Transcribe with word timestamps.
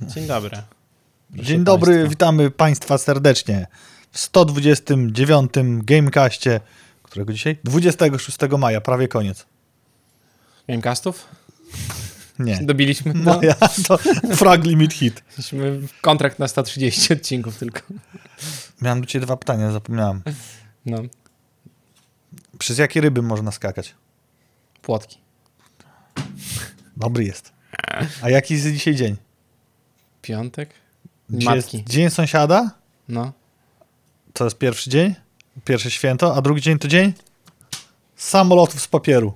Dzień 0.00 0.26
dobry. 0.26 0.50
Proszę 1.30 1.44
Dzień 1.44 1.64
dobry, 1.64 1.92
państwa. 1.92 2.10
witamy 2.10 2.50
Państwa 2.50 2.98
serdecznie 2.98 3.66
w 4.10 4.18
129 4.18 5.52
Gamecastie, 5.82 6.60
którego 7.02 7.32
dzisiaj? 7.32 7.58
26 7.64 8.38
maja, 8.58 8.80
prawie 8.80 9.08
koniec. 9.08 9.46
Gamecastów? 10.68 11.26
Nie. 12.38 12.58
Dobiliśmy 12.62 13.12
to. 13.12 13.18
Maja 13.18 13.54
to 13.86 13.98
frag 14.36 14.64
limit 14.64 14.92
hit. 14.94 15.22
Mieliśmy 15.30 15.80
kontrakt 16.00 16.38
na 16.38 16.48
130 16.48 17.12
odcinków 17.12 17.58
tylko. 17.58 17.80
Miałem 18.82 19.00
do 19.00 19.06
Ciebie 19.06 19.26
dwa 19.26 19.36
pytania, 19.36 19.72
zapomniałem. 19.72 20.22
No, 20.86 20.98
Przez 22.58 22.78
jakie 22.78 23.00
ryby 23.00 23.22
można 23.22 23.52
skakać? 23.52 23.94
płotki. 24.82 25.18
Dobry 26.96 27.24
jest. 27.24 27.52
A 28.22 28.30
jaki 28.30 28.54
jest 28.54 28.66
dzisiaj 28.72 28.94
dzień? 28.94 29.16
Piątek? 30.26 30.70
Jest 31.30 31.46
Matki. 31.46 31.84
dzień 31.88 32.10
sąsiada? 32.10 32.70
No. 33.08 33.32
To 34.32 34.44
jest 34.44 34.58
pierwszy 34.58 34.90
dzień, 34.90 35.14
pierwsze 35.64 35.90
święto, 35.90 36.34
a 36.36 36.42
drugi 36.42 36.60
dzień 36.60 36.78
to 36.78 36.88
dzień 36.88 37.12
samolotów 38.16 38.80
z 38.82 38.88
papieru. 38.88 39.34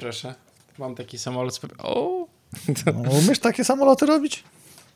Proszę. 0.00 0.34
Mam 0.78 0.94
taki 0.94 1.18
samolot. 1.18 1.54
z 1.54 1.60
pap- 1.60 1.74
O! 1.78 2.26
No, 3.04 3.10
umiesz 3.10 3.38
takie 3.38 3.64
samoloty 3.64 4.06
robić? 4.06 4.44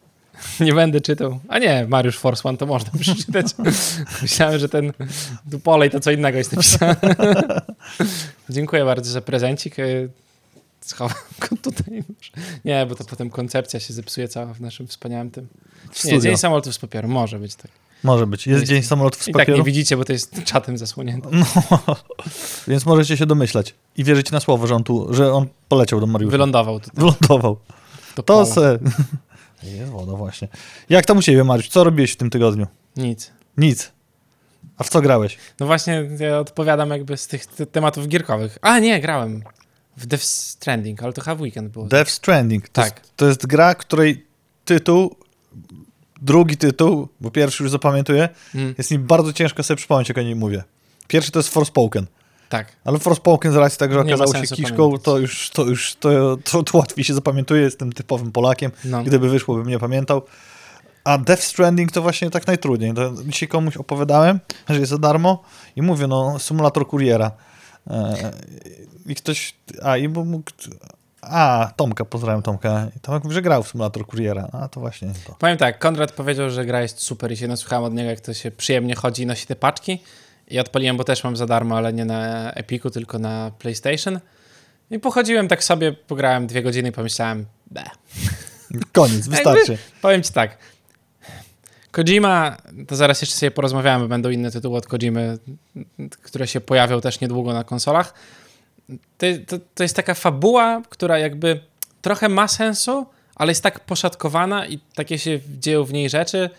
Nie 0.60 0.74
będę 0.74 1.00
czytał. 1.00 1.40
A 1.48 1.58
nie, 1.58 1.86
Mariusz 1.88 2.18
Force 2.18 2.48
One 2.48 2.58
to 2.58 2.66
można 2.66 2.90
przeczytać. 3.00 3.46
Myślałem, 4.22 4.58
że 4.58 4.68
ten 4.68 4.92
Dupolej 5.46 5.90
to 5.90 6.00
co 6.00 6.10
innego 6.10 6.38
jest 6.38 6.52
napisane. 6.52 6.96
Dziękuję 8.50 8.84
bardzo 8.84 9.10
za 9.12 9.20
prezencik. 9.20 9.76
Schowam 10.86 11.18
go 11.40 11.56
tutaj. 11.62 12.04
Nie, 12.64 12.86
bo 12.86 12.94
to 12.94 13.04
potem 13.04 13.30
koncepcja 13.30 13.80
się 13.80 13.94
zepsuje 13.94 14.28
cała 14.28 14.54
w 14.54 14.60
naszym 14.60 14.86
wspaniałym 14.86 15.30
tym. 15.30 15.48
Nie, 16.04 16.20
dzień 16.20 16.36
samolotów 16.36 16.74
z 16.74 16.78
papieru. 16.78 17.08
Może 17.08 17.38
być 17.38 17.54
tak. 17.54 17.70
Może 18.02 18.26
być. 18.26 18.46
Jest 18.46 18.60
Jest- 18.60 18.72
dzień 18.72 18.82
samolotów 18.82 19.22
z 19.22 19.28
I 19.28 19.32
tak 19.32 19.42
papieru. 19.42 19.58
nie 19.58 19.64
widzicie, 19.64 19.96
bo 19.96 20.04
to 20.04 20.12
jest 20.12 20.44
czatem 20.44 20.78
zasłonięte. 20.78 21.28
No, 21.32 21.46
więc 22.68 22.86
możecie 22.86 23.16
się 23.16 23.26
domyślać 23.26 23.74
i 23.96 24.04
wierzyć 24.04 24.30
na 24.30 24.40
słowo, 24.40 24.66
że 24.66 24.74
on 24.74 24.84
tu, 24.84 25.14
że 25.14 25.32
on 25.32 25.46
poleciał 25.68 26.00
do 26.00 26.06
Mariusza. 26.06 26.30
Wylądował 26.30 26.80
tutaj. 26.80 26.94
Wylądował. 26.96 27.56
To, 28.14 28.22
To 28.22 28.46
se... 28.46 28.78
Jest 29.62 29.90
woda 29.92 30.12
właśnie. 30.12 30.48
Jak 30.88 31.06
tam 31.06 31.18
u 31.18 31.22
ciebie, 31.22 31.44
Mariusz? 31.44 31.68
Co 31.68 31.84
robiłeś 31.84 32.12
w 32.12 32.16
tym 32.16 32.30
tygodniu? 32.30 32.66
Nic. 32.96 33.30
Nic. 33.56 33.92
A 34.78 34.84
w 34.84 34.88
co 34.88 35.00
grałeś? 35.02 35.38
No 35.60 35.66
właśnie, 35.66 36.08
ja 36.18 36.38
odpowiadam 36.38 36.90
jakby 36.90 37.16
z 37.16 37.26
tych 37.26 37.46
te- 37.46 37.66
tematów 37.66 38.08
gierkowych. 38.08 38.58
A 38.62 38.78
nie, 38.78 39.00
grałem 39.00 39.42
w 39.96 40.06
Death 40.06 40.24
Stranding, 40.24 41.02
ale 41.02 41.12
to 41.12 41.22
Have 41.22 41.42
Weekend 41.42 41.68
było. 41.72 41.86
Death 41.86 42.10
Stranding. 42.10 42.68
To 42.68 42.82
Tak. 42.82 42.98
Jest, 42.98 43.16
to 43.16 43.26
jest 43.26 43.46
gra, 43.46 43.74
której 43.74 44.26
tytuł, 44.64 45.16
drugi 46.22 46.56
tytuł, 46.56 47.08
bo 47.20 47.30
pierwszy 47.30 47.62
już 47.62 47.72
zapamiętuję, 47.72 48.28
Mm, 48.54 48.74
jest 48.78 48.90
mi 48.90 48.98
bardzo 48.98 49.32
ciężko 49.32 49.62
sobie 49.62 49.76
przypomnieć, 49.76 50.08
jak 50.08 50.18
o 50.18 50.22
niej 50.22 50.34
mówię. 50.34 50.64
Pierwszy 51.08 51.30
to 51.32 51.38
jest 51.38 51.48
Forspoken. 51.48 52.06
tak. 52.48 52.72
Ale 52.84 52.98
Forspoken 52.98 53.52
z 53.52 53.56
racji 53.56 53.78
tak, 53.78 53.92
że 53.92 54.00
okazało 54.00 54.34
się 54.34 54.42
kiszką, 54.56 54.76
pamiętać. 54.76 55.04
to 55.04 55.18
już, 55.18 55.50
to 55.50 55.64
już 55.64 55.94
to, 55.94 56.36
to, 56.44 56.62
to 56.62 56.78
łatwiej 56.78 57.04
się 57.04 57.14
zapamiętuje. 57.14 57.62
Jestem 57.62 57.92
typowym 57.92 58.32
Polakiem. 58.32 58.70
No. 58.84 59.04
Gdyby 59.04 59.28
wyszło, 59.28 59.54
bym 59.56 59.66
nie 59.68 59.78
pamiętał. 59.78 60.22
A 61.04 61.18
Death 61.18 61.42
Stranding 61.42 61.92
to 61.92 62.02
właśnie 62.02 62.30
tak 62.30 62.46
najtrudniej. 62.46 62.94
To 62.94 63.12
dzisiaj 63.26 63.48
komuś 63.48 63.76
opowiadałem, 63.76 64.40
że 64.68 64.78
jest 64.80 64.90
za 64.90 64.98
darmo 64.98 65.42
i 65.76 65.82
mówię, 65.82 66.06
no, 66.06 66.38
symulator 66.38 66.86
kuriera. 66.86 67.30
E, 67.90 68.32
I 69.06 69.14
ktoś, 69.14 69.54
a 69.82 69.96
i 69.96 70.08
bo 70.08 70.24
mógł, 70.24 70.50
a, 71.22 71.72
Tomka, 71.76 72.04
pozdrawiam 72.04 72.42
Tomka. 72.42 72.88
Tomek 73.02 73.24
mówi, 73.24 73.34
że 73.34 73.42
grał 73.42 73.62
w 73.62 73.68
symulator 73.68 74.06
kuriera. 74.06 74.48
A, 74.52 74.68
to 74.68 74.80
właśnie 74.80 75.08
to. 75.26 75.34
Powiem 75.38 75.56
tak, 75.56 75.78
Konrad 75.78 76.12
powiedział, 76.12 76.50
że 76.50 76.66
gra 76.66 76.82
jest 76.82 77.02
super 77.02 77.32
i 77.32 77.36
się 77.36 77.48
nasłuchałem 77.48 77.84
od 77.84 77.94
niego, 77.94 78.10
jak 78.10 78.20
to 78.20 78.34
się 78.34 78.50
przyjemnie 78.50 78.94
chodzi 78.94 79.22
i 79.22 79.26
nosi 79.26 79.46
te 79.46 79.56
paczki. 79.56 80.02
I 80.48 80.58
odpaliłem, 80.58 80.96
bo 80.96 81.04
też 81.04 81.24
mam 81.24 81.36
za 81.36 81.46
darmo, 81.46 81.76
ale 81.76 81.92
nie 81.92 82.04
na 82.04 82.52
Epiku, 82.52 82.90
tylko 82.90 83.18
na 83.18 83.50
PlayStation. 83.58 84.20
I 84.90 84.98
pochodziłem 84.98 85.48
tak 85.48 85.64
sobie, 85.64 85.92
pograłem 85.92 86.46
dwie 86.46 86.62
godziny 86.62 86.88
i 86.88 86.92
pomyślałem, 86.92 87.46
be. 87.70 87.84
Koniec, 88.92 89.28
wystarczy. 89.36 89.78
Powiem 90.02 90.22
ci 90.22 90.32
tak. 90.32 90.58
Kojima, 91.96 92.56
to 92.88 92.96
zaraz 92.96 93.20
jeszcze 93.20 93.36
sobie 93.36 93.50
porozmawiamy, 93.50 94.08
będą 94.08 94.30
inne 94.30 94.50
tytuły 94.50 94.78
od 94.78 94.86
Kojimy, 94.86 95.38
które 96.22 96.46
się 96.46 96.60
pojawią 96.60 97.00
też 97.00 97.20
niedługo 97.20 97.52
na 97.52 97.64
konsolach. 97.64 98.14
To, 99.18 99.26
to, 99.46 99.56
to 99.74 99.82
jest 99.82 99.96
taka 99.96 100.14
fabuła, 100.14 100.82
która 100.88 101.18
jakby 101.18 101.60
trochę 102.02 102.28
ma 102.28 102.48
sensu, 102.48 103.06
ale 103.34 103.50
jest 103.50 103.62
tak 103.62 103.80
poszatkowana 103.80 104.66
i 104.66 104.78
takie 104.94 105.18
się 105.18 105.40
dzieją 105.58 105.84
w 105.84 105.92
niej 105.92 106.10
rzeczy, 106.10 106.50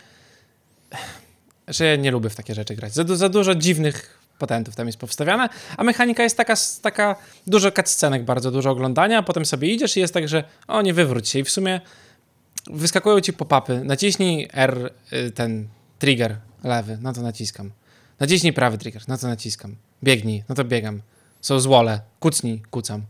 że 1.67 1.85
ja 1.85 1.95
nie 1.95 2.11
lubię 2.11 2.29
w 2.29 2.35
takie 2.35 2.55
rzeczy 2.55 2.75
grać. 2.75 2.93
Za, 2.93 3.03
za 3.15 3.29
dużo 3.29 3.55
dziwnych 3.55 4.19
patentów 4.39 4.75
tam 4.75 4.87
jest 4.87 4.99
powstawiane, 4.99 5.49
a 5.77 5.83
mechanika 5.83 6.23
jest 6.23 6.37
taka, 6.37 6.53
taka 6.81 7.15
dużo 7.47 7.71
cutscenek, 7.71 8.25
bardzo 8.25 8.51
dużo 8.51 8.69
oglądania, 8.69 9.17
a 9.17 9.23
potem 9.23 9.45
sobie 9.45 9.67
idziesz 9.67 9.97
i 9.97 9.99
jest 9.99 10.13
tak, 10.13 10.27
że 10.27 10.43
o, 10.67 10.81
nie 10.81 10.93
wywróć 10.93 11.29
się 11.29 11.39
i 11.39 11.43
w 11.43 11.49
sumie 11.49 11.81
wyskakują 12.71 13.21
ci 13.21 13.33
pop-upy. 13.33 13.83
Naciśnij 13.83 14.49
R, 14.53 14.93
y, 15.13 15.31
ten 15.31 15.67
trigger 15.99 16.35
lewy, 16.63 16.97
no 17.01 17.13
to 17.13 17.21
naciskam. 17.21 17.71
Naciśnij 18.19 18.53
prawy 18.53 18.77
trigger, 18.77 19.01
no 19.07 19.17
to 19.17 19.27
naciskam. 19.27 19.75
Biegnij, 20.03 20.43
no 20.49 20.55
to 20.55 20.63
biegam. 20.63 21.01
Są 21.41 21.59
złole, 21.59 22.01
kucnij, 22.19 22.61
kucam. 22.71 23.01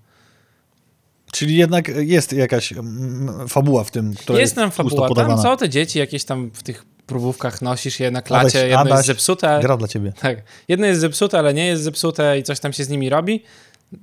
Czyli 1.32 1.56
jednak 1.56 1.88
jest 1.88 2.34
jakaś 2.34 2.72
mm, 2.72 3.48
fabuła 3.48 3.84
w 3.84 3.92
tym, 3.92 4.14
która 4.14 4.40
jest 4.40 4.56
tam 4.56 4.72
pusto 4.72 5.08
fabuła, 5.08 5.28
tam 5.28 5.38
są 5.42 5.58
te 5.58 5.70
dzieci 5.70 6.00
jakieś 6.00 6.24
tam 6.24 6.52
w 6.54 6.64
tych 6.64 6.86
próbówkach 7.08 7.62
nosisz 7.62 8.00
je 8.00 8.12
na 8.12 8.22
klacie, 8.22 8.60
Adaś- 8.60 8.64
jedno 8.64 8.80
Adaś 8.80 8.96
jest 8.96 9.08
zepsute. 9.08 9.60
Gra 9.62 9.78
dla 9.78 9.88
ciebie. 9.88 10.14
Tak, 10.22 10.38
jedno 10.68 10.86
jest 10.86 11.02
zepsute, 11.02 11.40
ale 11.40 11.54
nie 11.54 11.68
jest 11.68 11.84
zepsute 11.84 12.40
i 12.40 12.44
coś 12.44 12.60
tam 12.60 12.74
się 12.74 12.84
z 12.84 12.90
nimi 12.90 13.10
robi. 13.10 13.44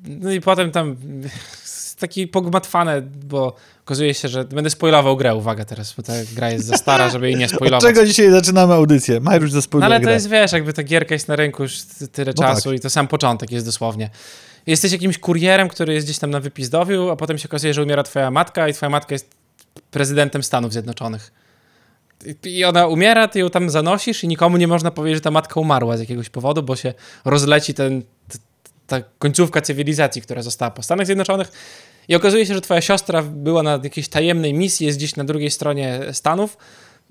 No 0.04 0.32
i 0.32 0.40
potem 0.40 0.70
tam 0.70 0.96
jest 1.94 2.00
taki 2.00 2.28
pogmatwane, 2.28 3.02
bo 3.02 3.56
okazuje 3.84 4.14
się, 4.14 4.28
że 4.28 4.44
będę 4.44 4.70
spoilował 4.70 5.16
grę, 5.16 5.34
uwaga 5.34 5.64
teraz, 5.64 5.92
bo 5.96 6.02
ta 6.02 6.12
gra 6.34 6.50
jest 6.50 6.66
za 6.66 6.76
stara, 6.76 7.10
żeby 7.10 7.26
jej 7.30 7.36
nie 7.38 7.44
Od 7.44 7.50
spoilować. 7.50 7.82
czego 7.84 8.06
dzisiaj 8.06 8.30
zaczynamy 8.30 8.74
audycję? 8.74 9.20
Mariusz 9.20 9.50
No 9.50 9.54
zespołuje 9.54 9.86
ale 9.86 9.96
to 9.96 10.02
grę. 10.02 10.12
jest, 10.14 10.28
wiesz, 10.28 10.52
jakby 10.52 10.72
ta 10.72 10.82
gierka 10.82 11.14
jest 11.14 11.28
na 11.28 11.36
rynku 11.36 11.62
już 11.62 11.82
ty- 11.82 12.08
tyle 12.08 12.32
No 12.36 12.42
czasu 12.42 12.68
tak. 12.70 12.78
i 12.78 12.80
to 12.80 12.90
sam 12.90 13.08
początek 13.08 13.50
jest 13.52 13.66
dosłownie. 13.66 14.10
Jesteś 14.66 14.92
jakimś 14.92 15.18
kurierem, 15.18 15.68
który 15.68 15.94
jest 15.94 16.06
gdzieś 16.06 16.18
tam 16.18 16.30
na 16.30 16.40
wypizdowiu, 16.40 17.10
a 17.10 17.16
potem 17.16 17.38
się 17.38 17.48
okazuje, 17.48 17.74
że 17.74 17.82
umiera 17.82 18.02
twoja 18.02 18.30
matka 18.30 18.68
i 18.68 18.72
twoja 18.74 18.90
matka 18.90 19.14
jest 19.14 19.30
prezydentem 19.90 20.42
Stanów 20.42 20.72
Zjednoczonych. 20.72 21.32
I- 22.44 22.64
ona 22.64 22.86
umiera, 22.86 23.28
ty 23.28 23.38
ją 23.38 23.50
tam 23.50 23.70
zanosisz 23.70 24.24
i 24.24 24.28
nikomu 24.28 24.56
nie 24.56 24.68
można 24.68 24.90
powiedzieć, 24.90 25.16
że 25.16 25.20
ta 25.20 25.30
matka 25.30 25.60
umarła 25.60 25.96
z 25.96 26.00
jakiegoś 26.00 26.30
powodu, 26.30 26.62
bo 26.62 26.76
się 26.76 26.94
rozleci 27.24 27.74
ten, 27.74 28.02
ta 28.86 29.02
końcówka 29.18 29.60
cywilizacji, 29.60 30.22
która 30.22 30.42
została 30.42 30.70
po 30.70 30.82
Stanach 30.82 31.06
Zjednoczonych. 31.06 31.52
I 32.08 32.14
okazuje 32.14 32.46
się, 32.46 32.54
że 32.54 32.60
twoja 32.60 32.80
siostra 32.80 33.22
była 33.22 33.62
na 33.62 33.80
jakiejś 33.82 34.08
tajemnej 34.08 34.54
misji, 34.54 34.86
jest 34.86 34.98
gdzieś 34.98 35.16
na 35.16 35.24
drugiej 35.24 35.50
stronie 35.50 36.00
Stanów 36.12 36.56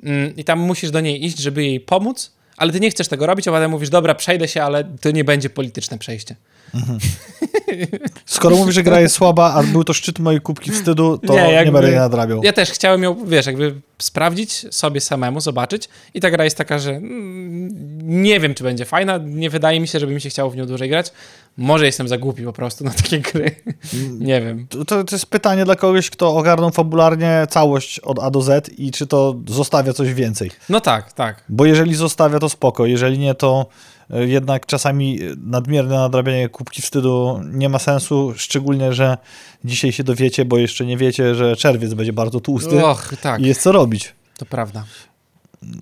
mm, 0.04 0.36
i 0.36 0.44
tam 0.44 0.60
musisz 0.60 0.92
do 0.92 1.00
niej 1.00 1.26
iść, 1.26 1.40
żeby 1.40 1.64
jej 1.64 1.80
pomóc, 1.80 2.32
ale 2.58 2.74
ty 2.74 2.80
nie 2.80 2.90
chcesz 2.90 3.08
tego 3.08 3.26
robić, 3.26 3.48
a 3.48 3.52
potem 3.52 3.72
mówisz, 3.72 3.90
dobra, 3.90 4.16
przejdę 4.16 4.48
się, 4.48 4.64
ale 4.64 4.84
to 4.84 5.12
nie 5.12 5.24
będzie 5.24 5.50
polityczne 5.50 5.98
przejście. 5.98 6.36
Skoro 8.26 8.56
mówisz, 8.56 8.76
że 8.76 8.84
gra 8.84 9.00
jest 9.00 9.16
słaba, 9.16 9.54
a 9.54 9.64
był 9.64 9.84
to 9.84 9.94
szczyt 9.94 10.20
mojej 10.20 10.42
kubki 10.42 10.72
wstydu, 10.72 11.18
to 11.18 11.34
Nie, 11.34 11.44
nie, 11.44 11.52
jakby- 11.54 11.72
będę 11.72 11.90
jej 11.90 12.00
nadrabiał. 12.00 12.44
Ja 12.44 12.54
też 12.54 12.72
chciałem 12.72 13.04
ją, 13.04 13.26
wiesz, 13.26 13.46
jakby 13.46 13.82
sprawdzić 14.03 14.66
sobie 14.75 15.02
samemu, 15.02 15.41
zobaczyć 15.41 15.90
i 16.14 16.19
ta 16.19 16.31
gra 16.31 16.44
jest 16.44 16.58
taka, 16.58 16.80
że 16.80 16.91
mm, 16.91 17.94
nie 18.22 18.40
wiem, 18.40 18.53
czy 18.53 18.64
będzie 18.64 18.86
fajna, 18.86 19.18
nie 19.18 19.50
wydaje 19.50 19.80
mi 19.80 19.88
się, 19.88 20.00
żeby 20.00 20.14
mi 20.14 20.22
się 20.22 20.30
chciało 20.30 20.50
w 20.50 20.56
nią 20.56 20.66
dłużej 20.66 20.90
grać. 20.90 21.12
Może 21.58 21.86
jestem 21.86 22.08
za 22.08 22.18
głupi 22.18 22.44
po 22.44 22.53
prostu 22.53 22.84
na 22.84 22.92
takie 22.92 23.19
gry. 23.19 23.56
nie 24.19 24.42
wiem. 24.42 24.68
To, 24.68 25.03
to 25.03 25.16
jest 25.16 25.25
pytanie 25.25 25.66
dla 25.66 25.75
kogoś, 25.75 26.09
kto 26.09 26.36
ogarnął 26.36 26.72
fabularnie 26.72 27.47
całość 27.50 28.00
od 28.00 28.19
A 28.19 28.31
do 28.31 28.42
Z 28.42 28.69
i 28.80 28.92
czy 28.92 29.08
to 29.08 29.36
zostawia 29.47 29.94
coś 29.94 30.13
więcej. 30.13 30.51
No 30.69 30.81
tak, 30.81 31.13
tak. 31.13 31.44
Bo 31.50 31.66
jeżeli 31.66 31.95
zostawia, 31.95 32.39
to 32.39 32.50
spoko. 32.50 32.86
Jeżeli 32.86 33.19
nie, 33.19 33.36
to 33.36 33.66
e, 34.10 34.25
jednak 34.28 34.66
czasami 34.66 35.19
nadmierne 35.38 35.95
nadrabianie 35.95 36.50
kubki 36.50 36.81
wstydu 36.81 37.42
nie 37.51 37.69
ma 37.69 37.80
sensu, 37.80 38.33
szczególnie, 38.36 38.94
że 38.94 39.18
dzisiaj 39.66 39.92
się 39.92 40.04
dowiecie, 40.04 40.45
bo 40.45 40.57
jeszcze 40.57 40.86
nie 40.86 40.98
wiecie, 40.98 41.36
że 41.36 41.56
czerwiec 41.56 41.94
będzie 41.94 42.13
bardzo 42.13 42.39
tłusty 42.39 42.86
Och, 42.86 43.13
tak, 43.22 43.42
i 43.42 43.45
jest 43.45 43.62
co 43.62 43.72
robić. 43.72 43.93
To 44.38 44.45
prawda. 44.45 44.86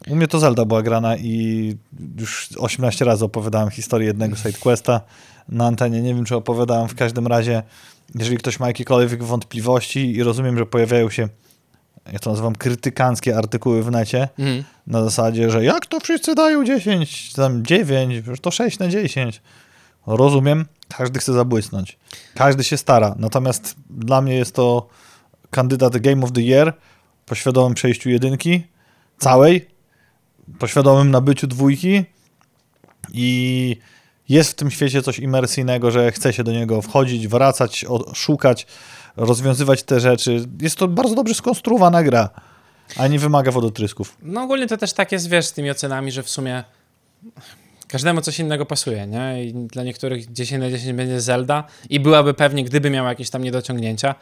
U 0.08 0.16
mnie 0.16 0.28
to 0.28 0.40
Zelda 0.40 0.66
była 0.66 0.81
grana 0.81 1.18
i 1.18 1.75
już 2.18 2.50
18 2.58 3.06
razy 3.06 3.25
opowiadałem 3.25 3.69
historię 3.69 4.08
jednego 4.08 4.36
sidequesta 4.36 5.02
na 5.50 5.66
antenie. 5.68 6.02
Nie 6.02 6.16
wiem, 6.16 6.25
czy 6.25 6.36
opowiadałem 6.36 6.88
w 6.88 6.96
każdym 6.96 7.28
razie. 7.28 7.63
Jeżeli 8.16 8.38
ktoś 8.38 8.60
ma 8.60 8.68
jakiekolwiek 8.68 9.24
wątpliwości 9.24 10.16
i 10.16 10.24
rozumiem, 10.24 10.58
że 10.58 10.66
pojawiają 10.66 11.10
się, 11.10 11.28
ja 12.13 12.19
to 12.19 12.30
nazywam 12.30 12.56
krytykanckie 12.56 13.38
artykuły 13.38 13.84
w 13.84 13.92
necie, 13.92 14.30
Mhm. 14.40 14.63
na 14.88 15.04
zasadzie, 15.04 15.50
że 15.50 15.63
jak 15.63 15.86
to 15.86 16.00
wszyscy 16.00 16.36
dają 16.36 16.66
10, 16.66 17.34
tam 17.34 17.66
9, 17.66 18.25
że 18.25 18.38
to 18.38 18.52
6 18.52 18.80
na 18.80 18.88
10. 18.88 19.42
Rozumiem, 20.08 20.66
każdy 20.98 21.19
chce 21.19 21.34
zabłysnąć. 21.34 21.98
Każdy 22.36 22.63
się 22.63 22.78
stara. 22.78 23.16
Natomiast 23.19 23.75
dla 23.90 24.22
mnie 24.22 24.36
jest 24.36 24.56
to 24.56 24.88
kandydat 25.50 25.98
Game 25.98 26.24
of 26.24 26.31
the 26.31 26.42
Year 26.42 26.74
po 27.26 27.36
świadomym 27.36 27.74
przejściu 27.74 28.10
jedynki, 28.10 28.64
całej, 29.18 29.68
po 30.60 30.68
świadomym 30.68 31.12
nabyciu 31.12 31.48
dwójki 31.48 32.04
i 33.14 33.78
jest 34.30 34.52
w 34.52 34.56
tym 34.56 34.72
świecie 34.72 35.02
coś 35.02 35.20
imersyjnego, 35.20 35.92
że 35.92 36.12
chce 36.12 36.34
się 36.34 36.44
do 36.44 36.52
niego 36.52 36.82
wchodzić, 36.82 37.28
wracać, 37.28 37.86
szukać, 38.14 38.68
rozwiązywać 39.16 39.84
te 39.84 40.00
rzeczy. 40.00 40.46
Jest 40.62 40.76
to 40.76 40.88
bardzo 40.88 41.16
dobrze 41.16 41.34
skonstruowana 41.34 42.04
gra, 42.04 42.30
a 42.98 43.08
nie 43.08 43.20
wymaga 43.20 43.52
wodotrysków. 43.52 44.18
No 44.22 44.44
ogólnie 44.44 44.68
to 44.68 44.78
też 44.78 44.94
tak 44.94 45.12
jest, 45.12 45.30
wiesz, 45.30 45.46
z 45.46 45.54
tymi 45.54 45.70
ocenami, 45.72 46.12
że 46.12 46.24
w 46.24 46.30
sumie 46.30 46.64
każdemu 47.88 48.22
coś 48.22 48.40
innego 48.40 48.66
pasuje, 48.66 49.08
nie? 49.08 49.44
I 49.46 49.54
dla 49.54 49.84
niektórych 49.84 50.32
10 50.32 50.62
na 50.62 50.70
10 50.70 50.94
będzie 50.94 51.22
Zelda 51.22 51.64
i 51.90 52.00
byłaby 52.00 52.34
pewnie, 52.34 52.64
gdyby 52.64 52.90
miała 52.90 53.10
jakieś 53.10 53.30
tam 53.30 53.44
niedociągnięcia. 53.44 54.16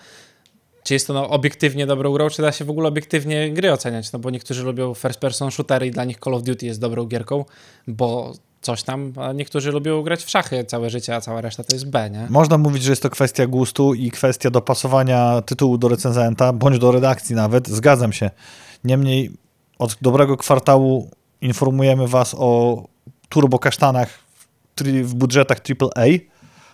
Czy 0.83 0.93
jest 0.93 1.07
to 1.07 1.13
no, 1.13 1.29
obiektywnie 1.29 1.85
dobrą 1.85 2.13
grą, 2.13 2.29
czy 2.29 2.41
da 2.41 2.51
się 2.51 2.65
w 2.65 2.69
ogóle 2.69 2.87
obiektywnie 2.87 3.53
gry 3.53 3.71
oceniać? 3.71 4.11
No 4.11 4.19
bo 4.19 4.29
niektórzy 4.29 4.63
lubią 4.63 4.93
first 4.93 5.19
person 5.19 5.51
shootery 5.51 5.87
i 5.87 5.91
dla 5.91 6.05
nich 6.05 6.19
Call 6.23 6.33
of 6.33 6.43
Duty 6.43 6.65
jest 6.65 6.81
dobrą 6.81 7.05
gierką, 7.05 7.45
bo 7.87 8.33
coś 8.61 8.83
tam, 8.83 9.13
a 9.15 9.33
niektórzy 9.33 9.71
lubią 9.71 10.01
grać 10.01 10.23
w 10.23 10.29
szachy 10.29 10.65
całe 10.65 10.89
życie, 10.89 11.15
a 11.15 11.21
cała 11.21 11.41
reszta 11.41 11.63
to 11.63 11.75
jest 11.75 11.89
B, 11.89 12.09
nie? 12.09 12.27
Można 12.29 12.57
mówić, 12.57 12.83
że 12.83 12.91
jest 12.91 13.01
to 13.01 13.09
kwestia 13.09 13.47
gustu 13.47 13.93
i 13.93 14.11
kwestia 14.11 14.49
dopasowania 14.49 15.41
tytułu 15.41 15.77
do 15.77 15.87
recenzenta, 15.87 16.53
bądź 16.53 16.79
do 16.79 16.91
redakcji 16.91 17.35
nawet. 17.35 17.67
Zgadzam 17.67 18.13
się. 18.13 18.31
Niemniej 18.83 19.31
od 19.79 19.97
dobrego 20.01 20.37
kwartału 20.37 21.09
informujemy 21.41 22.07
Was 22.07 22.35
o 22.37 22.83
turbokasztanach 23.29 24.09
w 25.03 25.13
budżetach 25.13 25.57
AAA, 25.69 26.05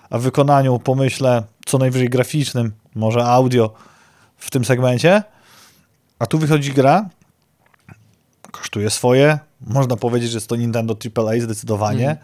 a 0.10 0.18
wykonaniu, 0.18 0.80
pomyślę, 0.80 1.44
co 1.66 1.78
najwyżej 1.78 2.10
graficznym, 2.10 2.74
może 2.96 3.26
audio 3.26 3.74
w 4.38 4.52
tym 4.52 4.66
segmencie. 4.66 5.24
A 6.20 6.26
tu 6.26 6.40
wychodzi 6.40 6.74
gra, 6.74 7.10
kosztuje 8.52 8.90
swoje. 8.90 9.40
Można 9.62 9.96
powiedzieć, 9.96 10.32
że 10.32 10.38
jest 10.38 10.48
to 10.48 10.56
Nintendo 10.56 10.96
AAA 11.18 11.40
zdecydowanie. 11.40 12.10
Mm. 12.10 12.18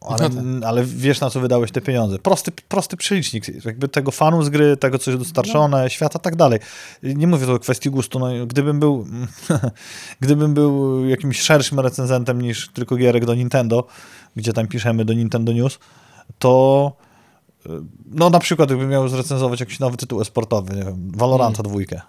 Ale, 0.00 0.30
ale, 0.66 0.84
wiesz, 0.84 1.20
na 1.20 1.30
co 1.30 1.40
wydałeś 1.40 1.72
te 1.72 1.80
pieniądze. 1.80 2.18
Prosty, 2.18 2.52
prosty 2.68 2.96
przelicznik, 2.96 3.64
jakby 3.64 3.88
tego 3.88 4.10
fanu 4.10 4.42
z 4.42 4.48
gry, 4.48 4.76
tego, 4.76 4.98
co 4.98 5.10
jest 5.10 5.22
dostarczone, 5.22 5.82
no. 5.82 5.88
świata, 5.88 6.18
tak 6.18 6.36
dalej. 6.36 6.60
Nie 7.02 7.26
mówię 7.26 7.46
tu 7.46 7.54
o 7.54 7.58
kwestii 7.58 7.90
gustu. 7.90 8.18
No, 8.18 8.46
gdybym 8.46 8.80
był 8.80 9.06
gdybym 10.20 10.54
był 10.54 11.04
jakimś 11.08 11.40
szerszym 11.40 11.80
recenzentem 11.80 12.42
niż 12.42 12.68
tylko 12.68 12.96
gierek 12.96 13.24
do 13.24 13.34
Nintendo, 13.34 13.86
gdzie 14.36 14.52
tam 14.52 14.68
piszemy 14.68 15.04
do 15.04 15.12
Nintendo 15.12 15.52
News, 15.52 15.78
to 16.38 16.92
no 18.10 18.30
na 18.30 18.38
przykład 18.38 18.68
gdybym 18.68 18.88
miał 18.88 19.08
zrecenzować 19.08 19.60
jakiś 19.60 19.80
nowy 19.80 19.96
tytuł 19.96 20.24
sportowy, 20.24 20.76
nie 20.76 20.84
wiem, 20.84 21.10
Valoranta 21.14 21.60
mm. 21.60 21.70
dwójkę, 21.70 22.00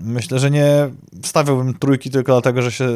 Myślę, 0.00 0.38
że 0.38 0.50
nie 0.50 0.90
wstawiałbym 1.22 1.74
trójki 1.74 2.10
tylko 2.10 2.32
dlatego, 2.32 2.62
że 2.62 2.72
się 2.72 2.88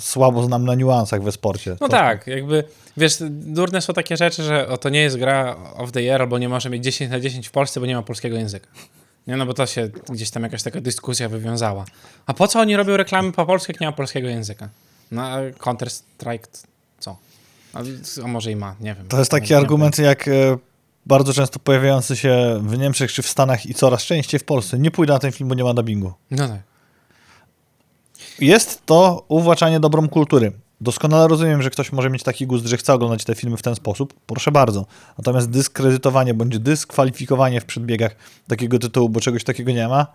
słabo 0.00 0.42
znam 0.42 0.64
na 0.64 0.74
niuansach 0.74 1.22
we 1.22 1.32
sporcie. 1.32 1.70
No 1.70 1.76
to... 1.76 1.88
tak, 1.88 2.26
jakby, 2.26 2.64
wiesz, 2.96 3.16
durne 3.30 3.80
są 3.80 3.92
takie 3.92 4.16
rzeczy, 4.16 4.42
że 4.42 4.68
o, 4.68 4.78
to 4.78 4.88
nie 4.88 5.00
jest 5.00 5.16
gra 5.16 5.56
of 5.76 5.92
the 5.92 6.02
year, 6.02 6.22
albo 6.22 6.38
nie 6.38 6.48
może 6.48 6.70
mieć 6.70 6.84
10 6.84 7.10
na 7.10 7.20
10 7.20 7.48
w 7.48 7.50
Polsce, 7.50 7.80
bo 7.80 7.86
nie 7.86 7.94
ma 7.94 8.02
polskiego 8.02 8.36
języka. 8.36 8.66
Nie, 9.26 9.36
no 9.36 9.46
bo 9.46 9.54
to 9.54 9.66
się 9.66 9.90
gdzieś 10.08 10.30
tam 10.30 10.42
jakaś 10.42 10.62
taka 10.62 10.80
dyskusja 10.80 11.28
wywiązała. 11.28 11.84
A 12.26 12.34
po 12.34 12.48
co 12.48 12.60
oni 12.60 12.76
robią 12.76 12.96
reklamy 12.96 13.32
po 13.32 13.46
polsku, 13.46 13.72
jak 13.72 13.80
nie 13.80 13.86
ma 13.86 13.92
polskiego 13.92 14.28
języka? 14.28 14.68
No, 15.10 15.22
Counter-Strike 15.58 16.66
co? 16.98 17.16
A, 17.74 17.80
a, 18.24 18.28
może 18.28 18.50
i 18.50 18.56
ma, 18.56 18.74
nie 18.80 18.94
wiem. 18.94 19.08
To 19.08 19.18
jest 19.18 19.30
taki 19.30 19.54
argument 19.54 19.98
jak 19.98 20.28
e, 20.28 20.58
bardzo 21.06 21.32
często 21.32 21.58
pojawiający 21.58 22.16
się 22.16 22.60
w 22.62 22.78
Niemczech 22.78 23.12
czy 23.12 23.22
w 23.22 23.28
Stanach 23.28 23.66
i 23.66 23.74
coraz 23.74 24.02
częściej 24.02 24.40
w 24.40 24.44
Polsce. 24.44 24.78
Nie 24.78 24.90
pójdę 24.90 25.12
na 25.12 25.18
ten 25.18 25.32
film, 25.32 25.48
bo 25.48 25.54
nie 25.54 25.64
ma 25.64 25.74
dubbingu. 25.74 26.12
No 26.30 26.48
tak. 26.48 26.60
Jest 28.40 28.86
to 28.86 29.24
uwłaczanie 29.28 29.80
dobrą 29.80 30.08
kultury. 30.08 30.52
Doskonale 30.80 31.28
rozumiem, 31.28 31.62
że 31.62 31.70
ktoś 31.70 31.92
może 31.92 32.10
mieć 32.10 32.22
taki 32.22 32.46
gust, 32.46 32.66
że 32.66 32.76
chce 32.76 32.94
oglądać 32.94 33.24
te 33.24 33.34
filmy 33.34 33.56
w 33.56 33.62
ten 33.62 33.74
sposób. 33.74 34.14
Proszę 34.26 34.52
bardzo. 34.52 34.86
Natomiast 35.18 35.50
dyskredytowanie 35.50 36.34
bądź 36.34 36.58
dyskwalifikowanie 36.58 37.60
w 37.60 37.64
przedbiegach 37.64 38.16
takiego 38.48 38.78
tytułu, 38.78 39.08
bo 39.08 39.20
czegoś 39.20 39.44
takiego 39.44 39.72
nie 39.72 39.88
ma. 39.88 40.06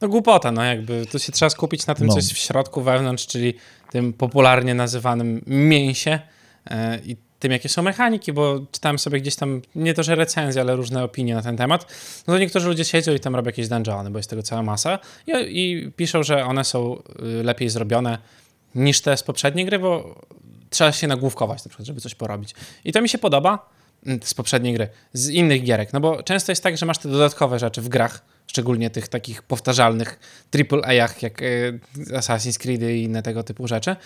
No 0.00 0.08
głupota, 0.08 0.52
no 0.52 0.64
jakby. 0.64 1.06
Tu 1.06 1.18
się 1.18 1.32
trzeba 1.32 1.50
skupić 1.50 1.86
na 1.86 1.94
tym, 1.94 2.06
no. 2.06 2.12
co 2.12 2.18
jest 2.18 2.32
w 2.32 2.38
środku, 2.38 2.82
wewnątrz, 2.82 3.26
czyli 3.26 3.54
tym 3.90 4.12
popularnie 4.12 4.74
nazywanym 4.74 5.42
mięsie 5.46 6.20
i 7.04 7.16
tym, 7.38 7.52
jakie 7.52 7.68
są 7.68 7.82
mechaniki, 7.82 8.32
bo 8.32 8.60
czytałem 8.72 8.98
sobie 8.98 9.20
gdzieś 9.20 9.36
tam, 9.36 9.62
nie 9.74 9.94
to, 9.94 10.02
że 10.02 10.14
recenzje, 10.14 10.60
ale 10.60 10.76
różne 10.76 11.04
opinie 11.04 11.34
na 11.34 11.42
ten 11.42 11.56
temat, 11.56 11.86
no 12.26 12.34
to 12.34 12.38
niektórzy 12.38 12.68
ludzie 12.68 12.84
siedzą 12.84 13.12
i 13.12 13.20
tam 13.20 13.36
robią 13.36 13.46
jakieś 13.46 13.68
dungeony, 13.68 14.10
bo 14.10 14.18
jest 14.18 14.30
tego 14.30 14.42
cała 14.42 14.62
masa 14.62 14.98
i, 15.26 15.32
i 15.32 15.92
piszą, 15.92 16.22
że 16.22 16.44
one 16.44 16.64
są 16.64 16.96
y, 17.40 17.42
lepiej 17.42 17.68
zrobione 17.68 18.18
niż 18.74 19.00
te 19.00 19.16
z 19.16 19.22
poprzedniej 19.22 19.66
gry, 19.66 19.78
bo 19.78 20.20
trzeba 20.70 20.92
się 20.92 21.06
nagłówkować 21.06 21.64
na 21.64 21.68
przykład, 21.68 21.86
żeby 21.86 22.00
coś 22.00 22.14
porobić. 22.14 22.54
I 22.84 22.92
to 22.92 23.02
mi 23.02 23.08
się 23.08 23.18
podoba 23.18 23.70
mm, 24.06 24.20
z 24.22 24.34
poprzedniej 24.34 24.74
gry, 24.74 24.88
z 25.12 25.28
innych 25.28 25.62
gierek, 25.62 25.92
no 25.92 26.00
bo 26.00 26.22
często 26.22 26.52
jest 26.52 26.62
tak, 26.62 26.76
że 26.76 26.86
masz 26.86 26.98
te 26.98 27.08
dodatkowe 27.08 27.58
rzeczy 27.58 27.82
w 27.82 27.88
grach, 27.88 28.24
szczególnie 28.46 28.90
tych 28.90 29.08
takich 29.08 29.42
powtarzalnych 29.42 30.18
AAA-ach 30.54 31.22
jak 31.22 31.42
y, 31.42 31.80
Assassin's 31.96 32.58
Creed 32.58 32.82
i 32.82 33.02
inne 33.02 33.22
tego 33.22 33.42
typu 33.42 33.68
rzeczy, 33.68 33.96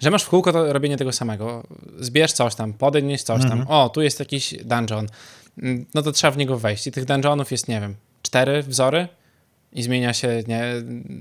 że 0.00 0.10
masz 0.10 0.22
w 0.22 0.28
kółko 0.28 0.52
to 0.52 0.72
robienie 0.72 0.96
tego 0.96 1.12
samego. 1.12 1.62
Zbierz 1.98 2.32
coś 2.32 2.54
tam, 2.54 2.72
podejmij 2.72 3.18
coś 3.18 3.42
tam. 3.42 3.52
Mhm. 3.52 3.68
O, 3.68 3.88
tu 3.88 4.02
jest 4.02 4.20
jakiś 4.20 4.54
dungeon. 4.64 5.06
Mm, 5.62 5.86
no 5.94 6.02
to 6.02 6.12
trzeba 6.12 6.30
w 6.30 6.36
niego 6.36 6.58
wejść. 6.58 6.86
I 6.86 6.92
tych 6.92 7.04
dungeonów 7.04 7.52
jest, 7.52 7.68
nie 7.68 7.80
wiem, 7.80 7.94
cztery 8.22 8.62
wzory 8.62 9.08
i 9.72 9.82
zmienia 9.82 10.12
się, 10.12 10.42
nie, 10.46 10.62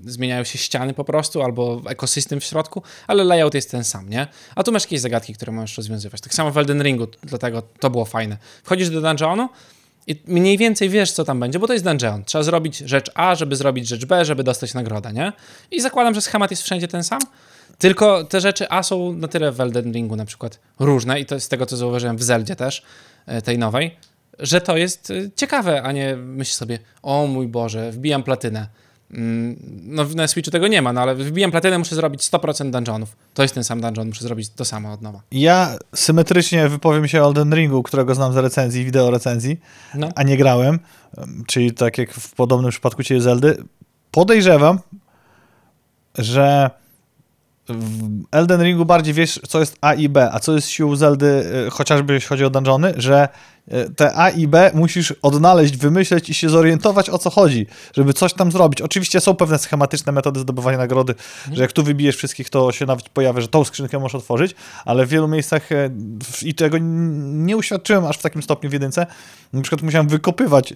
zmieniają 0.05 0.43
się 0.43 0.57
ściany 0.57 0.93
po 0.93 1.03
prostu, 1.03 1.41
albo 1.41 1.81
ekosystem 1.89 2.39
w 2.39 2.43
środku, 2.43 2.83
ale 3.07 3.23
layout 3.23 3.53
jest 3.53 3.71
ten 3.71 3.83
sam, 3.83 4.09
nie? 4.09 4.27
A 4.55 4.63
tu 4.63 4.71
masz 4.71 4.83
jakieś 4.83 4.99
zagadki, 4.99 5.33
które 5.33 5.51
możesz 5.51 5.77
rozwiązywać. 5.77 6.21
Tak 6.21 6.33
samo 6.33 6.51
w 6.51 6.57
Elden 6.57 6.83
Ringu, 6.83 7.07
dlatego 7.23 7.61
to 7.79 7.89
było 7.89 8.05
fajne. 8.05 8.37
Wchodzisz 8.63 8.89
do 8.89 9.01
dungeonu 9.01 9.49
i 10.07 10.21
mniej 10.27 10.57
więcej 10.57 10.89
wiesz, 10.89 11.11
co 11.11 11.23
tam 11.23 11.39
będzie, 11.39 11.59
bo 11.59 11.67
to 11.67 11.73
jest 11.73 11.85
dungeon. 11.85 12.23
Trzeba 12.25 12.43
zrobić 12.43 12.77
rzecz 12.77 13.11
A, 13.13 13.35
żeby 13.35 13.55
zrobić 13.55 13.87
rzecz 13.87 14.05
B, 14.05 14.25
żeby 14.25 14.43
dostać 14.43 14.73
nagrodę, 14.73 15.13
nie? 15.13 15.33
I 15.71 15.81
zakładam, 15.81 16.13
że 16.13 16.21
schemat 16.21 16.51
jest 16.51 16.63
wszędzie 16.63 16.87
ten 16.87 17.03
sam, 17.03 17.19
tylko 17.77 18.23
te 18.23 18.41
rzeczy 18.41 18.69
A 18.69 18.83
są 18.83 19.13
na 19.13 19.27
tyle 19.27 19.51
w 19.51 19.61
Elden 19.61 19.91
Ringu 19.91 20.15
na 20.15 20.25
przykład 20.25 20.59
różne 20.79 21.19
i 21.19 21.25
to 21.25 21.39
z 21.39 21.47
tego, 21.47 21.65
co 21.65 21.77
zauważyłem 21.77 22.17
w 22.17 22.23
Zeldzie 22.23 22.55
też, 22.55 22.83
e, 23.25 23.41
tej 23.41 23.57
nowej, 23.57 23.97
że 24.39 24.61
to 24.61 24.77
jest 24.77 25.11
e, 25.11 25.13
ciekawe, 25.35 25.83
a 25.83 25.91
nie 25.91 26.15
myśl 26.15 26.53
sobie, 26.53 26.79
o 27.03 27.27
mój 27.27 27.47
Boże, 27.47 27.91
wbijam 27.91 28.23
platynę. 28.23 28.67
Mm, 29.11 29.55
no 29.83 30.05
na 30.15 30.27
Switchu 30.27 30.51
tego 30.51 30.67
nie 30.67 30.81
ma, 30.81 30.93
no 30.93 31.01
ale 31.01 31.15
wbijam 31.15 31.51
platynę, 31.51 31.77
muszę 31.77 31.95
zrobić 31.95 32.21
100% 32.21 32.71
dungeonów. 32.71 33.15
To 33.33 33.41
jest 33.41 33.53
ten 33.53 33.63
sam 33.63 33.81
dungeon, 33.81 34.07
muszę 34.07 34.23
zrobić 34.23 34.49
to 34.49 34.65
samo 34.65 34.93
od 34.93 35.01
nowa. 35.01 35.21
Ja 35.31 35.77
symetrycznie 35.95 36.69
wypowiem 36.69 37.07
się 37.07 37.23
o 37.23 37.25
Elden 37.25 37.55
Ringu, 37.55 37.83
którego 37.83 38.15
znam 38.15 38.33
z 38.33 38.37
recenzji, 38.37 38.85
wideo 38.85 39.11
recenzji, 39.11 39.59
no. 39.95 40.09
a 40.15 40.23
nie 40.23 40.37
grałem, 40.37 40.79
czyli 41.47 41.73
tak 41.73 41.97
jak 41.97 42.13
w 42.13 42.35
podobnym 42.35 42.71
przypadku 42.71 43.03
Ciebie 43.03 43.21
Zeldy. 43.21 43.57
Podejrzewam, 44.11 44.79
że 46.17 46.69
w 47.69 48.23
Elden 48.31 48.63
Ringu 48.63 48.85
bardziej 48.85 49.13
wiesz, 49.13 49.39
co 49.47 49.59
jest 49.59 49.77
A 49.81 49.93
i 49.93 50.09
B, 50.09 50.29
a 50.31 50.39
co 50.39 50.53
jest 50.53 50.69
siłą 50.69 50.95
Zeldy, 50.95 51.25
y, 51.67 51.69
chociażby 51.69 52.13
jeśli 52.13 52.27
chodzi 52.27 52.45
o 52.45 52.49
dungeony, 52.49 52.93
że 52.97 53.29
y, 53.67 53.89
te 53.95 54.15
A 54.15 54.29
i 54.29 54.47
B 54.47 54.71
musisz 54.73 55.11
odnaleźć, 55.21 55.77
wymyśleć 55.77 56.29
i 56.29 56.33
się 56.33 56.49
zorientować, 56.49 57.09
o 57.09 57.17
co 57.17 57.29
chodzi, 57.29 57.67
żeby 57.93 58.13
coś 58.13 58.33
tam 58.33 58.51
zrobić. 58.51 58.81
Oczywiście 58.81 59.19
są 59.19 59.35
pewne 59.35 59.59
schematyczne 59.59 60.11
metody 60.11 60.39
zdobywania 60.39 60.77
nagrody, 60.77 61.15
że 61.51 61.61
jak 61.61 61.71
tu 61.71 61.83
wybijesz 61.83 62.15
wszystkich, 62.15 62.49
to 62.49 62.71
się 62.71 62.85
nawet 62.85 63.09
pojawia, 63.09 63.41
że 63.41 63.47
tą 63.47 63.63
skrzynkę 63.63 63.99
możesz 63.99 64.15
otworzyć, 64.15 64.55
ale 64.85 65.05
w 65.05 65.09
wielu 65.09 65.27
miejscach 65.27 65.71
y, 65.71 65.91
i 66.41 66.53
tego 66.53 66.77
nie 66.79 67.57
uświadczyłem 67.57 68.05
aż 68.05 68.17
w 68.17 68.21
takim 68.21 68.43
stopniu 68.43 68.69
w 68.69 68.73
jedynce, 68.73 69.05
na 69.53 69.61
przykład 69.61 69.81
musiałem 69.81 70.07
wykopywać 70.07 70.73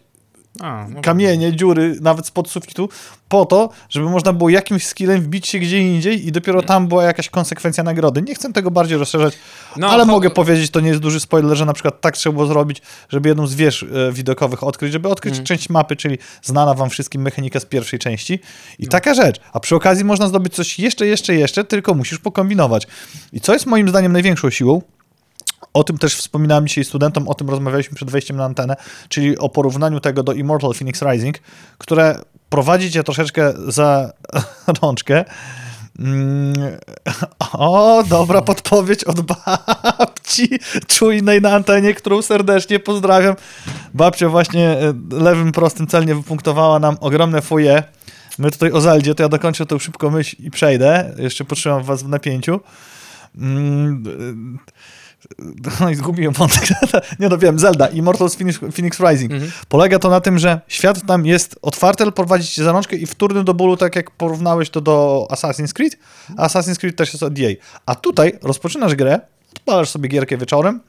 a, 0.60 0.86
no 0.90 1.02
kamienie, 1.02 1.56
dziury, 1.56 1.98
nawet 2.02 2.26
spod 2.26 2.50
sufitu, 2.50 2.90
po 3.30 3.46
to, 3.46 3.70
żeby 3.90 4.10
można 4.10 4.34
było 4.34 4.50
jakimś 4.50 4.88
skillem 4.88 5.22
wbić 5.22 5.48
się 5.48 5.60
gdzie 5.60 5.80
indziej 5.80 6.28
i 6.28 6.32
dopiero 6.32 6.62
tam 6.62 6.88
była 6.88 7.04
jakaś 7.04 7.30
konsekwencja 7.30 7.84
nagrody. 7.84 8.22
Nie 8.22 8.36
chcę 8.36 8.54
tego 8.54 8.72
bardziej 8.72 8.98
rozszerzać, 8.98 9.34
no, 9.78 9.90
ale 9.90 10.06
mogę 10.06 10.30
powiedzieć, 10.30 10.72
to 10.72 10.80
nie 10.80 10.90
jest 10.90 11.02
duży 11.02 11.20
spoiler, 11.20 11.58
że 11.58 11.66
na 11.66 11.74
przykład 11.74 12.02
tak 12.02 12.18
trzeba 12.18 12.34
było 12.34 12.46
zrobić, 12.46 12.82
żeby 13.10 13.30
jedną 13.30 13.48
z 13.48 13.56
wież 13.56 13.84
e, 13.84 14.12
widokowych 14.12 14.64
odkryć, 14.64 14.94
żeby 14.94 15.10
odkryć 15.10 15.34
mm. 15.34 15.46
część 15.46 15.70
mapy, 15.70 15.96
czyli 15.96 16.18
znana 16.42 16.74
wam 16.74 16.90
wszystkim 16.90 17.22
mechanika 17.22 17.60
z 17.60 17.66
pierwszej 17.66 18.00
części. 18.00 18.40
I 18.80 18.84
no. 18.84 18.90
taka 18.90 19.14
rzecz. 19.14 19.40
A 19.54 19.60
przy 19.60 19.76
okazji 19.76 20.06
można 20.06 20.28
zdobyć 20.28 20.54
coś 20.54 20.80
jeszcze, 20.80 21.08
jeszcze, 21.08 21.36
jeszcze, 21.36 21.64
tylko 21.64 21.94
musisz 21.94 22.20
pokombinować. 22.20 22.88
I 23.34 23.42
co 23.42 23.54
jest 23.54 23.66
moim 23.66 23.90
zdaniem 23.90 24.14
największą 24.14 24.50
siłą, 24.50 24.82
o 25.74 25.84
tym 25.84 25.98
też 25.98 26.16
wspominałem 26.16 26.68
dzisiaj 26.68 26.84
studentom, 26.84 27.28
o 27.28 27.34
tym 27.34 27.50
rozmawialiśmy 27.50 27.96
przed 27.96 28.12
wejściem 28.12 28.38
na 28.38 28.46
antenę, 28.46 28.76
czyli 29.10 29.38
o 29.38 29.50
porównaniu 29.50 30.00
tego 30.00 30.24
do 30.24 30.34
Immortal 30.34 30.74
Phoenix 30.74 31.02
Rising, 31.02 31.38
które 31.78 32.20
prowadzi 32.50 32.92
cię 32.92 33.04
troszeczkę 33.04 33.54
za 33.68 34.12
rączkę 34.82 35.26
Mm, 36.00 36.54
o, 37.54 38.04
dobra 38.10 38.42
podpowiedź 38.42 39.04
od 39.04 39.22
babci 39.22 40.50
czujnej 40.88 41.42
na 41.42 41.52
antenie, 41.52 41.94
którą 41.94 42.22
serdecznie 42.22 42.80
pozdrawiam. 42.80 43.36
Babcia 43.94 44.30
właśnie 44.30 44.70
e, 44.70 44.94
lewym 45.12 45.52
prostym 45.52 45.88
celnie 45.88 46.16
wypunktowała 46.16 46.80
nam 46.80 46.98
ogromne 47.00 47.42
foje. 47.42 47.84
My 48.38 48.52
tutaj 48.52 48.72
o 48.72 48.82
Zeldzie, 48.82 49.16
to 49.16 49.24
ja 49.24 49.30
dokończę 49.30 49.66
tą 49.66 49.80
szybko 49.80 50.10
myśl 50.10 50.36
i 50.40 50.52
przejdę. 50.52 51.16
Jeszcze 51.18 51.46
potrzymam 51.46 51.84
was 51.84 52.04
w 52.04 52.08
napięciu. 52.08 52.60
Mm, 53.38 54.04
no 55.80 55.90
i 55.90 55.96
zgubiłem 55.96 56.34
wątek. 56.34 56.64
Nie 57.20 57.30
no 57.30 57.38
wiem, 57.38 57.60
Zelda, 57.60 57.88
Immortals 57.88 58.36
Phoenix, 58.36 58.60
Phoenix 58.76 59.00
Rising. 59.00 59.32
Mhm. 59.32 59.52
Polega 59.70 60.00
to 60.00 60.10
na 60.10 60.22
tym, 60.22 60.40
że 60.40 60.62
świat 60.68 61.06
tam 61.08 61.26
jest 61.26 61.60
otwarty, 61.62 62.04
ale 62.04 62.12
prowadzi 62.12 62.48
cię 62.48 62.64
za 62.64 62.72
rączkę 62.72 62.96
i 62.96 63.06
wtórny 63.06 63.44
do 63.44 63.54
bólu, 63.54 63.78
tak 63.78 63.96
jak 63.96 64.12
porównałeś 64.12 64.70
to 64.70 64.82
do 64.82 65.28
Assassin's 65.32 65.74
Creed. 65.74 65.98
A 66.38 66.48
Assassin's 66.48 66.80
Creed 66.80 66.96
też 66.96 67.14
jest 67.14 67.24
od 67.24 67.40
EA. 67.40 67.50
A 67.86 67.96
tutaj 67.96 68.40
rozpoczynasz 68.42 68.96
grę, 68.96 69.20
odpalasz 69.56 69.90
sobie 69.90 70.10
gierkę 70.10 70.38
wieczorem, 70.38 70.80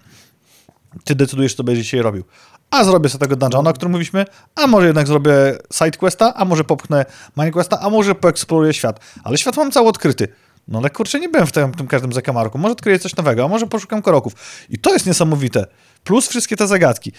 ty 1.05 1.15
decydujesz, 1.15 1.55
co 1.55 1.65
będziesz 1.65 1.85
dzisiaj 1.85 2.01
robił. 2.01 2.25
A 2.71 2.85
zrobię 2.85 3.09
sobie 3.09 3.21
tego 3.21 3.37
dungeona, 3.37 3.71
o 3.71 3.73
którym 3.73 3.93
mówiliśmy, 3.93 4.25
a 4.55 4.67
może 4.67 4.87
jednak 4.87 5.07
zrobię 5.07 5.33
sidequesta, 5.73 6.35
a 6.35 6.45
może 6.45 6.65
popchnę 6.65 7.05
minequesta, 7.37 7.81
a 7.81 7.91
może 7.91 8.15
poeksploruję 8.15 8.73
świat. 8.73 9.01
Ale 9.25 9.39
świat 9.39 9.57
mam 9.57 9.71
cały 9.71 9.89
odkryty. 9.89 10.29
No 10.69 10.79
ale 10.79 10.91
kurczę, 10.91 11.21
nie 11.21 11.29
byłem 11.29 11.47
w 11.47 11.53
tym, 11.53 11.75
tym 11.75 11.87
każdym 11.87 12.13
zakamarku. 12.13 12.59
Może 12.59 12.73
odkryję 12.73 12.99
coś 12.99 13.17
nowego, 13.17 13.45
a 13.45 13.49
może 13.49 13.67
poszukam 13.67 14.03
koroków. 14.03 14.33
I 14.71 14.79
to 14.79 14.93
jest 14.93 15.07
niesamowite. 15.07 15.67
Plus 16.05 16.29
wszystkie 16.29 16.57
te 16.57 16.67
zagadki. 16.67 17.13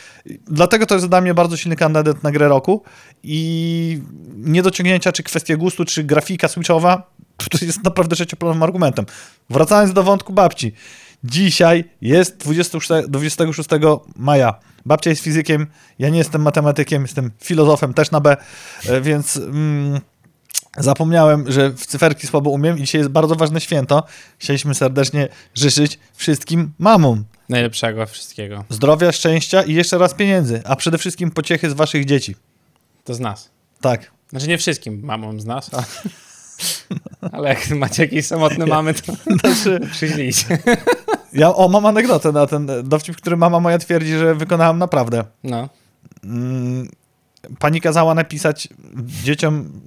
Dlatego 0.47 0.85
to 0.85 0.95
jest 0.95 1.07
dla 1.07 1.21
mnie 1.21 1.33
bardzo 1.33 1.57
silny 1.57 1.75
kandydat 1.75 2.23
na 2.23 2.31
grę 2.31 2.47
roku 2.47 2.83
i 3.23 4.01
niedociągnięcia, 4.35 5.11
czy 5.11 5.23
kwestia 5.23 5.57
gustu, 5.57 5.85
czy 5.85 6.03
grafika 6.03 6.47
switchowa, 6.47 7.13
to 7.51 7.65
jest 7.65 7.83
naprawdę 7.83 8.15
trzecioplanowym 8.15 8.63
argumentem. 8.63 9.05
Wracając 9.49 9.93
do 9.93 10.03
wątku 10.03 10.33
babci. 10.33 10.73
Dzisiaj 11.23 11.83
jest 12.01 12.37
26, 12.37 12.89
26 13.07 13.69
maja. 14.15 14.53
Babcia 14.85 15.09
jest 15.09 15.23
fizykiem, 15.23 15.67
ja 15.99 16.09
nie 16.09 16.17
jestem 16.17 16.41
matematykiem, 16.41 17.01
jestem 17.01 17.31
filozofem 17.41 17.93
też 17.93 18.11
na 18.11 18.19
B, 18.19 18.37
e, 18.85 19.01
więc 19.01 19.37
mm, 19.37 20.01
zapomniałem, 20.77 21.51
że 21.51 21.69
w 21.69 21.85
cyferki 21.85 22.27
słabo 22.27 22.49
umiem 22.49 22.77
i 22.77 22.81
dzisiaj 22.81 22.99
jest 22.99 23.11
bardzo 23.11 23.35
ważne 23.35 23.61
święto. 23.61 24.03
Chcieliśmy 24.37 24.75
serdecznie 24.75 25.27
życzyć 25.55 25.99
wszystkim 26.13 26.73
mamom 26.79 27.25
Najlepszego 27.49 28.05
wszystkiego. 28.05 28.65
zdrowia, 28.69 29.11
szczęścia 29.11 29.63
i 29.63 29.73
jeszcze 29.73 29.97
raz 29.97 30.13
pieniędzy, 30.13 30.61
a 30.65 30.75
przede 30.75 30.97
wszystkim 30.97 31.31
pociechy 31.31 31.69
z 31.69 31.73
waszych 31.73 32.05
dzieci. 32.05 32.35
To 33.03 33.13
z 33.13 33.19
nas. 33.19 33.49
Tak. 33.81 34.11
Znaczy 34.29 34.47
nie 34.47 34.57
wszystkim 34.57 35.01
mamom 35.03 35.41
z 35.41 35.45
nas, 35.45 35.73
a... 35.73 35.83
ale 37.35 37.49
jak 37.49 37.69
macie 37.69 38.03
jakieś 38.03 38.25
samotne 38.25 38.65
mamy, 38.65 38.93
to 38.93 39.13
Znaczy, 39.39 39.79
ja 41.33 41.55
o, 41.55 41.69
mam 41.69 41.85
anegdotę 41.85 42.31
na 42.31 42.47
ten 42.47 42.67
dowcip, 42.83 43.15
który 43.15 43.37
mama 43.37 43.59
moja 43.59 43.77
twierdzi, 43.77 44.17
że 44.17 44.35
wykonałam 44.35 44.79
naprawdę. 44.79 45.23
No. 45.43 45.69
Mm, 46.23 46.89
pani 47.59 47.81
kazała 47.81 48.13
napisać 48.13 48.67
dzieciom, 49.23 49.81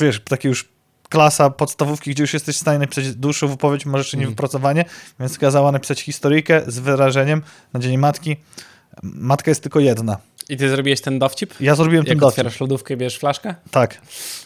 wiesz, 0.00 0.20
takie 0.28 0.48
już 0.48 0.68
klasa 1.08 1.50
podstawówki, 1.50 2.10
gdzie 2.10 2.22
już 2.22 2.34
jesteś 2.34 2.56
w 2.56 2.60
stanie 2.60 2.78
napisać 2.78 3.14
dłuższą 3.14 3.48
wypowiedź, 3.48 3.86
może 3.86 4.00
jeszcze 4.00 4.16
nie 4.16 4.22
Mhm. 4.22 4.32
wypracowanie, 4.34 4.84
więc 5.20 5.38
kazała 5.38 5.72
napisać 5.72 6.00
historyjkę 6.00 6.62
z 6.66 6.78
wyrażeniem 6.78 7.42
na 7.72 7.80
dzień 7.80 7.98
matki. 7.98 8.36
Matka 9.02 9.50
jest 9.50 9.62
tylko 9.62 9.80
jedna. 9.80 10.16
I 10.48 10.56
ty 10.56 10.68
zrobiłeś 10.70 11.00
ten 11.00 11.18
dowcip? 11.18 11.54
Ja 11.60 11.74
zrobiłem 11.74 12.04
ten 12.04 12.10
Jak 12.12 12.18
dowcip. 12.18 12.38
otwierasz 12.38 12.60
lodówkę 12.60 12.94
i 12.94 12.96
bierzesz 12.96 13.18
flaszkę? 13.18 13.54
Tak. 13.70 14.00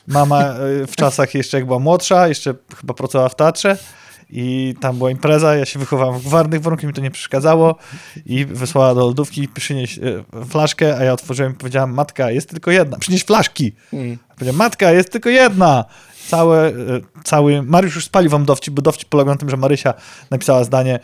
Mama 0.07 0.55
y, 0.83 0.87
w 0.87 0.97
czasach 0.97 1.35
jeszcze 1.35 1.57
jak 1.57 1.67
była 1.67 1.79
młodsza, 1.79 2.29
jeszcze 2.29 2.55
chyba 2.81 2.95
pracowała 2.95 3.29
w 3.29 3.37
teatrze 3.37 3.77
i 4.37 4.75
tam 4.81 4.99
była 4.99 5.11
impreza, 5.11 5.57
ja 5.57 5.65
się 5.65 5.79
wychowałem 5.79 6.21
w 6.21 6.25
gwarnych 6.25 6.63
warunkach, 6.63 6.87
mi 6.87 6.93
to 6.93 7.01
nie 7.01 7.11
przeszkadzało 7.11 7.77
i 8.27 8.45
wysłała 8.45 8.95
do 8.95 9.01
lodówki 9.01 9.49
przynieść 9.49 9.99
y, 9.99 10.25
flaszkę, 10.49 10.97
a 10.97 11.05
ja 11.05 11.13
otworzyłem 11.13 11.53
i 11.53 11.55
powiedziałam, 11.55 11.95
matka, 11.95 12.31
jest 12.31 12.51
tylko 12.51 12.71
jedna, 12.71 12.99
przynieś 12.99 13.25
flaszki. 13.25 13.73
Mm. 13.93 14.19
Powiedziałem, 14.35 14.57
matka, 14.57 14.93
jest 14.93 15.13
tylko 15.13 15.29
jedna. 15.29 15.85
Całe, 16.29 16.69
y, 16.69 16.75
cały, 17.25 17.63
Mariusz 17.63 17.95
już 17.95 18.05
spalił 18.05 18.31
wam 18.31 18.45
dowcip, 18.45 18.75
bo 18.75 18.83
dowcip 18.83 19.09
polegał 19.09 19.35
na 19.35 19.39
tym, 19.39 19.51
że 19.51 19.57
Marysia 19.57 19.95
napisała 20.31 20.65
zdanie 20.65 21.01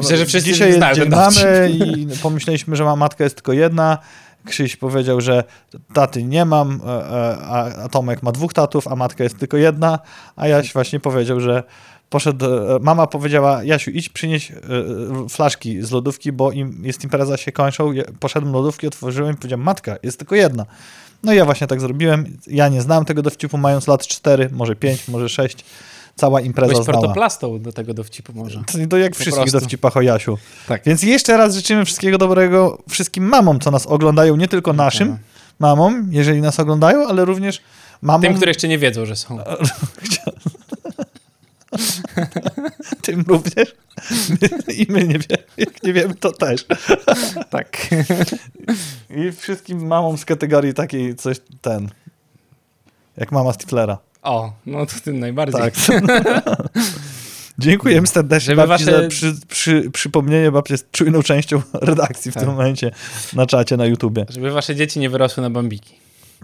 Myślę, 0.00 0.16
że 0.16 0.26
wszyscy 0.26 0.50
dzisiaj 0.50 0.68
jest 0.68 0.96
dzień 0.96 1.08
mamy 1.08 1.70
i 1.70 2.06
pomyśleliśmy, 2.22 2.76
że 2.76 2.84
ma 2.84 2.96
matka 2.96 3.24
jest 3.24 3.36
tylko 3.36 3.52
jedna. 3.52 3.98
Krzyś 4.44 4.76
powiedział, 4.76 5.20
że 5.20 5.44
taty 5.94 6.24
nie 6.24 6.44
mam, 6.44 6.80
e, 6.86 6.88
e, 6.88 7.38
a 7.82 7.88
Tomek 7.88 8.22
ma 8.22 8.32
dwóch 8.32 8.52
tatów, 8.52 8.88
a 8.88 8.96
matka 8.96 9.24
jest 9.24 9.38
tylko 9.38 9.56
jedna, 9.56 9.98
a 10.36 10.48
Jaś 10.48 10.72
właśnie 10.72 11.00
powiedział, 11.00 11.40
że 11.40 11.62
poszedł, 12.10 12.44
e, 12.46 12.78
mama 12.80 13.06
powiedziała, 13.06 13.64
Jasiu, 13.64 13.90
idź 13.90 14.08
przynieś 14.08 14.50
e, 14.50 14.56
flaszki 15.28 15.82
z 15.82 15.90
lodówki, 15.90 16.32
bo 16.32 16.52
im 16.52 16.80
jest 16.82 17.04
impreza, 17.04 17.36
się 17.36 17.52
kończą. 17.52 17.92
Poszedłem 18.20 18.52
lodówki, 18.52 18.86
otworzyłem 18.86 19.34
i 19.34 19.36
powiedziałem, 19.36 19.64
matka, 19.64 19.96
jest 20.02 20.18
tylko 20.18 20.34
jedna. 20.34 20.66
No 21.22 21.32
i 21.32 21.36
ja 21.36 21.44
właśnie 21.44 21.66
tak 21.66 21.80
zrobiłem. 21.80 22.36
Ja 22.46 22.68
nie 22.68 22.82
znam 22.82 23.04
tego 23.04 23.22
dowcipu, 23.22 23.58
mając 23.58 23.86
lat 23.86 24.06
4, 24.06 24.48
może 24.52 24.76
5, 24.76 25.08
może 25.08 25.28
6. 25.28 25.64
Cała 26.16 26.40
impreza 26.40 26.72
Byłeś 26.72 26.84
znała. 26.84 27.00
protoplastą 27.00 27.58
do 27.62 27.72
tego 27.72 27.94
dowcipu 27.94 28.32
może. 28.34 28.62
To, 28.66 28.78
to 28.90 28.96
jak 28.98 29.12
Po 29.12 29.18
wszystkich 29.18 29.42
prostu. 29.42 29.60
dowcipach 29.60 29.96
o 29.96 30.02
Jasiu. 30.02 30.38
Tak. 30.68 30.82
Więc 30.84 31.02
jeszcze 31.02 31.36
raz 31.36 31.54
życzymy 31.54 31.84
wszystkiego 31.84 32.18
dobrego 32.18 32.78
wszystkim 32.88 33.24
mamom, 33.24 33.60
co 33.60 33.70
nas 33.70 33.86
oglądają, 33.86 34.36
nie 34.36 34.48
tylko 34.48 34.72
naszym 34.72 35.18
mamom, 35.58 36.08
jeżeli 36.10 36.40
nas 36.40 36.60
oglądają, 36.60 37.08
ale 37.08 37.24
również 37.24 37.60
mamom, 38.02 38.22
Tym, 38.22 38.34
które 38.34 38.50
jeszcze 38.50 38.68
nie 38.68 38.78
wiedzą, 38.78 39.06
że 39.06 39.16
są. 39.16 39.38
tym 43.02 43.24
również. 43.28 43.74
I 44.78 44.86
my 44.88 45.00
nie 45.00 45.18
wiemy, 45.18 45.42
jak 45.56 45.82
nie 45.82 45.92
wiemy, 45.92 46.14
to 46.14 46.32
też. 46.32 46.64
Tak. 47.50 47.86
I 49.10 49.32
wszystkim 49.32 49.86
mamom 49.86 50.18
z 50.18 50.24
kategorii 50.24 50.74
takiej 50.74 51.14
coś, 51.16 51.36
ten, 51.60 51.88
jak 53.16 53.32
mama 53.32 53.52
Stiflera. 53.52 53.98
O, 54.22 54.52
no 54.66 54.86
to 54.86 54.92
tym 55.04 55.18
najbardziej. 55.18 55.60
Tak. 55.60 55.74
Dziękujemy 57.58 58.06
serdecznie 58.06 58.54
Żeby 58.54 58.68
babci 58.68 58.84
wasze- 58.84 59.02
za 59.02 59.08
przy, 59.08 59.34
przy, 59.48 59.90
przypomnienie. 59.90 60.50
Babcia 60.52 60.74
jest 60.74 60.90
czujną 60.90 61.22
częścią 61.22 61.62
redakcji 61.82 62.30
w 62.30 62.34
Tak. 62.34 62.42
tym 62.42 62.52
momencie 62.52 62.90
na 63.32 63.46
czacie 63.46 63.76
na 63.76 63.86
YouTubie. 63.86 64.26
Żeby 64.28 64.50
wasze 64.50 64.74
dzieci 64.76 64.98
nie 65.00 65.10
wyrosły 65.10 65.42
na 65.42 65.50
bambiki. 65.50 65.94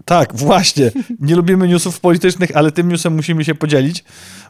Tak, 0.05 0.35
właśnie. 0.35 0.91
Nie 1.19 1.35
lubimy 1.35 1.67
newsów 1.67 1.99
politycznych, 1.99 2.51
ale 2.53 2.71
tym 2.71 2.89
newsem 2.89 3.15
musimy 3.15 3.45
się 3.45 3.55
podzielić, 3.55 4.03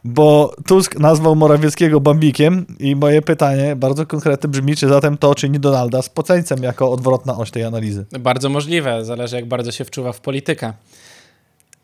bo 0.04 0.54
Tusk 0.66 0.98
nazwał 0.98 1.36
Morawieckiego 1.36 2.00
bambikiem 2.00 2.66
i 2.78 2.96
moje 2.96 3.22
pytanie 3.22 3.76
bardzo 3.76 4.06
konkretne 4.06 4.48
brzmi, 4.48 4.76
czy 4.76 4.88
zatem 4.88 5.18
to 5.18 5.34
czyni 5.34 5.60
Donalda 5.60 6.02
z 6.02 6.08
poceńcem 6.08 6.62
jako 6.62 6.92
odwrotna 6.92 7.38
oś 7.38 7.50
tej 7.50 7.64
analizy. 7.64 8.06
Bardzo 8.20 8.48
możliwe, 8.48 9.04
zależy 9.04 9.36
jak 9.36 9.46
bardzo 9.46 9.72
się 9.72 9.84
wczuwa 9.84 10.12
w 10.12 10.20
politykę. 10.20 10.72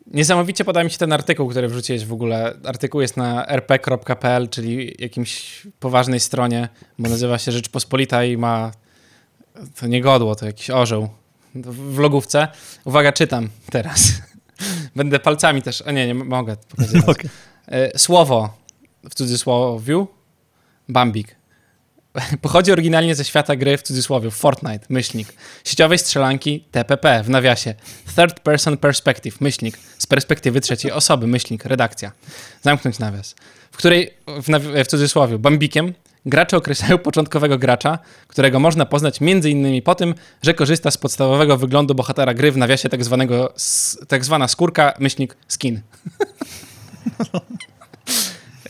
Niesamowicie 0.06 0.64
podoba 0.64 0.84
mi 0.84 0.90
się 0.90 0.98
ten 0.98 1.12
artykuł, 1.12 1.48
który 1.48 1.68
wrzuciłeś 1.68 2.06
w 2.06 2.12
ogóle. 2.12 2.54
Artykuł 2.64 3.00
jest 3.00 3.16
na 3.16 3.46
rp.pl, 3.46 4.48
czyli 4.48 4.94
jakimś 4.98 5.62
poważnej 5.80 6.20
stronie, 6.20 6.68
bo 6.98 7.08
nazywa 7.08 7.38
się 7.38 7.52
Rzeczpospolita 7.52 8.24
i 8.24 8.36
ma 8.36 8.72
to 9.80 9.86
nie 9.86 10.00
godło, 10.00 10.34
to 10.34 10.46
jakiś 10.46 10.70
orzeł 10.70 11.08
w 11.54 11.98
logówce. 11.98 12.48
Uwaga, 12.84 13.12
czytam 13.12 13.48
teraz. 13.70 14.12
Będę 14.96 15.18
palcami 15.18 15.62
też, 15.62 15.82
a 15.86 15.92
nie, 15.92 16.06
nie 16.06 16.14
mogę 16.14 16.56
pokazywać. 16.56 17.16
E, 17.66 17.98
Słowo, 17.98 18.56
w 19.10 19.14
cudzysłowiu, 19.14 20.08
Bambik. 20.88 21.36
Pochodzi 22.42 22.72
oryginalnie 22.72 23.14
ze 23.14 23.24
świata 23.24 23.56
gry 23.56 23.78
w 23.78 23.82
cudzysłowie 23.82 24.30
Fortnite, 24.30 24.86
myślnik. 24.88 25.28
Sieciowej 25.64 25.98
strzelanki 25.98 26.64
TPP 26.70 27.22
w 27.22 27.30
nawiasie. 27.30 27.74
Third 28.16 28.40
Person 28.40 28.76
Perspective, 28.76 29.40
myślnik. 29.40 29.78
Z 29.98 30.06
perspektywy 30.06 30.60
trzeciej 30.60 30.92
osoby, 30.92 31.26
myślnik, 31.26 31.64
redakcja. 31.64 32.12
Zamknąć 32.62 32.98
nawias. 32.98 33.34
W 33.72 33.76
której, 33.76 34.14
w, 34.26 34.84
w 34.84 34.86
cudzysłowie, 34.86 35.38
Bambikiem 35.38 35.94
gracze 36.26 36.56
określają 36.56 36.98
początkowego 36.98 37.58
gracza, 37.58 37.98
którego 38.28 38.60
można 38.60 38.86
poznać 38.86 39.20
innymi 39.50 39.82
po 39.82 39.94
tym, 39.94 40.14
że 40.42 40.54
korzysta 40.54 40.90
z 40.90 40.98
podstawowego 40.98 41.56
wyglądu 41.56 41.94
bohatera 41.94 42.34
gry 42.34 42.52
w 42.52 42.56
nawiasie 42.56 42.88
tak 42.88 43.04
zwanego, 43.04 43.54
tak 44.08 44.24
zwana 44.24 44.48
skórka, 44.48 44.94
myślnik, 44.98 45.36
skin. 45.48 45.80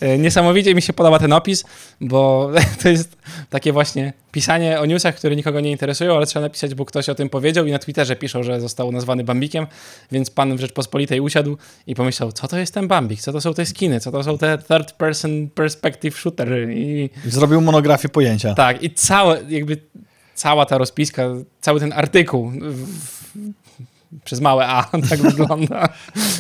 E, 0.05 0.19
Niesamowicie 0.19 0.75
mi 0.75 0.83
się 0.83 0.93
podoba 0.93 1.19
ten 1.19 1.33
opis, 1.33 1.65
bo 2.01 2.51
to 2.83 2.89
jest 2.89 3.17
takie 3.51 3.73
właśnie 3.73 4.13
pisanie 4.33 4.81
o 4.81 4.87
newsach, 4.87 5.15
które 5.17 5.37
nikogo 5.37 5.61
nie 5.61 5.71
interesują, 5.71 6.17
ale 6.17 6.27
trzeba 6.27 6.43
napisać, 6.47 6.75
bo 6.75 6.85
ktoś 6.85 7.09
o 7.09 7.15
tym 7.15 7.29
powiedział 7.29 7.67
i 7.67 7.71
na 7.73 7.79
Twitterze 7.79 8.17
piszą, 8.17 8.43
że 8.43 8.61
został 8.61 8.93
nazwany 8.93 9.25
Bambikiem, 9.25 9.67
więc 10.13 10.31
pan 10.31 10.57
w 10.57 10.61
Rzeczpospolitej 10.61 11.21
usiadł 11.21 11.57
i 11.87 11.95
pomyślał, 11.95 12.33
co 12.33 12.49
to 12.49 12.59
jest 12.59 12.75
ten 12.75 12.89
Bambik, 12.89 13.21
co 13.21 13.33
to 13.33 13.41
są 13.41 13.55
te 13.55 13.67
skiny, 13.67 14.01
co 14.01 14.13
to 14.13 14.25
są 14.25 14.39
te 14.39 14.59
third 14.59 14.93
person 14.93 15.49
perspective 15.51 16.19
shooter? 16.19 16.71
I 16.71 17.11
I 17.27 17.31
Zrobił 17.31 17.61
monografię 17.61 18.09
pojęcia. 18.09 18.55
tak, 18.55 18.83
i 18.83 18.91
całe, 18.91 19.41
jakby 19.49 19.77
cała 20.35 20.67
ta 20.67 20.79
rozpiska, 20.79 21.23
cały 21.61 21.81
ten 21.81 21.93
artykuł 21.93 22.51
w- 22.61 22.89
przez 24.25 24.41
małe 24.41 24.67
A 24.67 24.85
tak 25.11 25.23
wygląda. 25.23 25.89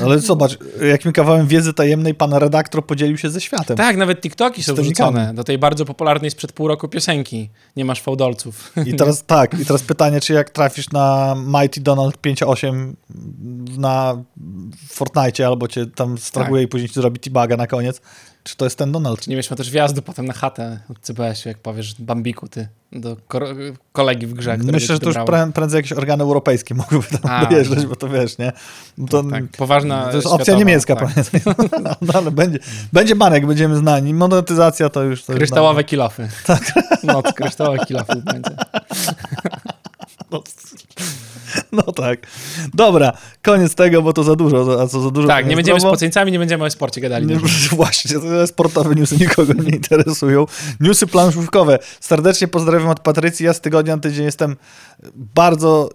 Ale 0.02 0.18
zobacz, 0.18 0.58
jakim 0.88 1.12
kawałem 1.12 1.46
wiedzy 1.46 1.74
tajemnej 1.74 2.14
pan 2.14 2.34
redaktor 2.34 2.86
podzielił 2.86 3.18
się 3.18 3.30
ze 3.30 3.40
światem. 3.40 3.76
Tak, 3.76 3.96
nawet 3.96 4.20
TikToki 4.20 4.62
są 4.62 4.74
wrzucone 4.74 5.34
do 5.34 5.44
tej 5.44 5.58
bardzo 5.58 5.84
popularnej 5.84 6.30
sprzed 6.30 6.52
pół 6.52 6.68
roku 6.68 6.88
piosenki. 6.88 7.50
Nie 7.76 7.84
masz 7.84 8.02
fałdolców. 8.02 8.72
I 8.86 8.94
teraz 8.94 9.24
tak, 9.26 9.60
i 9.60 9.64
teraz 9.64 9.82
pytanie, 9.82 10.20
czy 10.20 10.32
jak 10.32 10.50
trafisz 10.50 10.90
na 10.90 11.36
Mighty 11.46 11.80
Donald 11.80 12.18
5.8 12.22 12.92
na 13.78 14.24
Fortnite 14.88 15.46
albo 15.46 15.68
cię 15.68 15.86
tam 15.86 16.18
straguje 16.18 16.62
Tak. 16.62 16.68
i 16.68 16.68
później 16.68 16.88
ci 16.88 16.94
zrobi 16.94 17.20
T-Baga 17.20 17.56
na 17.56 17.66
koniec, 17.66 18.00
czy 18.44 18.56
to 18.56 18.64
jest 18.66 18.78
ten 18.78 18.92
Donald? 18.92 19.26
Nie 19.26 19.34
mieliśmy 19.36 19.56
też 19.56 19.70
wjazdu 19.70 20.02
potem 20.02 20.26
na 20.26 20.32
chatę 20.32 20.78
od 20.90 20.98
CBS-u, 21.00 21.48
jak 21.48 21.58
powiesz 21.58 21.94
Bambiku 22.00 22.48
ty, 22.48 22.68
do 22.92 23.16
ko- 23.28 23.40
kolegi 23.92 24.26
w 24.26 24.34
grze, 24.34 24.56
Myślę, 24.56 24.94
że 24.94 25.00
to 25.00 25.06
już 25.06 25.16
prę- 25.16 25.52
prędzej 25.52 25.78
jakieś 25.78 25.92
organy 25.92 26.22
europejskie 26.24 26.74
mogłyby 26.84 27.06
tam 27.06 27.30
A, 27.30 27.46
dojeżdżać, 27.46 27.82
no. 27.82 27.88
bo 27.88 27.96
to 27.96 28.08
wiesz, 28.08 28.38
nie? 28.38 28.52
To, 29.10 29.22
tak, 29.22 29.44
poważna 29.48 30.06
to 30.06 30.16
jest 30.16 30.26
opcja 30.26 30.44
światowa, 30.44 30.58
niemiecka, 30.58 30.96
tak. 30.96 31.10
No, 32.00 32.12
ale 32.14 32.30
będzie, 32.30 32.58
będzie 32.92 33.16
banek, 33.16 33.46
będziemy 33.46 33.76
znani. 33.76 34.14
Monetyzacja 34.14 34.88
to 34.88 35.02
już... 35.02 35.24
To 35.24 35.32
już 35.32 35.38
Kryształowe 35.38 35.84
kilofy. 35.84 36.28
Tak. 36.46 36.72
Noc 37.02 37.32
kryształowych 37.32 37.80
kilofów 37.86 38.24
będzie. 38.24 38.50
No, 40.30 40.42
no 41.74 41.92
tak. 41.92 42.26
Dobra, 42.74 43.12
koniec 43.42 43.74
tego, 43.74 44.02
bo 44.02 44.12
to 44.12 44.24
za 44.24 44.36
dużo, 44.36 44.82
a 44.82 44.86
co 44.86 45.00
za 45.00 45.10
dużo... 45.10 45.28
Tak, 45.28 45.46
nie 45.46 45.56
będziemy 45.56 45.80
z 45.80 45.82
zdrowo. 45.82 45.96
pocjeńcami, 45.96 46.32
nie 46.32 46.38
będziemy 46.38 46.64
o 46.64 46.70
sporcie 46.70 47.00
gadali. 47.00 47.26
Nie, 47.26 47.36
właśnie, 47.76 48.20
to 48.20 48.46
sportowe 48.46 48.94
newsy 48.94 49.16
nikogo 49.16 49.52
nie 49.52 49.70
interesują. 49.70 50.46
Newsy 50.80 51.06
planszówkowe. 51.06 51.78
Serdecznie 52.00 52.48
pozdrawiam 52.48 52.88
od 52.88 53.00
Patrycji. 53.00 53.46
Ja 53.46 53.52
z 53.52 53.60
tygodnia 53.60 53.96
na 53.96 54.02
tydzień 54.02 54.24
jestem 54.24 54.56
bardzo 55.14 55.90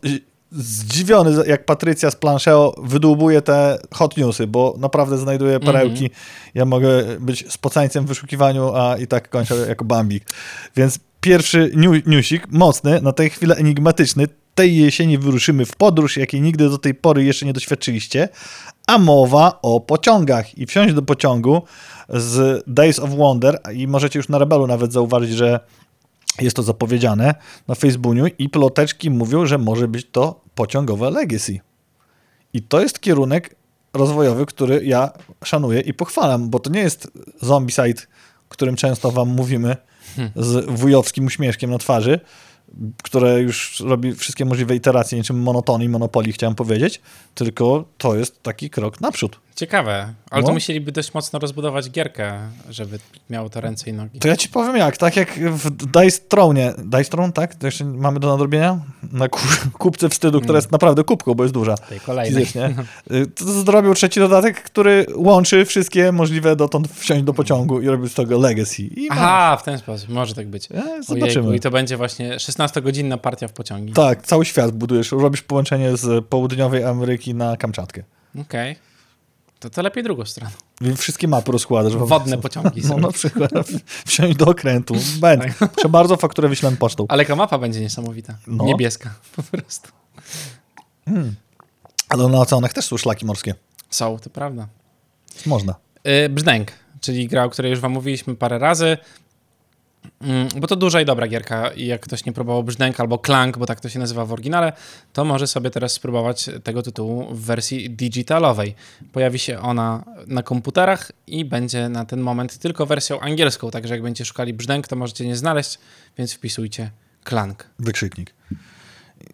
zdziwiony, 0.51 1.47
jak 1.47 1.65
Patrycja 1.65 2.11
z 2.11 2.15
Planszeo 2.15 2.75
wydłubuje 2.77 3.41
te 3.41 3.77
hot 3.93 4.17
newsy, 4.17 4.47
bo 4.47 4.75
naprawdę 4.77 5.17
znajduje 5.17 5.59
perełki. 5.59 6.09
Ja 6.53 6.65
mogę 6.65 7.03
być 7.19 7.51
spocańcem 7.51 8.05
w 8.05 8.07
wyszukiwaniu, 8.07 8.75
a 8.75 8.97
i 8.97 9.07
tak 9.07 9.29
kończę 9.29 9.55
jako 9.67 9.85
bambik. 9.85 10.23
Więc 10.75 10.99
pierwszy 11.21 11.71
newsik, 12.05 12.47
mocny, 12.51 13.01
na 13.01 13.11
tę 13.11 13.29
chwilę 13.29 13.55
enigmatyczny. 13.55 14.27
Tej 14.59 14.77
jesieni 14.77 15.17
wyruszymy 15.17 15.65
w 15.65 15.75
podróż, 15.75 16.17
jakiej 16.17 16.41
nigdy 16.41 16.69
do 16.69 16.77
tej 16.77 16.95
pory 16.95 17.23
jeszcze 17.23 17.45
nie 17.45 17.53
doświadczyliście, 17.53 18.29
a 18.87 18.97
mowa 18.97 19.59
o 19.61 19.79
pociągach. 19.79 20.57
I 20.57 20.65
wsiąść 20.65 20.93
do 20.93 21.01
pociągu 21.01 21.61
z 22.09 22.63
Days 22.67 22.99
of 22.99 23.09
Wonder 23.09 23.59
i 23.73 23.87
możecie 23.87 24.19
już 24.19 24.29
na 24.29 24.37
Rebelu 24.37 24.67
nawet 24.67 24.93
zauważyć, 24.93 25.31
że 25.31 25.59
jest 26.39 26.55
to 26.55 26.63
zapowiedziane 26.63 27.35
na 27.67 27.75
Facebooku 27.75 28.25
i 28.39 28.49
ploteczki 28.49 29.09
mówią, 29.09 29.45
że 29.45 29.57
może 29.57 29.87
być 29.87 30.07
to 30.11 30.41
pociągowe 30.55 31.11
Legacy. 31.11 31.59
I 32.53 32.61
to 32.61 32.81
jest 32.81 32.99
kierunek 32.99 33.55
rozwojowy, 33.93 34.45
który 34.45 34.85
ja 34.85 35.11
szanuję 35.43 35.81
i 35.81 35.93
pochwalam, 35.93 36.49
bo 36.49 36.59
to 36.59 36.69
nie 36.69 36.81
jest 36.81 37.11
Zombicide, 37.41 38.01
którym 38.49 38.75
często 38.75 39.11
wam 39.11 39.29
mówimy 39.29 39.77
z 40.35 40.65
wujowskim 40.65 41.25
uśmieszkiem 41.25 41.71
na 41.71 41.77
twarzy, 41.77 42.19
które 43.03 43.41
już 43.41 43.79
robi 43.79 44.15
wszystkie 44.15 44.45
możliwe 44.45 44.75
iteracje, 44.75 45.17
niczym 45.17 45.41
monotony 45.41 45.85
i 45.85 45.89
monopolii, 45.89 46.33
chciałem 46.33 46.55
powiedzieć, 46.55 47.01
tylko 47.35 47.85
to 47.97 48.15
jest 48.15 48.43
taki 48.43 48.69
krok 48.69 49.01
naprzód. 49.01 49.39
Ciekawe, 49.59 50.13
ale 50.31 50.41
No. 50.41 50.47
to 50.47 50.53
musieliby 50.53 50.91
dość 50.91 51.13
mocno 51.13 51.39
rozbudować 51.39 51.89
gierkę, 51.91 52.39
żeby 52.69 52.99
miało 53.29 53.49
to 53.49 53.61
ręce 53.61 53.89
i 53.89 53.93
nogi. 53.93 54.19
To 54.19 54.27
ja 54.27 54.37
ci 54.37 54.49
powiem 54.49 54.77
jak, 54.77 54.97
tak 54.97 55.15
jak 55.15 55.31
w 55.39 55.69
Dice 55.71 56.19
Throne, 56.29 56.73
Dice 56.77 57.03
Throne, 57.11 57.31
tak? 57.33 57.55
To 57.55 57.67
jeszcze 57.67 57.85
mamy 57.85 58.19
do 58.19 58.27
nadrobienia? 58.27 58.79
Na 59.11 59.27
ku- 59.29 59.39
kubce 59.79 60.09
wstydu, 60.09 60.41
która 60.41 60.57
jest 60.57 60.71
naprawdę 60.71 61.03
kubką, 61.03 61.33
bo 61.33 61.43
jest 61.43 61.53
duża. 61.53 61.77
Tej 61.77 61.99
kolejnej. 61.99 62.45
Fizycznie. 62.45 62.69
Y, 63.11 63.27
To 63.27 63.45
zrobił 63.45 63.93
trzeci 63.93 64.19
dodatek, 64.19 64.63
który 64.63 65.05
łączy 65.15 65.65
wszystkie 65.65 66.11
możliwe 66.11 66.55
dotąd 66.55 66.87
wsiąść 66.93 67.23
do 67.23 67.33
pociągu 67.33 67.81
i 67.81 67.87
robił 67.87 68.07
z 68.07 68.13
tego 68.13 68.39
Legacy. 68.39 68.81
I 68.83 69.07
Aha, 69.11 69.57
w 69.61 69.63
ten 69.63 69.77
sposób, 69.77 70.09
może 70.09 70.35
tak 70.35 70.47
być. 70.47 70.69
ma- 70.69 70.75
e, 70.75 70.83
Ojejku, 70.83 71.03
zobaczymy. 71.03 71.55
I 71.55 71.59
to 71.59 71.71
będzie 71.71 71.97
właśnie 71.97 72.37
16-godzinna 72.39 73.17
partia 73.17 73.47
w 73.47 73.53
pociągi. 73.53 73.93
Tak, 73.93 74.21
cały 74.21 74.45
świat 74.45 74.71
budujesz, 74.71 75.11
robisz 75.11 75.41
połączenie 75.41 75.97
z 75.97 76.25
południowej 76.25 76.83
Ameryki 76.83 77.35
na 77.35 77.57
Kamczatkę. 77.57 78.03
Okej. 78.41 78.88
To 79.59 79.69
to 79.69 79.81
lepiej 79.81 80.03
drugą 80.03 80.25
stroną. 80.25 80.51
Wszystkie 80.97 81.27
mapy 81.27 81.51
rozkładasz. 81.51 81.95
Wodne 81.95 82.37
pociągi 82.37 82.81
No 82.83 82.87
są. 82.87 82.97
na 82.97 83.11
przykład 83.11 83.51
wsiąść 84.05 84.37
do 84.37 84.45
okrętu. 84.45 84.95
Będzie. 85.19 85.53
Proszę 85.73 85.89
bardzo, 85.89 86.17
fakturę 86.17 86.49
wyślemy 86.49 86.77
pocztą. 86.77 87.05
Ale 87.09 87.23
jaka 87.23 87.35
mapa 87.35 87.57
będzie 87.57 87.81
niesamowita. 87.81 88.37
No. 88.47 88.63
Niebieska 88.65 89.13
po 89.35 89.43
prostu. 89.43 89.89
Ale 92.09 92.27
na 92.27 92.37
oceanach 92.39 92.73
też 92.73 92.85
są 92.85 92.97
szlaki 92.97 93.25
morskie. 93.25 93.55
Są, 93.89 94.19
to 94.19 94.29
prawda. 94.29 94.67
Można. 95.45 95.75
Yy, 96.03 96.29
Brzdęk, 96.29 96.71
czyli 97.01 97.27
gra, 97.27 97.43
o 97.43 97.49
której 97.49 97.71
już 97.71 97.79
wam 97.79 97.91
mówiliśmy 97.91 98.35
parę 98.35 98.59
razy. 98.59 98.97
Mm, 100.21 100.47
Bo 100.55 100.67
to 100.67 100.75
duża 100.75 101.01
i 101.01 101.05
dobra 101.05 101.27
gierka 101.27 101.69
i 101.69 101.85
jak 101.85 102.01
ktoś 102.01 102.25
nie 102.25 102.33
próbował 102.33 102.63
Brzdęk 102.63 102.99
albo 102.99 103.17
Clank, 103.17 103.57
bo 103.57 103.65
tak 103.65 103.79
to 103.79 103.89
się 103.89 103.99
nazywa 103.99 104.25
w 104.25 104.33
oryginale, 104.33 104.73
to 105.13 105.25
może 105.25 105.47
sobie 105.47 105.69
teraz 105.69 105.93
spróbować 105.93 106.49
tego 106.63 106.81
tytułu 106.81 107.35
w 107.35 107.45
wersji 107.45 107.89
digitalowej. 107.89 108.75
Pojawi 109.13 109.39
się 109.39 109.59
ona 109.59 110.03
na 110.27 110.43
komputerach 110.43 111.11
i 111.27 111.45
będzie 111.45 111.89
na 111.89 112.05
ten 112.05 112.19
moment 112.19 112.57
tylko 112.57 112.85
wersją 112.85 113.19
angielską, 113.19 113.71
także 113.71 113.93
jak 113.93 114.03
będziecie 114.03 114.25
szukali 114.25 114.53
Brzdęk, 114.53 114.87
to 114.87 114.95
możecie 114.95 115.25
nie 115.25 115.35
znaleźć, 115.35 115.79
więc 116.17 116.33
wpisujcie 116.33 116.91
Clank. 117.25 117.67
Wykrzyknik. 117.79 118.33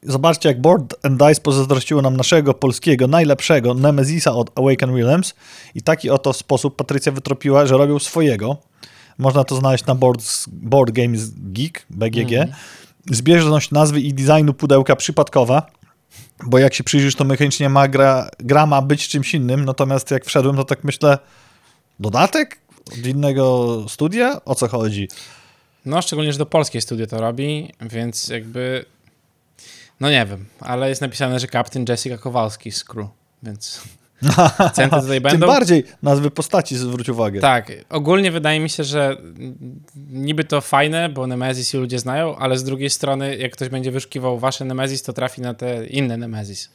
Zobaczcie, 0.04 0.50
jak 0.50 0.62
Board 0.62 0.96
and 1.06 1.20
Dice 1.20 1.42
pozazdrościło 1.42 2.02
nam 2.02 2.18
naszego 2.18 2.54
polskiego, 2.54 3.08
najlepszego 3.08 3.74
Nemezisa 3.74 4.34
od 4.34 4.60
Awaken 4.60 4.96
Realms 4.96 5.34
i 5.76 5.82
taki 5.82 6.10
oto 6.10 6.34
sposób 6.34 6.76
Patrycja 6.76 7.12
wytropiła, 7.12 7.66
że 7.66 7.78
robią 7.78 8.00
swojego. 8.00 8.58
Można 9.18 9.44
to 9.44 9.56
znaleźć 9.56 9.86
na 9.86 9.96
Board, 9.96 10.24
board 10.48 10.92
Games 10.92 11.32
Geek, 11.38 11.86
BGG. 11.90 12.32
Zbieżność 13.12 13.72
nazwy 13.72 14.02
i 14.02 14.14
designu 14.14 14.54
pudełka 14.54 14.96
przypadkowa, 14.96 15.72
bo 16.44 16.60
jak 16.60 16.74
się 16.74 16.84
przyjrzysz, 16.84 17.16
to 17.16 17.24
mechanicznie 17.24 17.70
ma 17.70 17.88
gra, 17.88 18.30
gra 18.40 18.66
ma 18.66 18.82
być 18.82 19.08
czymś 19.08 19.34
innym, 19.34 19.66
natomiast 19.66 20.12
jak 20.12 20.26
wszedłem, 20.26 20.56
to 20.56 20.64
tak 20.64 20.84
myślę, 20.84 21.18
dodatek 22.00 22.60
od 23.00 23.06
innego 23.06 23.86
studia? 23.90 24.42
O 24.46 24.56
co 24.56 24.68
chodzi? 24.68 25.08
No, 25.86 26.02
szczególnie, 26.02 26.32
że 26.34 26.40
do 26.40 26.46
polskiej 26.46 26.82
studio 26.82 27.08
to 27.08 27.22
robi, 27.22 27.74
więc 27.82 28.28
jakby. 28.28 28.86
No 30.00 30.10
nie 30.10 30.26
wiem, 30.26 30.46
ale 30.60 30.90
jest 30.90 31.02
napisane, 31.02 31.40
że 31.40 31.48
kapitan 31.48 31.86
Jessica 31.90 32.18
Kowalski 32.18 32.72
z 32.72 32.84
crew, 32.84 33.08
więc 33.44 33.82
centy 34.74 34.96
tutaj 34.96 35.22
Tym 35.22 35.24
będą. 35.32 35.48
bardziej 35.48 35.84
nazwy 36.04 36.32
postaci 36.32 36.78
zwróć 36.78 37.10
uwagę. 37.10 37.40
Tak, 37.42 37.72
ogólnie 37.90 38.32
wydaje 38.32 38.60
mi 38.60 38.70
się, 38.70 38.84
że 38.84 39.18
niby 40.12 40.44
to 40.44 40.62
fajne, 40.62 41.10
bo 41.10 41.28
Nemesis 41.28 41.74
i 41.74 41.78
ludzie 41.78 42.00
znają, 42.00 42.36
ale 42.38 42.58
z 42.58 42.64
drugiej 42.64 42.90
strony, 42.90 43.38
jak 43.38 43.52
ktoś 43.52 43.70
będzie 43.70 43.92
wyszukiwał 43.92 44.40
wasze 44.40 44.66
Nemesis, 44.66 45.04
to 45.04 45.14
trafi 45.14 45.42
na 45.42 45.54
te 45.54 45.86
inne 45.88 46.18
Nemesis. 46.18 46.70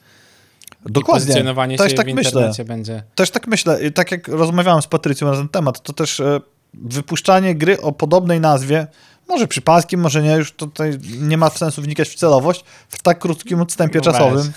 I 0.89 0.91
Dokładnie. 0.91 1.25
pozycjonowanie 1.25 1.77
Też 1.77 1.91
się 1.91 1.97
tak 1.97 2.11
w 2.11 2.13
myślę. 2.13 2.31
internecie 2.31 2.65
będzie. 2.65 3.03
Też 3.15 3.31
tak 3.31 3.47
myślę. 3.47 3.83
I 3.83 3.91
Tak 3.93 4.11
jak 4.11 4.27
rozmawiałem 4.27 4.81
z 4.81 4.87
Patrycją 4.87 5.27
na 5.31 5.37
ten 5.37 5.49
temat, 5.49 5.81
to 5.83 5.93
też 5.93 6.19
e, 6.19 6.39
wypuszczanie 6.73 7.55
gry 7.55 7.81
o 7.81 7.91
podobnej 7.91 8.39
nazwie, 8.39 8.87
może 9.29 9.47
przypadkiem, 9.47 9.99
może 9.99 10.21
nie, 10.21 10.35
już 10.35 10.51
tutaj 10.51 10.97
nie 11.19 11.37
ma 11.37 11.49
sensu 11.49 11.81
wnikać 11.81 12.09
w 12.09 12.15
celowość, 12.15 12.63
w 12.89 13.01
tak 13.01 13.19
krótkim 13.19 13.61
odstępie 13.61 13.99
No 13.99 14.05
czasowym. 14.05 14.51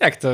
Jak 0.00 0.16
to, 0.16 0.28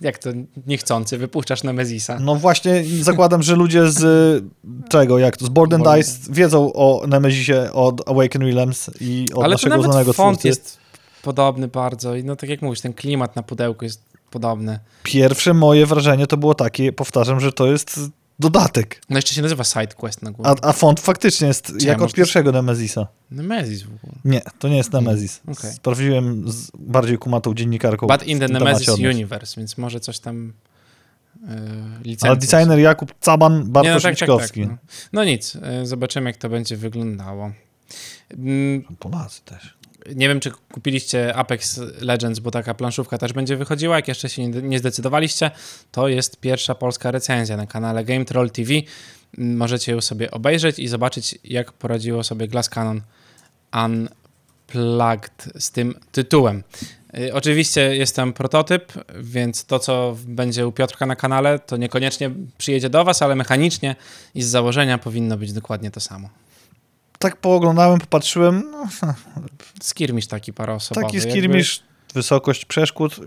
jak 0.00 0.18
to 0.18 0.30
niechcący 0.66 1.18
wypuszczasz 1.18 1.62
Nemesisa? 1.62 2.18
No 2.20 2.34
właśnie 2.36 2.84
zakładam, 3.00 3.42
że 3.42 3.56
ludzie 3.56 3.90
z 3.90 4.44
czego, 4.92 5.18
jak 5.18 5.36
to, 5.36 5.46
z 5.46 5.48
Board 5.48 5.72
and 5.74 5.84
Board- 5.84 5.96
Dice 5.96 6.32
wiedzą 6.32 6.72
o 6.72 7.06
Nemezisie 7.06 7.72
od 7.72 8.08
Awaken 8.08 8.42
Realms 8.42 8.90
i 9.00 9.26
od 9.34 9.44
Ale 9.44 9.56
to 9.56 9.68
naszego 9.68 9.82
znanego 9.82 10.12
font 10.12 10.38
twórcy. 10.38 10.48
jest 10.48 10.78
podobny 11.22 11.68
bardzo 11.68 12.14
i 12.16 12.24
no 12.24 12.36
tak 12.36 12.50
jak 12.50 12.62
mówisz, 12.62 12.80
ten 12.80 12.92
klimat 12.92 13.36
na 13.36 13.42
pudełku 13.42 13.84
jest 13.84 14.02
podobny. 14.30 14.78
Pierwsze 15.02 15.54
moje 15.54 15.86
wrażenie 15.86 16.26
to 16.26 16.36
było 16.36 16.54
takie, 16.54 16.92
powtarzam, 16.92 17.40
że 17.40 17.52
to 17.52 17.66
jest 17.66 18.00
dodatek. 18.38 19.00
No 19.10 19.18
jeszcze 19.18 19.34
się 19.34 19.42
nazywa 19.42 19.64
SideQuest 19.64 20.22
na 20.22 20.30
górze. 20.30 20.50
A, 20.50 20.68
a 20.68 20.72
font 20.72 21.00
faktycznie 21.00 21.48
jest 21.48 21.72
Czy 21.80 21.86
jak 21.86 21.98
może 21.98 22.10
od 22.10 22.14
pierwszego 22.14 22.52
Nemezisa. 22.52 23.06
Nemesis 23.30 23.82
w 23.82 23.86
ogóle. 23.86 24.12
Nie, 24.24 24.42
to 24.58 24.68
nie 24.68 24.76
jest 24.76 24.92
Nemezis. 24.92 25.40
okej. 25.48 25.72
Sprawdziłem 25.72 26.52
z 26.52 26.70
bardziej 26.78 27.18
kumatą 27.18 27.54
dziennikarką. 27.54 28.06
But 28.06 28.22
in 28.26 28.38
the 28.38 28.48
Nemesis. 28.48 28.88
Universe, 28.88 29.60
więc 29.60 29.78
może 29.78 30.00
coś 30.00 30.18
tam 30.18 30.52
yy, 31.34 31.48
licencja. 32.04 32.30
Ale 32.30 32.36
designer 32.36 32.78
Jakub 32.78 33.14
Caban, 33.20 33.64
Bartosz 33.72 34.04
Nie, 34.04 34.10
no, 34.10 34.16
tak, 34.16 34.28
tak, 34.28 34.48
tak, 34.48 34.56
no. 34.56 34.76
no 35.12 35.24
nic, 35.24 35.54
yy, 35.54 35.86
zobaczymy 35.86 36.30
jak 36.30 36.36
to 36.36 36.48
będzie 36.48 36.76
wyglądało. 36.76 37.52
Mm, 38.30 38.82
Polacy 38.98 39.40
też. 39.44 39.75
Nie 40.14 40.28
wiem, 40.28 40.40
czy 40.40 40.50
kupiliście 40.72 41.34
Apex 41.34 41.80
Legends, 42.00 42.38
bo 42.38 42.50
taka 42.50 42.74
planszówka 42.74 43.18
też 43.18 43.32
będzie 43.32 43.56
wychodziła. 43.56 43.96
Jak 43.96 44.08
jeszcze 44.08 44.28
się 44.28 44.48
nie, 44.48 44.78
zdecydowaliście, 44.78 45.50
to 45.92 46.08
jest 46.08 46.40
pierwsza 46.40 46.74
polska 46.74 47.10
recenzja 47.10 47.56
na 47.56 47.66
kanale 47.66 48.04
Game 48.04 48.24
Troll 48.24 48.50
TV. 48.50 48.72
Możecie 49.38 49.92
ją 49.92 50.00
sobie 50.00 50.30
obejrzeć 50.30 50.78
i 50.78 50.88
zobaczyć, 50.88 51.38
jak 51.44 51.72
poradziło 51.72 52.24
sobie 52.24 52.48
Glass 52.48 52.68
Cannon 52.68 53.02
Unplugged 53.84 55.48
z 55.58 55.70
tym 55.70 55.94
tytułem. 56.12 56.62
Y, 57.18 57.34
Oczywiście 57.34 57.96
jest 57.96 58.16
tam 58.16 58.32
prototyp, 58.32 58.92
więc 59.20 59.64
to, 59.64 59.78
co 59.78 60.16
będzie 60.26 60.66
u 60.66 60.72
Piotrka 60.72 61.06
na 61.06 61.16
kanale, 61.16 61.58
to 61.58 61.76
niekoniecznie 61.76 62.30
przyjedzie 62.58 62.90
do 62.90 63.04
was, 63.04 63.22
ale 63.22 63.34
mechanicznie 63.34 63.96
i 64.34 64.42
z 64.42 64.46
założenia 64.46 64.98
powinno 64.98 65.36
być 65.36 65.52
dokładnie 65.52 65.90
to 65.90 66.00
samo. 66.00 66.28
Tak 67.18 67.36
pooglądałem, 67.36 68.00
popatrzyłem, 68.00 68.70
no, 68.70 68.86
Skirmisz 69.82 70.26
taki 70.26 70.52
paroosobowy. 70.52 71.04
taki 71.06 71.16
jakby- 71.16 71.30
skirmisz, 71.32 71.82
wysokość 72.14 72.64
przeszkód. 72.64 73.20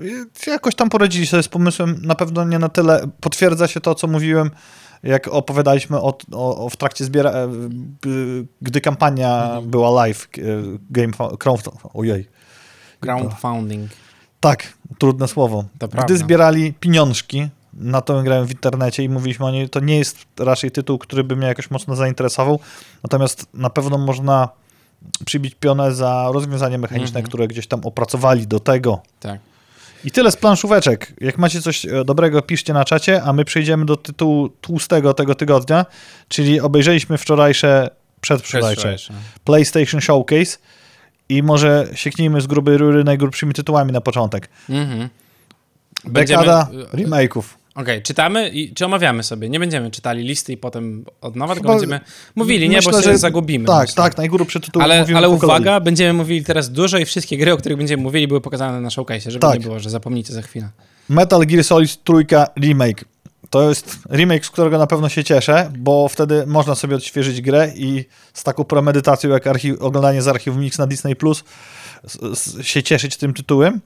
Jakoś 0.47 0.75
tam 0.75 0.89
poradzili 0.89 1.28
sobie 1.28 1.43
z 1.43 1.47
pomysłem, 1.47 2.02
na 2.04 2.15
pewno 2.15 2.43
nie 2.45 2.60
na 2.60 2.69
tyle. 2.69 3.08
Potwierdza 3.21 3.67
się 3.67 3.80
to, 3.82 3.95
co 3.95 4.08
mówiłem, 4.08 4.52
jak 5.04 5.28
opowiadaliśmy 5.28 5.97
o, 5.97 6.17
o, 6.32 6.65
o 6.65 6.69
w 6.69 6.78
trakcie 6.78 7.06
zbiera, 7.06 7.32
e, 7.32 7.47
gdy 8.62 8.82
kampania 8.82 9.43
Mhm. 9.45 9.69
była 9.69 9.91
live, 10.06 10.28
e, 10.38 10.41
game, 10.89 11.13
ojej. 11.93 12.28
Crowdfunding. 12.99 13.91
Tak, 14.39 14.73
trudne 14.97 15.28
słowo. 15.28 15.63
To 15.80 15.88
Gdy 15.88 15.97
prawda. 15.97 16.15
zbierali 16.15 16.73
pieniążki 16.73 17.49
na 17.74 18.02
tą 18.02 18.24
grę 18.24 18.46
w 18.46 18.52
internecie 18.52 19.04
i 19.04 19.10
mówiliśmy 19.10 19.46
o 19.46 19.52
niej, 19.52 19.70
to 19.70 19.80
nie 19.80 19.98
jest 19.98 20.18
raczej 20.40 20.72
tytuł, 20.72 20.98
który 20.98 21.24
by 21.24 21.36
mnie 21.36 21.48
jakoś 21.48 21.72
mocno 21.72 21.96
zainteresował, 21.96 22.60
natomiast 23.04 23.46
na 23.54 23.70
pewno 23.70 23.98
można 23.98 24.50
przybić 25.26 25.56
pionę 25.56 25.96
za 25.96 26.30
rozwiązanie 26.34 26.78
mechaniczne, 26.78 27.08
Mhm. 27.20 27.26
które 27.26 27.48
gdzieś 27.48 27.68
tam 27.68 27.82
opracowali 27.86 28.48
do 28.48 28.60
tego. 28.60 29.02
Tak. 29.20 29.40
I 30.06 30.12
tyle 30.12 30.32
z 30.32 30.38
planszóweczek. 30.38 31.14
Jak 31.22 31.38
macie 31.38 31.62
coś 31.62 31.86
e, 31.86 32.06
dobrego, 32.06 32.42
piszcie 32.42 32.74
na 32.74 32.86
czacie, 32.86 33.24
a 33.24 33.34
my 33.34 33.46
przejdziemy 33.46 33.86
do 33.86 33.96
tytułu 33.98 34.50
tłustego 34.50 35.14
tego 35.14 35.36
tygodnia, 35.36 35.86
czyli 36.28 36.60
obejrzeliśmy 36.62 37.18
wczorajsze, 37.18 37.90
przedwczorajsze. 38.22 38.96
PlayStation 39.44 40.02
Showcase 40.02 40.58
i 41.30 41.44
może 41.44 41.88
sieknijmy 41.94 42.42
z 42.42 42.48
grubej 42.48 42.78
rury 42.78 43.04
najgrubszymi 43.04 43.54
tytułami 43.54 43.92
na 43.92 44.02
początek. 44.02 44.50
Mhm. 44.70 45.10
Dekada 46.06 46.68
Będziemy- 46.72 46.86
remake'ów. 47.08 47.44
Okej, 47.82 48.02
czytamy 48.02 48.50
i 48.50 48.74
czy 48.74 48.86
omawiamy 48.86 49.24
sobie? 49.24 49.50
Nie 49.50 49.60
będziemy 49.60 49.92
czytali 49.92 50.24
listy 50.24 50.54
i 50.54 50.58
potem 50.58 51.06
od 51.22 51.36
nowa, 51.36 51.54
tylko 51.56 51.70
będziemy 51.70 52.00
mówili, 52.36 52.70
nie, 52.70 52.76
Myślę, 52.76 52.92
bo 52.92 52.98
się 53.02 53.04
że- 53.12 53.18
zagubimy. 53.18 53.65
Tak, 53.65 53.88
myślę. 53.89 54.04
tak, 54.04 54.18
najgrubszy 54.18 54.60
tytuł 54.60 54.82
Ale, 54.82 55.06
ale 55.15 55.30
uwaga, 55.30 55.80
będziemy 55.80 56.13
mówili 56.13 56.46
teraz 56.46 56.70
dużo 56.72 56.98
i 56.98 57.06
wszystkie 57.06 57.38
gry, 57.38 57.54
o 57.54 57.58
których 57.58 57.78
będziemy 57.78 58.04
mówili, 58.04 58.28
były 58.28 58.42
pokazane 58.42 58.82
na 58.82 58.89
showcase, 58.89 59.32
żeby 59.32 59.42
Tak. 59.42 59.54
nie 59.60 59.65
było, 59.65 59.80
że 59.80 59.89
zapomnicie 59.89 60.34
za 60.34 60.42
chwilę. 60.42 60.70
Metal 61.10 61.46
Gear 61.46 61.63
Solid 61.63 62.04
Trójka 62.04 62.48
Remake. 62.60 63.06
To 63.50 63.70
jest 63.70 63.98
remake, 64.12 64.46
z 64.46 64.50
którego 64.50 64.78
na 64.78 64.88
pewno 64.88 65.10
się 65.10 65.24
cieszę, 65.24 65.72
bo 65.78 66.08
wtedy 66.08 66.44
można 66.48 66.76
sobie 66.76 66.96
odświeżyć 66.96 67.42
grę 67.42 67.72
i 67.76 68.06
z 68.34 68.44
taką 68.44 68.63
premedytacją 68.63 69.30
jak 69.30 69.46
archi- 69.46 69.78
oglądanie 69.80 70.22
z 70.22 70.28
archiwum 70.28 70.62
Mix 70.62 70.78
na 70.78 70.88
Disney 70.88 71.15
Plus 71.15 71.44
się 72.62 72.84
cieszyć 72.84 73.18
tym 73.18 73.34
tytułem. 73.34 73.82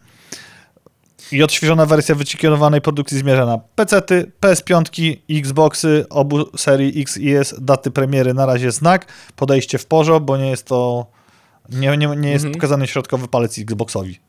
I 1.33 1.43
odświeżona 1.43 1.85
wersja 1.85 2.15
wyczekiwanej 2.15 2.81
produkcji 2.81 3.17
zmierza 3.17 3.45
na 3.45 3.57
PC-ty, 3.57 4.31
PS5, 4.41 5.17
Xboxy, 5.29 6.05
obu 6.09 6.57
serii 6.57 7.01
X 7.01 7.17
i 7.17 7.31
S, 7.35 7.55
daty 7.61 7.91
premiery 7.91 8.33
na 8.33 8.45
razie 8.45 8.71
znak, 8.71 9.05
podejście 9.35 9.77
w 9.77 9.85
porzo, 9.85 10.19
bo 10.19 10.37
nie 10.37 10.49
jest 10.49 10.65
to 10.67 11.05
nie, 11.69 11.97
nie, 11.97 12.07
nie 12.07 12.29
jest 12.31 12.45
Mhm. 12.45 12.53
pokazany 12.53 12.87
środkowy 12.87 13.27
palec 13.27 13.59
Xboxowi. 13.59 14.19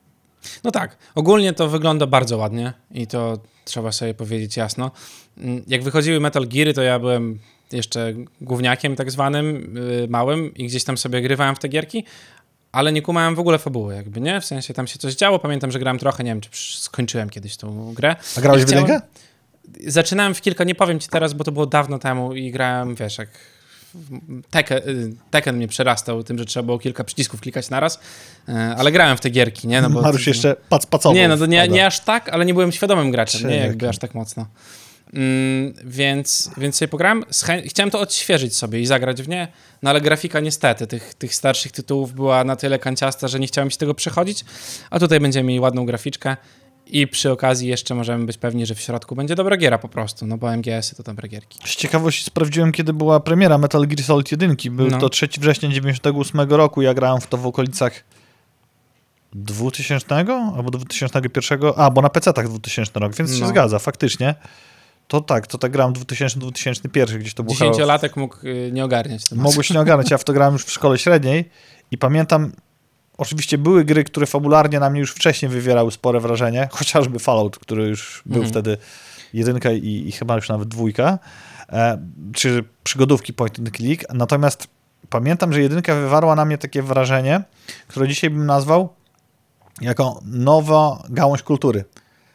No 0.64 0.71
tak, 0.71 0.97
ogólnie 1.14 1.53
to 1.53 1.69
wygląda 1.69 2.07
bardzo 2.07 2.37
ładnie 2.37 2.73
i 2.90 3.07
to 3.07 3.38
trzeba 3.64 3.93
sobie 3.93 4.14
powiedzieć 4.14 4.57
jasno. 4.57 4.90
Mm, 5.38 5.62
Jak 5.67 5.83
wychodziły 5.83 6.21
Metal 6.21 6.47
Geary, 6.49 6.75
to 6.75 6.83
ja 6.83 6.99
byłem 6.99 7.38
jeszcze 7.73 8.14
gówniakiem 8.40 8.97
tak 8.97 9.11
zwanym, 9.11 9.75
yy, 10.01 10.09
małym 10.09 10.55
i 10.55 10.67
gdzieś 10.67 10.85
tam 10.85 10.99
sobie 10.99 11.23
grywałem 11.23 11.57
w 11.57 11.59
te 11.59 11.69
gierki, 11.69 12.05
ale 12.74 12.92
nie 12.92 13.02
kumałem 13.02 13.34
w 13.34 13.38
ogóle 13.38 13.58
fabuły, 13.58 13.94
jakby, 13.94 14.20
nie? 14.20 14.40
W 14.40 14.44
sensie 14.44 14.74
tam 14.74 14.87
się 14.87 14.98
coś 14.98 15.14
działo, 15.14 15.38
pamiętam, 15.38 15.70
że 15.70 15.78
grałem 15.78 15.98
trochę, 15.98 16.24
nie 16.24 16.30
wiem, 16.30 16.40
czy 16.40 16.50
skończyłem 16.80 17.30
kiedyś 17.30 17.56
tą 17.56 17.94
grę. 17.94 18.16
A 18.37 18.40
grałeś 18.40 18.62
I 18.62 18.64
w 18.64 18.68
chciałem- 18.68 18.87
jedynkę? 18.87 19.06
Zaczynałem 19.87 20.34
w 20.34 20.40
kilka, 20.40 20.64
nie 20.64 20.74
powiem 20.74 21.00
ci 21.00 21.08
teraz, 21.08 21.32
bo 21.32 21.44
to 21.44 21.52
było 21.52 21.66
dawno 21.66 21.98
temu 21.98 22.34
i 22.34 22.50
grałem, 22.50 22.94
wiesz, 22.94 23.18
jak 23.18 23.28
Tekken, 24.50 24.78
y, 24.88 25.14
Tekken 25.30 25.56
mnie 25.56 25.68
przerastał 25.68 26.24
tym, 26.24 26.38
że 26.38 26.44
trzeba 26.44 26.62
było 26.66 26.78
kilka 26.78 27.04
przycisków 27.04 27.40
klikać 27.40 27.70
naraz, 27.70 27.94
y, 28.48 28.52
ale 28.52 28.92
grałem 28.92 29.16
w 29.16 29.20
te 29.20 29.30
gierki, 29.30 29.68
nie? 29.68 29.82
No 29.82 29.90
bo 29.90 30.02
Marusz 30.02 30.26
jeszcze 30.26 30.56
pac 30.68 30.87
pacował. 30.87 31.16
nie, 31.16 31.28
no 31.28 31.37
to 31.37 31.46
nie, 31.46 31.68
nie 31.68 31.87
aż 31.87 32.00
tak, 32.00 32.28
ale 32.28 32.44
nie 32.44 32.54
byłem 32.54 32.72
świadomym 32.72 33.10
graczem, 33.10 33.48
nie 33.50 33.56
jakby 33.56 33.88
aż 33.88 33.98
tak 33.98 34.14
mocno. 34.14 34.46
Mm, 35.14 35.74
więc, 35.85 36.50
więc 36.57 36.77
sobie 36.77 36.88
pograłem. 36.88 37.24
Chciałem 37.66 37.90
to 37.90 38.00
odświeżyć 38.00 38.57
sobie 38.57 38.81
i 38.81 38.87
zagrać 38.87 39.22
w 39.22 39.29
nie, 39.29 39.48
no 39.83 39.90
ale 39.90 40.00
grafika 40.00 40.40
niestety 40.40 40.87
tych, 40.87 41.14
tych 41.14 41.35
starszych 41.35 41.72
tytułów 41.72 42.12
była 42.12 42.44
na 42.44 42.57
tyle 42.57 42.79
kanciasta, 42.79 43.29
że 43.29 43.40
nie 43.40 43.46
chciałem 43.46 43.70
się 43.70 43.77
tego 43.77 43.94
przechodzić, 43.94 44.44
a 44.90 44.98
tutaj 44.98 45.20
będziemy 45.20 45.48
mieli 45.48 45.61
ładną 45.61 45.87
graficzkę 45.87 46.37
i 46.87 47.07
przy 47.07 47.31
okazji 47.33 47.68
jeszcze 47.68 47.94
możemy 47.94 48.27
być 48.27 48.38
pewni, 48.38 48.66
że 48.66 48.74
w 48.74 48.81
środku 48.81 49.16
będzie 49.16 49.35
dobra 49.35 49.57
giera 49.57 49.79
po 49.79 49.88
prostu, 49.88 50.27
no 50.27 50.38
bo 50.38 50.57
MGS-y 50.57 50.96
to 50.96 51.03
dobre 51.03 51.29
gierki. 51.29 51.59
Z 51.64 51.77
ciekawości 51.77 52.24
sprawdziłem, 52.24 52.72
kiedy 52.72 52.92
była 52.92 53.20
premiera 53.20 53.59
Metal 53.59 53.87
Gear 53.87 54.03
Solid 54.03 54.31
1. 54.33 54.57
Był 54.70 54.87
No. 54.87 54.98
to 54.98 55.09
3 55.09 55.29
września 55.40 55.68
98 55.68 56.40
roku. 56.50 56.83
Ja 56.83 56.94
grałem 56.94 57.20
w 57.20 57.27
to 57.27 57.37
w 57.37 57.46
okolicach 57.46 58.05
2000 59.33 60.14
albo 60.57 60.70
2001. 60.70 61.72
A, 61.77 61.90
bo 61.90 62.03
na 62.03 62.09
PC-tach 62.09 62.48
2000 62.48 63.00
rok, 63.00 63.14
więc 63.16 63.35
się 63.35 63.40
No. 63.40 63.48
zgadza, 63.48 63.79
faktycznie. 63.79 64.35
To 65.09 65.21
tak, 65.21 65.47
to 65.47 65.59
tak 65.59 65.73
grałem 65.73 65.95
2000-2001, 65.95 67.19
gdzieś 67.19 67.35
to 67.35 67.43
było. 67.43 67.55
Dziesięciolatek 67.55 68.17
mógł 68.17 68.47
y, 68.47 68.71
nie 68.73 68.85
ogarniać. 68.85 69.31
Mogłeś 69.33 69.71
nie 69.71 69.81
ogarnąć. 69.81 70.11
Ja 70.11 70.19
w 70.19 70.25
to 70.25 70.33
grałem 70.33 70.53
już 70.53 70.64
w 70.64 70.71
szkole 70.71 70.99
średniej 70.99 71.51
i 71.90 71.99
pamiętam, 71.99 72.53
oczywiście 73.19 73.59
były 73.59 73.85
gry, 73.85 74.05
które 74.05 74.27
fabularnie 74.27 74.81
na 74.81 74.90
mnie 74.90 75.01
już 75.01 75.11
wcześniej 75.12 75.49
wywierały 75.51 75.93
spore 75.93 76.21
wrażenie, 76.21 76.69
chociażby 76.73 77.19
Fallout, 77.19 77.59
który 77.59 77.88
już 77.88 78.23
był 78.27 78.37
Mhm. 78.43 78.51
wtedy 78.53 78.79
jedynka 79.33 79.73
i, 79.73 80.05
i 80.09 80.12
chyba 80.12 80.35
już 80.37 80.49
nawet 80.49 80.69
dwójka, 80.69 81.19
e, 81.73 81.99
czy 82.35 82.64
przygodówki 82.85 83.33
point 83.33 83.59
and 83.59 83.77
click. 83.77 84.05
Natomiast 84.14 84.69
pamiętam, 85.11 85.53
że 85.53 85.61
jedynka 85.62 85.95
wywarła 85.95 86.35
na 86.35 86.45
mnie 86.45 86.59
takie 86.59 86.83
wrażenie, 86.83 87.43
które 87.88 88.09
dzisiaj 88.09 88.31
bym 88.31 88.47
nazwał 88.47 88.88
jako 89.81 90.21
nowa 90.25 91.03
gałąź 91.09 91.43
kultury. 91.43 91.85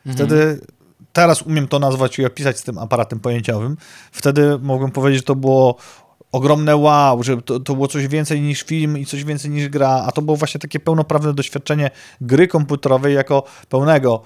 Mhm. 0.06 0.30
Teraz 1.14 1.42
umiem 1.42 1.68
to 1.68 1.80
nazwać 1.80 2.20
i 2.20 2.26
opisać 2.26 2.58
z 2.60 2.64
tym 2.64 2.78
aparatem 2.78 3.20
pojęciowym. 3.20 3.78
Wtedy 4.12 4.60
mogłem 4.62 4.92
powiedzieć, 4.92 5.20
że 5.20 5.24
to 5.26 5.36
było 5.36 5.76
ogromne 6.32 6.76
wow, 6.76 7.24
że 7.24 7.42
to, 7.42 7.60
to 7.60 7.74
było 7.74 7.88
coś 7.88 8.08
więcej 8.08 8.42
niż 8.42 8.64
film 8.64 8.98
i 8.98 9.06
coś 9.06 9.24
więcej 9.24 9.52
niż 9.52 9.70
gra, 9.70 10.04
a 10.08 10.12
to 10.12 10.22
było 10.22 10.38
właśnie 10.38 10.60
takie 10.60 10.80
pełnoprawne 10.80 11.34
doświadczenie 11.34 11.92
gry 12.22 12.48
komputerowej 12.48 13.16
jako 13.16 13.44
pełnego 13.70 14.22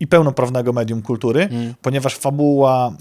i 0.00 0.06
pełnoprawnego 0.06 0.72
medium 0.72 1.02
kultury, 1.02 1.48
Mm. 1.50 1.74
ponieważ 1.82 2.16
fabuła, 2.16 2.92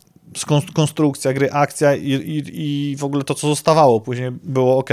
konstrukcja 0.73 1.33
gry, 1.33 1.51
akcja 1.51 1.95
i, 1.95 2.11
i, 2.11 2.43
i 2.91 2.95
w 2.95 3.03
ogóle 3.03 3.23
to, 3.23 3.33
co 3.35 3.47
zostawało 3.47 4.01
później 4.01 4.31
było 4.31 4.77
ok. 4.77 4.89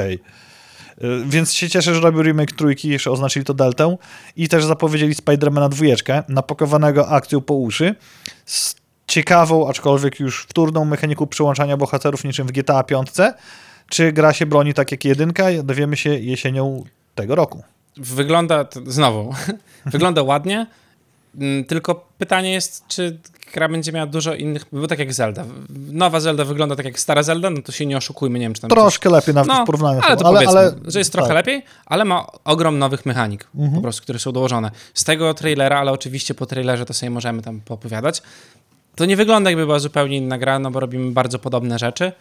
Więc 1.26 1.52
się 1.52 1.68
cieszę, 1.68 1.94
że 1.94 2.00
robił 2.00 2.22
remake 2.22 2.52
trójki, 2.52 2.88
jeszcze 2.88 3.10
oznaczyli 3.10 3.44
to 3.44 3.54
deltę 3.54 3.96
i 4.36 4.48
też 4.48 4.64
zapowiedzieli 4.64 5.14
Spidermana 5.14 5.68
dwójeczkę, 5.68 6.22
napakowanego 6.28 7.08
akcją 7.08 7.40
po 7.40 7.54
uszy, 7.54 7.94
z 8.46 8.74
ciekawą, 9.06 9.68
aczkolwiek 9.68 10.20
już 10.20 10.46
wtórną 10.48 10.84
mechaniką 10.84 11.26
przyłączania 11.26 11.76
bohaterów 11.76 12.24
niczym 12.24 12.46
w 12.46 12.52
GTA 12.52 12.82
5. 12.82 13.08
Czy 13.88 14.12
gra 14.12 14.32
się 14.32 14.46
broni 14.46 14.74
tak 14.74 14.92
jak 14.92 15.04
jedynka? 15.04 15.44
Dowiemy 15.64 15.96
się 15.96 16.10
jesienią 16.10 16.84
tego 17.14 17.34
roku. 17.34 17.62
Wygląda, 17.96 18.64
znowu, 18.86 19.34
wygląda 19.92 20.22
ładnie, 20.22 20.66
mm, 21.38 21.64
tylko 21.64 22.08
pytanie 22.18 22.52
jest, 22.52 22.84
czy 22.88 23.18
gra 23.52 23.68
będzie 23.68 23.92
miała 23.92 24.06
dużo 24.06 24.34
innych, 24.34 24.66
bo 24.72 24.86
tak 24.86 24.98
jak 24.98 25.12
Zelda. 25.12 25.44
Nowa 25.92 26.20
Zelda 26.20 26.44
wygląda 26.44 26.76
tak 26.76 26.84
jak 26.86 27.00
stara 27.00 27.22
Zelda, 27.22 27.50
no 27.50 27.62
to 27.62 27.72
się 27.72 27.86
nie 27.86 27.96
oszukujmy, 27.96 28.38
nie 28.38 28.44
wiem, 28.44 28.54
czy 28.54 28.60
tam... 28.60 28.70
Troszkę 28.70 29.10
lepiej 29.10 29.34
nawet 29.34 29.48
No, 29.48 29.62
w 29.62 29.66
porównaniu 29.66 30.00
ale 30.04 30.16
to 30.16 30.24
powiedzmy, 30.24 30.74
że 30.86 30.98
jest 30.98 31.12
trochę 31.12 31.28
tak. 31.28 31.34
lepiej, 31.34 31.62
ale 31.86 32.04
ma 32.04 32.26
ogrom 32.44 32.78
nowych 32.78 33.06
mechanik, 33.06 33.46
Mhm. 33.54 33.74
po 33.74 33.80
prostu, 33.80 34.02
które 34.02 34.18
są 34.18 34.32
dołożone. 34.32 34.70
Z 34.94 35.04
tego 35.04 35.34
trailera, 35.34 35.78
ale 35.78 35.92
oczywiście 35.92 36.34
po 36.34 36.46
trailerze 36.46 36.84
to 36.86 36.94
sobie 36.94 37.10
możemy 37.10 37.42
tam 37.42 37.60
poopowiadać, 37.60 38.22
to 38.96 39.04
nie 39.04 39.16
wygląda 39.16 39.50
jakby 39.50 39.66
była 39.66 39.78
zupełnie 39.78 40.16
inna 40.16 40.38
gra, 40.38 40.58
no 40.58 40.70
bo 40.70 40.80
robimy 40.80 41.10
bardzo 41.12 41.38
podobne 41.38 41.78
rzeczy. 41.78 42.12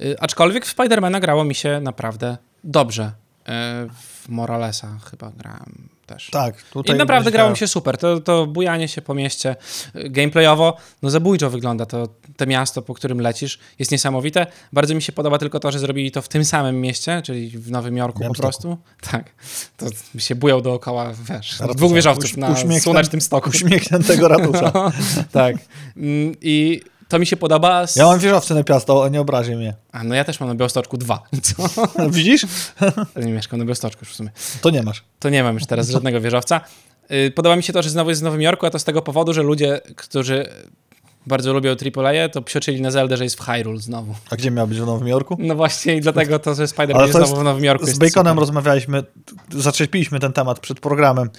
Y, 0.00 0.16
aczkolwiek 0.20 0.66
w 0.66 0.70
Spidermana 0.70 1.20
grało 1.20 1.44
mi 1.44 1.54
się 1.54 1.80
naprawdę 1.82 2.36
dobrze. 2.64 3.12
Y, 3.42 3.90
w 4.22 4.28
Moralesa 4.28 4.98
chyba 5.10 5.32
grałem 5.36 5.88
też. 6.06 6.30
Tak, 6.30 6.62
tutaj 6.62 6.96
I 6.96 6.98
naprawdę 6.98 7.30
grało 7.30 7.50
mi 7.50 7.56
się 7.56 7.68
super. 7.68 7.98
To, 7.98 8.20
to 8.20 8.46
bujanie 8.46 8.88
się 8.88 9.02
po 9.02 9.14
mieście 9.14 9.56
y, 9.96 10.10
gameplayowo, 10.10 10.76
no 11.02 11.10
zabójczo 11.10 11.50
wygląda 11.50 11.86
to, 11.86 12.08
te 12.36 12.46
miasto, 12.46 12.82
po 12.82 12.94
którym 12.94 13.20
lecisz, 13.20 13.58
jest 13.78 13.90
niesamowite. 13.90 14.46
Bardzo 14.72 14.94
mi 14.94 15.02
się 15.02 15.12
podoba 15.12 15.38
tylko 15.38 15.60
to, 15.60 15.72
że 15.72 15.78
zrobili 15.78 16.10
to 16.10 16.22
w 16.22 16.28
tym 16.28 16.44
samym 16.44 16.80
mieście, 16.80 17.22
czyli 17.24 17.50
w 17.50 17.70
Nowym 17.70 17.96
Jorku 17.96 18.24
po 18.28 18.34
prostu. 18.34 18.78
Tak. 19.10 19.30
To 19.76 19.86
mi 20.14 20.20
się 20.20 20.34
bujał 20.34 20.60
dookoła, 20.62 21.12
wiesz, 21.12 21.60
Ratusza. 21.60 21.74
dwóch 21.74 21.92
wieżowców 21.92 22.30
Uś- 22.30 22.36
na 22.36 22.80
słonecznym 22.80 23.20
stoku. 23.20 23.50
Uśmiechniętego 23.50 24.28
ratusza. 24.28 24.72
tak. 25.32 25.56
Mm, 25.96 26.34
I 26.40 26.80
to 27.12 27.18
mi 27.18 27.26
się 27.26 27.36
podoba. 27.36 27.86
Z... 27.86 27.96
Ja 27.96 28.06
mam 28.06 28.18
wieżowce 28.18 28.54
na 28.54 28.64
piasto, 28.64 29.08
nie 29.08 29.20
obrazi 29.20 29.56
mnie. 29.56 29.74
A, 29.92 30.04
no 30.04 30.14
ja 30.14 30.24
też 30.24 30.40
mam 30.40 30.48
na 30.48 30.54
Białostoczku 30.54 30.98
dwa. 30.98 31.22
Co? 31.42 31.68
Widzisz? 32.10 32.46
nie 33.26 33.32
mieszkam 33.32 33.58
na 33.58 33.64
Białostoczku 33.64 34.00
już 34.02 34.12
w 34.12 34.16
sumie. 34.16 34.30
To 34.60 34.70
nie 34.70 34.82
masz. 34.82 35.04
To 35.18 35.28
nie 35.28 35.42
mam 35.42 35.54
już 35.54 35.66
teraz 35.66 35.90
żadnego 35.90 36.20
wieżowca. 36.20 36.60
Y, 37.10 37.30
Podoba 37.30 37.56
mi 37.56 37.62
się 37.62 37.72
to, 37.72 37.82
że 37.82 37.90
znowu 37.90 38.10
jest 38.10 38.22
w 38.22 38.24
Nowym 38.24 38.42
Jorku, 38.42 38.66
a 38.66 38.70
to 38.70 38.78
z 38.78 38.84
tego 38.84 39.02
powodu, 39.02 39.32
że 39.32 39.42
ludzie, 39.42 39.80
którzy 39.96 40.48
bardzo 41.26 41.52
lubią 41.52 41.70
AAA, 41.70 42.28
to 42.28 42.42
psioczyli 42.42 42.80
na 42.80 42.90
Zeldę, 42.90 43.16
że 43.16 43.24
jest 43.24 43.36
w 43.36 43.40
Hyrule 43.40 43.80
znowu. 43.80 44.14
A 44.30 44.36
gdzie 44.36 44.50
miał 44.50 44.66
być 44.66 44.80
w 44.80 44.86
Nowym 44.86 45.08
Jorku? 45.08 45.36
No 45.38 45.54
właśnie 45.54 45.96
i 45.96 46.00
dlatego 46.00 46.38
to, 46.38 46.54
że 46.54 46.64
Spider-Man 46.64 47.00
jest 47.00 47.12
znowu 47.12 47.36
w 47.36 47.44
Nowym 47.44 47.64
Jorku. 47.64 47.86
Z 47.86 47.98
Baconem 47.98 48.38
rozmawialiśmy, 48.38 49.02
zaczepiliśmy 49.50 50.20
ten 50.20 50.32
temat 50.32 50.60
przed 50.60 50.80
programem. 50.80 51.30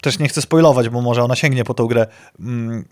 Też 0.00 0.18
nie 0.18 0.28
chcę 0.28 0.42
spoilować, 0.42 0.88
bo 0.88 1.00
może 1.00 1.22
ona 1.22 1.36
sięgnie 1.36 1.64
po 1.64 1.74
tą 1.74 1.86
grę. 1.86 2.06
Mm. 2.40 2.84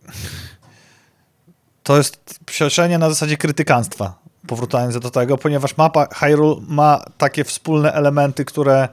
To 1.83 1.97
jest 1.97 2.41
psioczenie 2.47 2.99
na 2.99 3.09
zasadzie 3.09 3.37
krytykanstwa, 3.37 4.19
powracając 4.47 4.99
do 4.99 5.11
tego, 5.11 5.39
ponieważ 5.39 5.77
mapa 5.77 6.07
Hyrule 6.15 6.61
ma 6.69 7.05
takie 7.19 7.45
wspólne 7.45 7.93
elementy, 7.93 8.45
które 8.45 8.89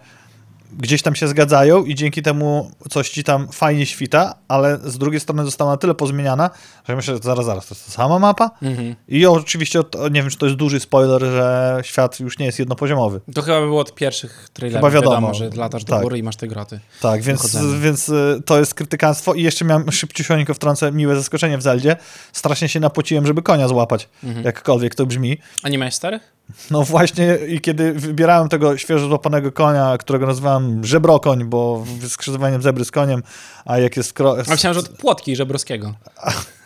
gdzieś 0.77 1.01
tam 1.01 1.15
się 1.15 1.27
zgadzają 1.27 1.83
i 1.85 1.95
dzięki 1.95 2.21
temu 2.21 2.71
coś 2.89 3.09
ci 3.09 3.23
tam 3.23 3.47
fajnie 3.51 3.85
świta, 3.85 4.35
ale 4.47 4.77
z 4.83 4.97
drugiej 4.97 5.19
strony 5.19 5.45
została 5.45 5.71
na 5.71 5.77
tyle 5.77 5.95
pozmieniana, 5.95 6.49
że 6.87 6.95
myślę, 6.95 7.13
że 7.15 7.19
zaraz, 7.23 7.45
zaraz, 7.45 7.67
to 7.67 7.75
jest 7.75 7.85
ta 7.85 7.91
sama 7.91 8.19
mapa? 8.19 8.51
Mhm. 8.61 8.95
I 9.07 9.25
oczywiście, 9.25 9.83
to- 9.83 10.09
nie 10.09 10.21
wiem, 10.21 10.29
czy 10.31 10.37
to 10.37 10.45
jest 10.45 10.57
duży 10.57 10.79
spoiler, 10.79 11.21
że 11.21 11.77
świat 11.83 12.19
już 12.19 12.39
nie 12.39 12.45
jest 12.45 12.59
jednopoziomowy. 12.59 13.21
To 13.33 13.41
chyba 13.41 13.59
by 13.59 13.65
było 13.65 13.81
od 13.81 13.95
pierwszych 13.95 14.49
trailerów. 14.53 14.89
Chyba 14.91 15.01
wiadomo. 15.01 15.33
że 15.33 15.49
latasz 15.55 15.83
do 15.83 15.93
Tak. 15.93 16.01
góry 16.03 16.17
i 16.17 16.23
masz 16.23 16.35
te 16.35 16.47
groty. 16.47 16.79
Tak, 17.01 17.21
więc, 17.21 17.57
więc 17.81 18.09
y, 18.09 18.41
to 18.45 18.59
jest 18.59 18.73
krytykanstwo. 18.73 19.33
I 19.33 19.43
jeszcze 19.43 19.65
miałem 19.65 19.91
szybciusiońko 19.91 20.53
wtrącę 20.53 20.91
miłe 20.91 21.15
zaskoczenie 21.15 21.57
w 21.57 21.61
Zeldzie. 21.61 21.95
Strasznie 22.33 22.69
się 22.69 22.79
napociłem, 22.79 23.27
żeby 23.27 23.41
konia 23.41 23.67
złapać, 23.67 24.09
Mhm. 24.23 24.45
jakkolwiek 24.45 24.95
to 24.95 25.05
brzmi. 25.05 25.37
A 25.63 25.69
nie 25.69 25.77
miałeś 25.77 25.93
starych? 25.95 26.38
No 26.71 26.83
właśnie 26.83 27.37
i 27.47 27.61
kiedy 27.61 27.93
wybierałem 27.93 28.49
tego 28.49 28.77
świeżo 28.77 29.07
złapanego 29.07 29.51
konia, 29.51 29.97
którego 29.97 30.25
nazywałem 30.25 30.85
żebrokoń, 30.85 31.45
bo 31.45 31.85
skrzyżowaniem 32.07 32.61
zebry 32.61 32.85
z 32.85 32.91
koniem, 32.91 33.23
a 33.65 33.77
jak 33.77 33.97
jest 33.97 34.13
kro... 34.13 34.35
A 34.47 34.51
myślałem, 34.51 34.73
że 34.73 34.79
od 34.79 34.89
Płotki 34.89 35.35
Żebrowskiego. 35.35 35.93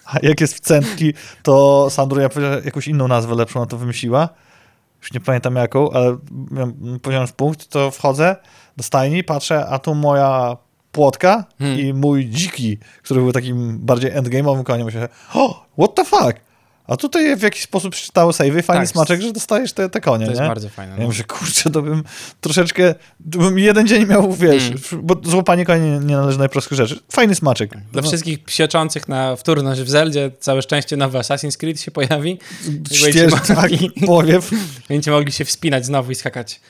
a 0.06 0.18
jak 0.22 0.42
jest 0.42 0.54
w 0.56 0.60
centki, 0.60 1.14
to 1.44 1.88
Sandruja 1.90 2.30
powiedziała 2.30 2.62
jakąś 2.66 2.88
inną 2.88 3.08
nazwę 3.08 3.36
lepszą 3.36 3.60
na 3.60 3.66
to 3.66 3.78
wymyśliła. 3.78 4.30
Już 5.02 5.14
nie 5.14 5.20
pamiętam 5.20 5.56
jaką, 5.56 5.92
ale 5.92 6.18
powiedziałem 7.02 7.28
w 7.28 7.34
punkt, 7.34 7.68
to 7.70 7.92
wchodzę 7.92 8.36
do 8.78 8.84
stajni, 8.84 9.24
patrzę, 9.24 9.66
a 9.66 9.80
tu 9.80 9.96
moja 9.96 10.58
płotka 10.92 11.46
Hmm. 11.60 11.80
i 11.80 11.94
mój 11.94 12.30
dziki, 12.30 12.78
który 13.04 13.22
był 13.22 13.32
takim 13.32 13.80
bardziej 13.80 14.12
endgame'owym 14.12 14.64
koniem. 14.64 14.86
Myślę, 14.86 15.10
o, 15.34 15.66
what 15.78 15.96
the 15.96 16.06
fuck? 16.06 16.53
A 16.88 16.98
tutaj 16.98 17.36
w 17.38 17.42
jakiś 17.42 17.62
sposób 17.62 17.92
przeczytały 17.92 18.32
save'y, 18.34 18.64
fajny 18.64 18.82
Tak. 18.86 18.90
smaczek, 18.90 19.22
że 19.22 19.32
dostajesz 19.34 19.74
te, 19.74 19.90
te 19.90 20.02
konie, 20.02 20.26
To 20.26 20.32
jest 20.32 20.42
nie? 20.42 20.48
bardzo 20.48 20.70
fajne. 20.70 20.94
Ja 20.96 21.02
No. 21.02 21.08
myślę, 21.08 21.24
kurczę, 21.24 21.70
to 21.70 21.82
bym 21.82 22.04
troszeczkę, 22.42 22.96
to 23.32 23.40
bym 23.40 23.60
jeden 23.60 23.88
dzień 23.88 24.06
miał, 24.08 24.34
wiesz, 24.34 24.64
Mm. 24.68 24.80
bo 25.08 25.16
złapanie 25.24 25.66
konia 25.66 25.86
nie, 25.86 26.06
nie 26.06 26.16
należy 26.16 26.38
do 26.38 26.42
najprostszych 26.42 26.78
rzeczy. 26.78 27.00
Fajny 27.12 27.36
smaczek. 27.36 27.72
Dla 27.92 28.02
No, 28.02 28.08
wszystkich 28.08 28.44
psioczących 28.44 29.08
na 29.08 29.36
wtórność 29.36 29.82
w 29.82 29.90
Zeldzie, 29.90 30.32
całe 30.40 30.62
szczęście 30.62 30.98
nowy 30.98 31.18
Assassin's 31.20 31.58
Creed 31.58 31.82
się 31.82 31.92
pojawi. 31.92 32.40
Będziecie 32.68 33.28
tak, 33.28 33.48
mogli- 33.48 33.92
powiew. 34.08 34.52
Będziecie 34.90 35.12
mogli 35.12 35.32
się 35.32 35.46
wspinać 35.46 35.86
znowu 35.86 36.12
i 36.12 36.16
skakać 36.16 36.62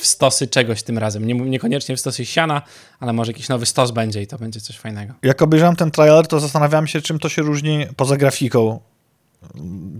w 0.00 0.06
stosy 0.06 0.46
czegoś 0.46 0.82
tym 0.82 0.98
razem. 0.98 1.26
Nie, 1.26 1.34
niekoniecznie 1.34 1.96
w 1.96 2.00
stosy 2.00 2.26
siana, 2.26 2.62
ale 3.00 3.12
może 3.12 3.32
jakiś 3.32 3.48
nowy 3.48 3.66
stos 3.66 3.90
będzie 3.90 4.22
i 4.22 4.26
to 4.26 4.38
będzie 4.38 4.60
coś 4.60 4.76
fajnego. 4.78 5.14
Jak 5.22 5.42
obejrzałem 5.42 5.76
ten 5.76 5.90
trailer, 5.90 6.26
to 6.26 6.40
zastanawiałem 6.40 6.86
się, 6.86 7.00
czym 7.00 7.18
to 7.18 7.28
się 7.28 7.42
różni 7.42 7.86
poza 7.96 8.16
grafiką 8.16 8.80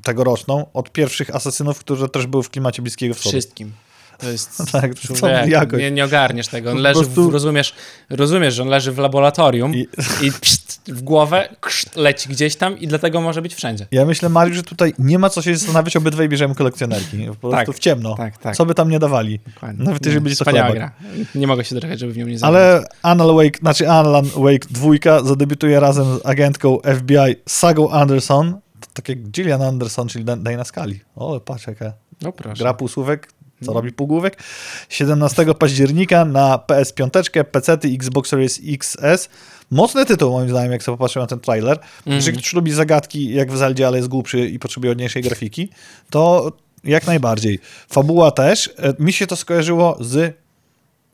tegoroczną 0.03 0.67
od 0.75 0.93
pierwszych 0.93 1.35
asasynów, 1.37 1.79
którzy 1.79 2.09
też 2.09 2.27
były 2.27 2.43
w 2.43 2.51
klimacie 2.51 2.83
Bliskiego 2.83 3.15
Wschodu. 3.15 3.31
Wszystkim. 3.31 3.73
To 4.19 4.31
jest... 4.31 4.63
Tak, 4.73 4.91
to 5.21 5.29
jakość. 5.29 5.83
nie, 5.83 5.91
nie 5.91 6.05
ogarniesz 6.05 6.49
tego. 6.49 6.71
On 6.71 6.77
leży, 6.79 7.01
prostu- 7.01 7.31
w, 7.31 7.33
rozumiesz, 7.33 7.75
rozumiesz, 8.11 8.55
że 8.55 8.63
on 8.63 8.69
leży 8.69 8.93
w 8.93 8.99
laboratorium 8.99 9.75
I- 9.75 9.89
i, 10.23 10.33
pszt, 10.33 10.81
w 10.93 11.03
głowę 11.03 11.49
kszt, 11.61 11.97
leci 11.97 12.29
gdzieś 12.29 12.57
tam 12.57 12.79
i 12.79 12.87
dlatego 12.89 13.21
może 13.21 13.43
być 13.43 13.55
wszędzie. 13.55 13.87
Ja 13.91 14.05
myślę, 14.05 14.29
Mariusz, 14.29 14.57
że 14.57 14.63
tutaj 14.63 14.95
nie 14.99 15.19
ma 15.19 15.31
co 15.31 15.43
się 15.43 15.57
zastanawiać, 15.57 15.97
obydwaj 15.97 16.29
bierzemy 16.29 16.55
kolekcjonerki. 16.55 17.27
Po 17.27 17.35
prostu 17.35 17.67
Tak, 17.67 17.77
w 17.77 17.79
ciemno. 17.79 18.15
tak, 18.17 18.39
tak. 18.39 18.57
Co 18.57 18.67
by 18.67 18.75
tam 18.75 18.91
nie 18.91 18.99
dawali. 18.99 19.41
Dokładnie. 19.55 19.85
Nawet 19.85 20.07
jeżeli 20.07 20.23
będzie 20.23 20.37
to 20.45 20.51
chlebak. 20.51 20.73
gra. 20.75 20.91
Nie 21.35 21.47
mogę 21.47 21.65
się 21.65 21.75
doczekać, 21.75 22.01
żeby 22.01 22.13
w 22.13 22.17
nią 22.17 22.27
nie 22.27 22.39
zagrać. 22.39 22.57
Ale 22.63 22.85
Alan 23.03 23.37
Wake, 23.37 23.59
znaczy 23.59 23.91
Alan 23.91 24.25
Wake 24.37 24.67
2 24.71 25.25
zadebiutuje 25.25 25.81
razem 25.81 26.19
z 26.19 26.27
agentką 26.27 26.79
FBI 26.97 27.37
Sagą 27.47 27.91
Anderson. 27.91 28.61
Tak 28.97 29.09
jak 29.09 29.19
Gillian 29.19 29.63
Anderson, 29.63 30.09
czyli 30.09 30.25
Dan- 30.25 30.43
Dana 30.43 30.65
Scully. 30.65 31.01
O, 31.17 31.41
patrz 31.41 31.67
jaka 31.67 31.93
No 32.23 32.33
proszę. 32.33 32.59
gra 32.63 32.75
półsłówek. 32.75 33.29
Co 33.61 33.67
No. 33.67 33.73
robi 33.73 33.93
półgłówek? 33.93 34.43
17 34.89 35.55
października 35.55 36.25
na 36.25 36.59
PS5, 36.67 37.45
PC, 37.45 37.73
Xbox 37.73 38.31
Series 38.31 38.61
XS. 38.69 39.29
Mocny 39.71 40.07
tytuł, 40.07 40.33
moim 40.33 40.49
zdaniem, 40.51 40.73
jak 40.73 40.83
sobie 40.83 40.99
popatrzyłem 40.99 41.23
na 41.25 41.29
ten 41.29 41.41
trailer. 41.41 41.79
Mhm. 41.99 42.17
Jeżeli 42.17 42.39
ktoś 42.39 42.53
lubi 42.53 42.73
zagadki, 42.73 43.31
jak 43.35 43.53
w 43.53 43.57
Zeldzie, 43.57 43.87
ale 43.87 43.97
jest 43.97 44.09
głupszy 44.09 44.47
i 44.49 44.59
potrzebuje 44.59 44.91
ładniejszej 44.91 45.23
grafiki, 45.23 45.69
to 46.11 46.53
jak 46.85 47.07
najbardziej. 47.07 47.59
Fabuła 47.89 48.31
też. 48.31 48.71
E, 48.79 48.95
Mi 48.99 49.13
się 49.13 49.27
to 49.27 49.37
skojarzyło 49.37 49.97
z 50.01 50.37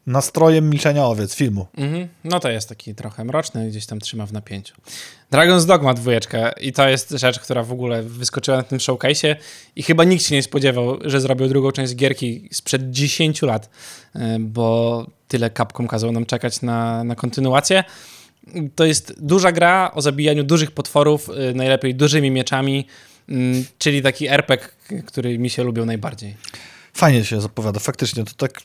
nastrojem 0.06 0.70
Milczenia 0.70 1.06
Owiec 1.06 1.34
filmu. 1.34 1.66
Mhm. 1.76 2.08
No 2.24 2.40
to 2.40 2.50
jest 2.50 2.68
taki 2.68 2.94
trochę 2.94 3.24
mroczny, 3.24 3.68
gdzieś 3.68 3.86
tam 3.86 4.00
trzyma 4.00 4.26
w 4.26 4.32
napięciu. 4.32 4.74
Dragon's 5.32 5.66
Dogma 5.66 5.94
dwójeczka 5.94 6.52
i 6.52 6.72
to 6.72 6.88
jest 6.88 7.10
rzecz, 7.10 7.40
która 7.40 7.62
w 7.62 7.72
ogóle 7.72 8.02
wyskoczyła 8.02 8.56
na 8.56 8.62
tym 8.62 8.78
showcase'ie 8.78 9.36
i 9.76 9.82
chyba 9.82 10.04
nikt 10.04 10.24
się 10.24 10.34
nie 10.34 10.42
spodziewał, 10.42 10.98
że 11.04 11.20
zrobił 11.20 11.48
drugą 11.48 11.72
część 11.72 11.94
gierki 11.94 12.48
sprzed 12.52 12.90
10 12.90 13.42
lat, 13.42 13.70
y, 14.16 14.20
bo 14.40 15.06
tyle 15.28 15.50
Capcom 15.50 15.88
kazał 15.88 16.12
nam 16.12 16.26
czekać 16.26 16.62
na, 16.62 17.04
na 17.04 17.14
kontynuację. 17.14 17.84
To 18.74 18.84
jest 18.84 19.14
duża 19.18 19.52
gra 19.52 19.90
o 19.94 20.02
zabijaniu 20.02 20.44
dużych 20.44 20.70
potworów, 20.70 21.28
y, 21.28 21.54
najlepiej 21.54 21.94
dużymi 21.94 22.30
mieczami, 22.30 22.86
mm, 23.28 23.64
czyli 23.78 24.02
taki 24.02 24.28
RPG, 24.28 24.68
który 25.06 25.38
mi 25.38 25.50
się 25.50 25.64
lubią 25.64 25.84
najbardziej. 25.84 26.36
Fajnie 26.94 27.24
się 27.24 27.40
zapowiada, 27.40 27.80
faktycznie 27.80 28.24
to 28.24 28.32
tak. 28.36 28.60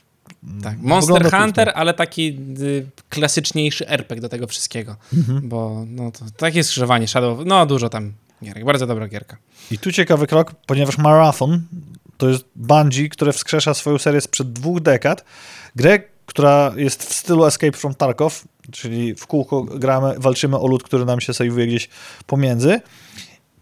Tak, 0.62 0.78
Monster 0.78 1.14
wygląda 1.14 1.44
Hunter, 1.44 1.72
ale 1.74 1.94
taki 1.94 2.38
y, 2.60 2.86
klasyczniejszy 3.08 3.88
RPG 3.88 4.20
do 4.20 4.28
tego 4.28 4.46
wszystkiego. 4.46 4.96
Mhm. 5.14 5.48
Bo 5.48 5.84
no, 5.86 6.10
to 6.10 6.24
takie 6.36 6.64
skrzyżowanie 6.64 7.08
Shadow, 7.08 7.38
no 7.46 7.66
dużo 7.66 7.88
tam 7.88 8.12
gierek, 8.44 8.64
bardzo 8.64 8.86
dobra 8.86 9.08
gierka. 9.08 9.36
I 9.70 9.78
tu 9.78 9.92
ciekawy 9.92 10.26
krok, 10.26 10.54
ponieważ 10.66 10.98
Marathon 10.98 11.62
to 12.16 12.28
jest 12.28 12.44
Bungie, 12.56 13.08
które 13.08 13.32
wskrzesza 13.32 13.74
swoją 13.74 13.98
serię 13.98 14.20
sprzed 14.20 14.52
dwóch 14.52 14.80
dekad. 14.80 15.24
Grę, 15.76 16.00
która 16.26 16.72
jest 16.76 17.04
w 17.04 17.14
stylu 17.14 17.46
Escape 17.46 17.72
from 17.72 17.94
Tarkov, 17.94 18.44
czyli 18.70 19.14
w 19.14 19.26
kółko 19.26 19.62
gramy, 19.62 20.14
walczymy 20.18 20.58
o 20.58 20.66
lud, 20.66 20.82
który 20.82 21.04
nam 21.04 21.20
się 21.20 21.34
sejwuje 21.34 21.66
gdzieś 21.66 21.88
pomiędzy. 22.26 22.80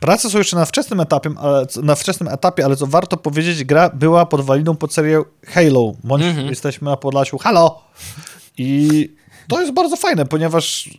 Prace 0.07 0.31
są 0.31 0.39
jeszcze 0.39 0.57
na 0.57 0.65
wczesnym 0.65 1.01
etapie, 1.01 1.31
ale, 1.39 1.67
na 1.83 1.95
wczesnym 1.95 2.29
etapie, 2.29 2.65
ale 2.65 2.77
co 2.77 2.87
warto 2.87 3.17
powiedzieć, 3.17 3.65
gra 3.65 3.91
była 3.91 4.27
podwaliną 4.27 4.77
pod 4.77 4.93
serię 4.95 5.23
Halo, 5.47 5.93
bądź 6.05 6.25
Mhm. 6.25 6.47
jesteśmy 6.47 6.91
na 6.91 6.97
Podlasiu 6.97 7.39
Halo. 7.39 7.83
I 8.59 9.11
to 9.49 9.61
jest 9.61 9.73
bardzo 9.73 9.97
fajne, 9.97 10.27
ponieważ 10.27 10.91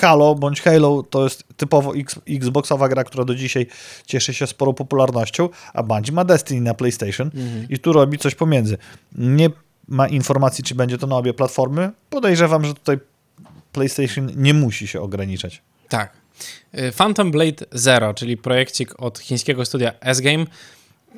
Halo 0.00 0.34
bądź 0.34 0.60
Halo 0.62 1.02
to 1.10 1.24
jest 1.24 1.44
typowo 1.56 1.96
X, 1.96 2.20
Xboxowa 2.30 2.88
gra, 2.88 3.04
która 3.04 3.24
do 3.24 3.34
dzisiaj 3.34 3.66
cieszy 4.06 4.34
się 4.34 4.46
sporą 4.46 4.74
popularnością, 4.74 5.48
a 5.74 5.82
Bungie 5.82 6.12
ma 6.12 6.24
Destiny 6.24 6.60
na 6.60 6.74
PlayStation 6.74 7.30
Mhm. 7.34 7.66
i 7.70 7.78
tu 7.78 7.92
robi 7.92 8.18
coś 8.18 8.34
pomiędzy. 8.34 8.78
Nie 9.12 9.50
ma 9.88 10.08
informacji, 10.08 10.64
czy 10.64 10.74
będzie 10.74 10.98
to 10.98 11.06
na 11.06 11.16
obie 11.16 11.34
platformy. 11.34 11.90
Podejrzewam, 12.10 12.64
że 12.64 12.74
tutaj 12.74 12.98
PlayStation 13.72 14.30
nie 14.36 14.54
musi 14.54 14.86
się 14.88 15.00
ograniczać. 15.00 15.62
Tak. 15.88 16.12
Y, 16.78 16.92
Phantom 16.92 17.30
Blade 17.30 17.66
Zero, 17.72 18.14
czyli 18.14 18.36
projekcik 18.36 19.02
od 19.02 19.18
chińskiego 19.18 19.64
studia 19.64 19.92
S-Game, 20.00 20.46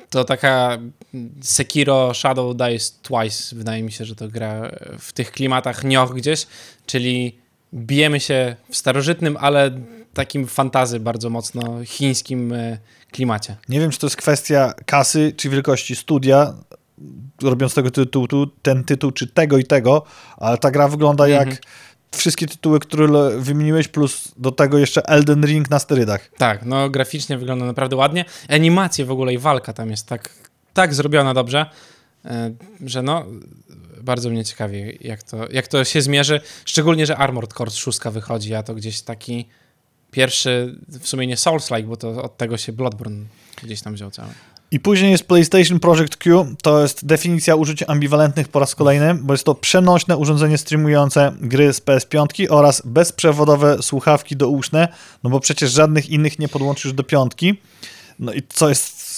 to 0.09 0.23
taka 0.23 0.77
mm, 1.13 1.31
Sekiro 1.41 2.13
Shadow 2.13 2.55
Dice 2.55 2.93
Twice, 3.01 3.55
wydaje 3.55 3.83
mi 3.83 3.91
się, 3.91 4.05
że 4.05 4.15
to 4.15 4.27
gra 4.27 4.71
w 4.99 5.13
tych 5.13 5.31
klimatach 5.31 5.83
nioch 5.83 6.13
gdzieś, 6.13 6.47
czyli 6.85 7.37
bijemy 7.73 8.19
się 8.19 8.55
w 8.69 8.77
starożytnym, 8.77 9.37
ale 9.39 9.71
takim 10.13 10.47
fantazy 10.47 10.99
bardzo 10.99 11.29
mocno 11.29 11.85
chińskim 11.85 12.53
y, 12.53 12.77
klimacie. 13.11 13.55
Nie 13.69 13.79
wiem, 13.79 13.91
czy 13.91 13.99
to 13.99 14.07
jest 14.07 14.17
kwestia 14.17 14.73
kasy, 14.85 15.33
czy 15.37 15.49
wielkości 15.49 15.95
studia, 15.95 16.53
robiąc 17.41 17.73
tego 17.73 17.91
tytułu, 17.91 18.47
ten 18.61 18.83
tytuł, 18.83 19.11
czy 19.11 19.27
tego 19.27 19.57
i 19.57 19.63
tego, 19.63 20.03
ale 20.37 20.57
ta 20.57 20.71
gra 20.71 20.87
wygląda 20.87 21.25
Mhm. 21.27 21.49
jak 21.49 21.61
wszystkie 22.11 22.47
tytuły, 22.47 22.79
które 22.79 23.39
wymieniłeś, 23.39 23.87
plus 23.87 24.31
do 24.37 24.51
tego 24.51 24.77
jeszcze 24.77 25.05
Elden 25.05 25.45
Ring 25.45 25.69
na 25.69 25.79
sterydach. 25.79 26.29
Tak, 26.37 26.65
no 26.65 26.89
graficznie 26.89 27.37
wygląda 27.37 27.65
naprawdę 27.65 27.95
ładnie. 27.95 28.25
Animacje 28.49 29.05
w 29.05 29.11
ogóle 29.11 29.33
i 29.33 29.37
walka 29.37 29.73
tam 29.73 29.89
jest 29.89 30.07
tak, 30.07 30.29
tak 30.73 30.93
zrobiona 30.93 31.33
dobrze, 31.33 31.65
e, 32.25 32.51
że 32.85 33.01
no 33.01 33.25
bardzo 34.01 34.29
mnie 34.29 34.45
ciekawi, 34.45 34.97
jak 35.01 35.23
to, 35.23 35.51
jak 35.51 35.67
to 35.67 35.83
się 35.83 36.01
zmierzy. 36.01 36.41
Szczególnie, 36.65 37.05
że 37.05 37.17
Armored 37.17 37.53
Core 37.53 37.71
6 37.71 37.99
wychodzi, 38.11 38.55
a 38.55 38.63
to 38.63 38.75
gdzieś 38.75 39.01
taki 39.01 39.47
pierwszy, 40.11 40.75
w 40.87 41.07
sumie 41.07 41.27
nie 41.27 41.35
Souls-like, 41.35 41.87
bo 41.87 41.97
to 41.97 42.23
od 42.23 42.37
tego 42.37 42.57
się 42.57 42.71
Bloodborne 42.71 43.25
gdzieś 43.63 43.81
tam 43.81 43.93
wziął 43.93 44.11
cały. 44.11 44.29
I 44.71 44.79
później 44.79 45.11
jest 45.11 45.27
PlayStation 45.27 45.79
Project 45.79 46.17
Q, 46.17 46.45
to 46.61 46.81
jest 46.81 47.05
definicja 47.05 47.55
użycia 47.55 47.85
ambiwalentnych 47.87 48.47
po 48.47 48.59
raz 48.59 48.75
kolejny, 48.75 49.15
bo 49.15 49.33
jest 49.33 49.43
to 49.43 49.55
przenośne 49.55 50.17
urządzenie 50.17 50.57
streamujące 50.57 51.31
gry 51.41 51.73
z 51.73 51.81
PS5 51.81 52.45
oraz 52.49 52.81
bezprzewodowe 52.85 53.77
słuchawki 53.81 54.35
douszne, 54.35 54.87
no 55.23 55.29
bo 55.29 55.39
przecież 55.39 55.71
żadnych 55.71 56.09
innych 56.09 56.39
nie 56.39 56.47
podłączysz 56.47 56.93
do 56.93 57.03
piątki. 57.03 57.61
No 58.19 58.33
i 58.33 58.43
co 58.49 58.69
jest 58.69 59.09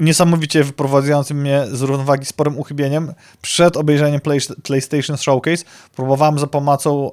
niesamowicie 0.00 0.64
wyprowadzającym 0.64 1.40
mnie 1.40 1.64
z 1.72 1.82
równowagi 1.82 2.26
sporym 2.26 2.58
uchybieniem, 2.58 3.14
przed 3.42 3.76
obejrzeniem 3.76 4.20
Play, 4.20 4.40
PlayStation 4.62 5.16
Showcase 5.16 5.64
próbowałem 5.96 6.38
za 6.38 6.46
pomocą 6.46 7.10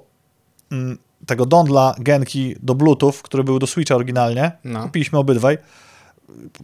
mm, 0.72 0.98
tego 1.26 1.46
dondla 1.46 1.96
Genki 2.00 2.56
do 2.64 2.76
Bluetooth, 2.76 3.14
który 3.24 3.44
był 3.44 3.60
do 3.60 3.68
Switcha 3.68 3.96
oryginalnie, 3.96 4.52
No. 4.64 4.84
kupiliśmy 4.84 5.20
obydwaj, 5.20 5.58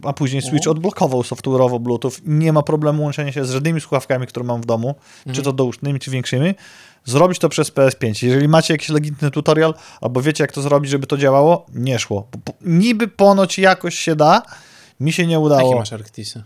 a 0.04 0.12
później 0.12 0.42
Switch 0.42 0.66
U. 0.66 0.70
odblokował 0.70 1.20
software'owo 1.20 1.78
Bluetooth. 1.80 2.12
Nie 2.26 2.52
ma 2.52 2.62
problemu 2.62 3.02
łączenia 3.02 3.32
się 3.32 3.44
z 3.44 3.50
żadnymi 3.50 3.80
słuchawkami, 3.80 4.26
które 4.26 4.44
mam 4.46 4.62
w 4.62 4.66
domu, 4.66 4.94
Mhm. 5.18 5.36
czy 5.36 5.42
to 5.42 5.52
dousznymi, 5.52 6.00
czy 6.00 6.10
większymi. 6.10 6.54
Zrobić 7.04 7.38
to 7.38 7.48
przez 7.48 7.70
PS5. 7.72 8.26
Jeżeli 8.26 8.48
macie 8.48 8.74
jakiś 8.74 8.88
legitny 8.88 9.30
tutorial, 9.30 9.74
albo 10.00 10.22
wiecie, 10.22 10.44
jak 10.44 10.52
to 10.52 10.62
zrobić, 10.62 10.90
żeby 10.90 11.06
to 11.06 11.16
działało, 11.16 11.66
nie 11.74 11.98
szło. 11.98 12.26
Po- 12.44 12.52
Niby 12.60 13.08
ponoć 13.08 13.58
jakoś 13.58 13.94
się 13.98 14.16
da, 14.16 14.42
mi 15.00 15.12
się 15.12 15.26
nie 15.26 15.32
Jakie 15.32 15.44
udało. 15.44 15.76
masz 15.78 15.92
Arctisy? 15.92 16.42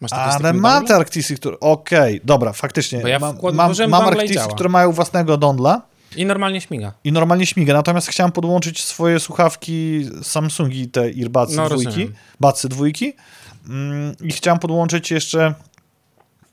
Masz 0.00 0.12
Ale 0.12 0.52
mam 0.52 0.86
te 0.86 0.96
Arctisy, 0.96 1.36
które... 1.36 1.60
Okej, 1.60 2.20
dobra, 2.24 2.52
faktycznie. 2.52 3.00
Bo 3.00 3.08
ja 3.08 3.18
mam 3.18 3.36
mam, 3.52 3.72
mam 3.88 4.02
Arctisy, 4.06 4.48
które 4.54 4.68
mają 4.68 4.92
własnego 4.92 5.36
dondla 5.36 5.82
I 6.16 6.26
normalnie 6.26 6.60
śmiga. 6.60 6.92
i 7.04 7.12
normalnie 7.12 7.46
śmiga. 7.46 7.74
Natomiast 7.74 8.08
chciałem 8.08 8.32
podłączyć 8.32 8.84
swoje 8.84 9.20
słuchawki 9.20 10.04
Samsungi, 10.22 10.88
te 10.88 11.00
Earbudsy 11.00 11.56
No, 11.56 11.68
dwójki, 11.68 11.84
rozumiem. 11.86 12.14
Budsy 12.40 12.68
dwójki 12.68 13.12
mm, 13.68 14.16
i 14.20 14.32
chciałem 14.32 14.58
podłączyć 14.58 15.10
jeszcze 15.10 15.54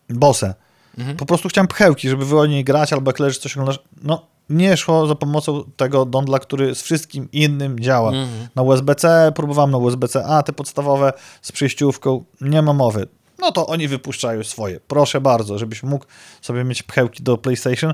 Bose. 0.09 0.53
Mhm. 0.97 1.17
Po 1.17 1.25
prostu 1.25 1.49
chciałem 1.49 1.67
pchełki, 1.67 2.09
żeby 2.09 2.25
wygodniej 2.25 2.63
grać 2.63 2.93
albo 2.93 3.11
jak 3.11 3.19
leży 3.19 3.39
coś 3.39 3.57
oglądasz. 3.57 3.79
No, 4.03 4.27
nie 4.49 4.77
szło 4.77 5.07
za 5.07 5.15
pomocą 5.15 5.63
tego 5.77 6.05
dondla, 6.05 6.39
który 6.39 6.75
z 6.75 6.81
wszystkim 6.81 7.29
innym 7.31 7.79
działa. 7.79 8.09
Mhm. 8.09 8.47
Na 8.55 8.61
USB-C, 8.61 9.31
próbowałem 9.35 9.71
na 9.71 9.77
USB-C-A, 9.77 10.43
te 10.43 10.53
podstawowe 10.53 11.13
z 11.41 11.51
przejściówką, 11.51 12.23
nie 12.41 12.61
ma 12.61 12.73
mowy. 12.73 13.07
No 13.39 13.51
to 13.51 13.67
oni 13.67 13.87
wypuszczają 13.87 14.43
swoje. 14.43 14.79
Proszę 14.79 15.21
bardzo, 15.21 15.57
żebyś 15.57 15.83
mógł 15.83 16.05
sobie 16.41 16.63
mieć 16.63 16.83
pchełki 16.83 17.23
do 17.23 17.37
PlayStation. 17.37 17.93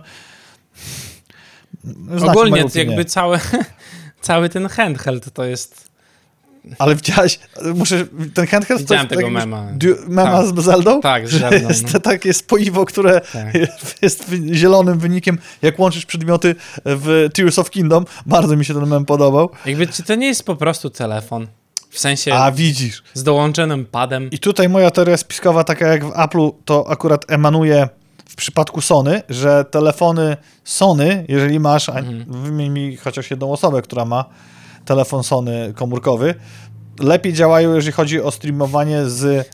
Znacie 1.83 2.25
Ogólnie 2.31 2.63
jakby 2.75 3.05
cały, 3.05 3.39
cały 4.21 4.49
ten 4.49 4.67
handheld 4.67 5.33
to 5.33 5.43
jest... 5.43 5.89
Ale 6.79 6.95
widziałeś, 6.95 7.39
muszę, 7.75 8.05
ten 8.33 8.47
handheld 8.47 8.81
Widziałem 8.81 9.07
to 9.07 9.15
jest 9.15 9.19
tego 9.25 9.29
mema. 9.39 9.67
Du- 9.73 9.95
mema 10.07 10.43
Tak. 10.43 10.45
z 10.47 10.63
Zeldą? 10.63 11.01
Tak, 11.01 11.27
z 11.27 11.31
Zeldą, 11.31 11.67
Jest 11.67 11.83
no. 11.83 11.89
to 11.91 11.99
takie 11.99 12.33
spoiwo, 12.33 12.85
które 12.85 13.21
Tak. 13.33 13.53
jest 14.01 14.31
zielonym 14.53 14.99
wynikiem, 14.99 15.37
jak 15.61 15.79
łączysz 15.79 16.05
przedmioty 16.05 16.55
w 16.85 17.27
Tears 17.33 17.59
of 17.59 17.69
Kingdom. 17.69 18.05
Bardzo 18.25 18.55
mi 18.55 18.65
się 18.65 18.73
ten 18.73 18.85
mem 18.87 19.05
podobał. 19.05 19.49
Jakby, 19.65 19.87
czy 19.87 20.03
to 20.03 20.15
nie 20.15 20.27
jest 20.27 20.43
po 20.43 20.55
prostu 20.55 20.89
telefon? 20.89 21.47
W 21.89 21.99
sensie 21.99 22.33
A 22.33 22.51
widzisz. 22.51 23.03
z 23.13 23.23
dołączonym 23.23 23.85
padem. 23.85 24.29
I 24.31 24.39
tutaj 24.39 24.69
moja 24.69 24.91
teoria 24.91 25.17
spiskowa, 25.17 25.63
taka 25.63 25.87
jak 25.87 26.05
w 26.05 26.09
Apple'u, 26.09 26.51
to 26.65 26.85
akurat 26.89 27.25
emanuje 27.31 27.89
przypadku 28.39 28.82
Sony, 28.82 29.21
że 29.30 29.65
telefony 29.65 30.38
Sony, 30.63 31.25
jeżeli 31.28 31.60
masz, 31.60 31.89
a 31.89 31.95
wymień 32.28 32.69
mi 32.71 32.97
chociaż 32.97 33.32
jedną 33.32 33.52
osobę, 33.52 33.82
która 33.82 34.06
ma 34.06 34.25
telefon 34.86 35.23
Sony 35.23 35.73
komórkowy, 35.75 36.36
lepiej 36.99 37.34
działają, 37.34 37.75
jeżeli 37.75 37.91
chodzi 37.93 38.21
o 38.21 38.32
streamowanie 38.32 39.06
z, 39.06 39.47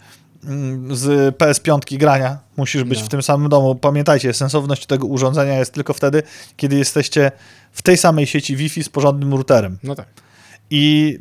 mm, 0.45 0.95
z 0.95 1.36
PS5 1.38 1.98
grania. 1.98 2.38
Musisz 2.58 2.84
być 2.84 3.00
No. 3.00 3.06
w 3.06 3.10
tym 3.10 3.24
samym 3.24 3.50
domu. 3.50 3.76
Pamiętajcie, 3.76 4.34
sensowność 4.34 4.86
tego 4.86 5.08
urządzenia 5.08 5.60
jest 5.60 5.74
tylko 5.74 5.93
wtedy, 5.93 6.24
kiedy 6.58 6.76
jesteście 6.76 7.32
w 7.71 7.82
tej 7.82 7.98
samej 7.98 8.28
sieci 8.28 8.56
Wi-Fi 8.56 8.84
z 8.84 8.89
porządnym 8.89 9.34
routerem. 9.34 9.78
No 9.84 9.95
tak. 9.95 10.08
I 10.69 11.17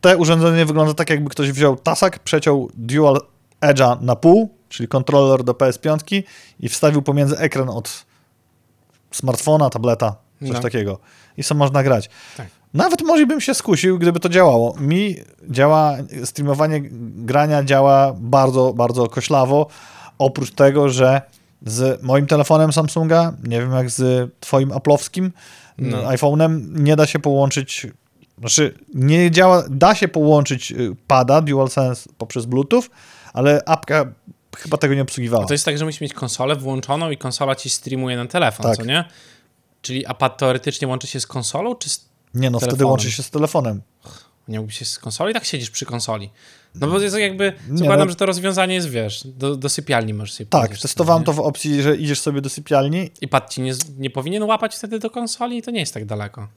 te 0.00 0.16
urządzenie 0.16 0.66
wygląda 0.66 0.94
tak, 0.94 1.10
jakby 1.10 1.30
ktoś 1.30 1.52
wziął 1.52 1.76
tasak, 1.76 2.18
przeciął 2.18 2.70
Dual 2.74 3.20
Edge'a 3.60 4.00
na 4.00 4.16
pół, 4.16 4.50
czyli 4.72 4.88
kontroler 4.88 5.44
do 5.44 5.52
PS5 5.52 6.22
i 6.60 6.68
wstawił 6.68 7.02
pomiędzy 7.02 7.38
ekran 7.38 7.68
od 7.68 8.04
smartfona, 9.10 9.70
tableta, 9.70 10.16
coś 10.40 10.50
No. 10.50 10.60
takiego. 10.60 10.98
I 11.36 11.44
co 11.44 11.54
można 11.54 11.82
grać. 11.82 12.10
Tak. 12.36 12.46
Nawet 12.74 13.02
może 13.02 13.26
bym 13.26 13.40
się 13.40 13.54
skusił, 13.54 13.98
gdyby 13.98 14.20
to 14.20 14.28
działało. 14.28 14.74
Mi 14.80 15.16
działa, 15.50 15.96
streamowanie 16.24 16.80
grania 17.26 17.64
działa 17.64 18.14
bardzo, 18.18 18.72
bardzo 18.76 19.08
koślawo. 19.08 19.66
Oprócz 20.18 20.50
tego, 20.50 20.88
że 20.88 21.22
z 21.66 22.02
moim 22.02 22.26
telefonem 22.26 22.72
Samsunga, 22.72 23.32
nie 23.44 23.60
wiem 23.60 23.72
jak 23.72 23.90
z 23.90 24.30
twoim 24.40 24.72
aplowskim 24.72 25.32
No. 25.78 25.98
iPhone'em, 25.98 26.60
nie 26.80 26.96
da 26.96 27.06
się 27.06 27.18
połączyć, 27.18 27.86
znaczy 28.38 28.74
nie 28.94 29.30
działa, 29.30 29.62
da 29.70 29.94
się 29.94 30.08
połączyć 30.08 30.72
y, 30.72 30.96
pada 31.06 31.40
DualSense 31.40 32.10
poprzez 32.18 32.46
Bluetooth, 32.46 32.82
ale 33.32 33.62
apka 33.66 34.04
chyba 34.56 34.76
tego 34.76 34.94
nie 34.94 35.02
obsługiwała. 35.02 35.46
To 35.46 35.54
jest 35.54 35.64
tak, 35.64 35.78
że 35.78 35.84
musisz 35.84 36.00
mieć 36.00 36.14
konsolę 36.14 36.56
włączoną 36.56 37.10
i 37.10 37.16
konsola 37.16 37.54
ci 37.54 37.70
streamuje 37.70 38.16
na 38.16 38.26
telefon, 38.26 38.66
Tak. 38.66 38.76
co 38.76 38.84
nie? 38.84 39.04
Czyli 39.82 40.06
apad 40.06 40.38
teoretycznie 40.38 40.88
łączy 40.88 41.06
się 41.06 41.20
z 41.20 41.26
konsolą, 41.26 41.74
czy 41.74 41.88
z... 41.90 42.08
Nie 42.34 42.50
no, 42.50 42.58
wtedy 42.58 42.70
telefonem. 42.70 42.90
łączy 42.90 43.10
się 43.12 43.22
z 43.22 43.30
telefonem. 43.30 43.82
nie 44.48 44.58
mógłby 44.58 44.72
się 44.72 44.84
z 44.84 44.98
konsoli? 44.98 45.30
I 45.30 45.34
tak 45.34 45.44
siedzisz 45.44 45.70
przy 45.70 45.86
konsoli. 45.86 46.30
No 46.74 46.86
bo 46.86 47.00
jest 47.00 47.18
jakby, 47.18 47.52
Nie, 47.68 47.78
zakładam, 47.78 48.06
no- 48.06 48.10
że 48.10 48.16
to 48.16 48.26
rozwiązanie 48.26 48.74
jest, 48.74 48.88
wiesz, 48.88 49.26
do, 49.26 49.56
do 49.56 49.68
sypialni 49.68 50.14
możesz 50.14 50.34
sobie 50.34 50.46
Tak, 50.50 50.78
testowałem 50.78 51.24
to 51.24 51.32
w 51.32 51.40
opcji, 51.40 51.82
że 51.82 51.96
idziesz 51.96 52.20
sobie 52.20 52.40
do 52.40 52.48
sypialni 52.48 53.10
I 53.20 53.28
pad 53.28 53.50
ci 53.54 53.62
nie, 53.62 53.72
nie 53.98 54.10
powinien 54.10 54.42
łapać 54.42 54.76
wtedy 54.76 54.98
do 54.98 55.10
konsoli 55.10 55.56
i 55.58 55.62
to 55.62 55.70
nie 55.70 55.80
jest 55.80 55.94
tak 55.94 56.04
daleko. 56.04 56.48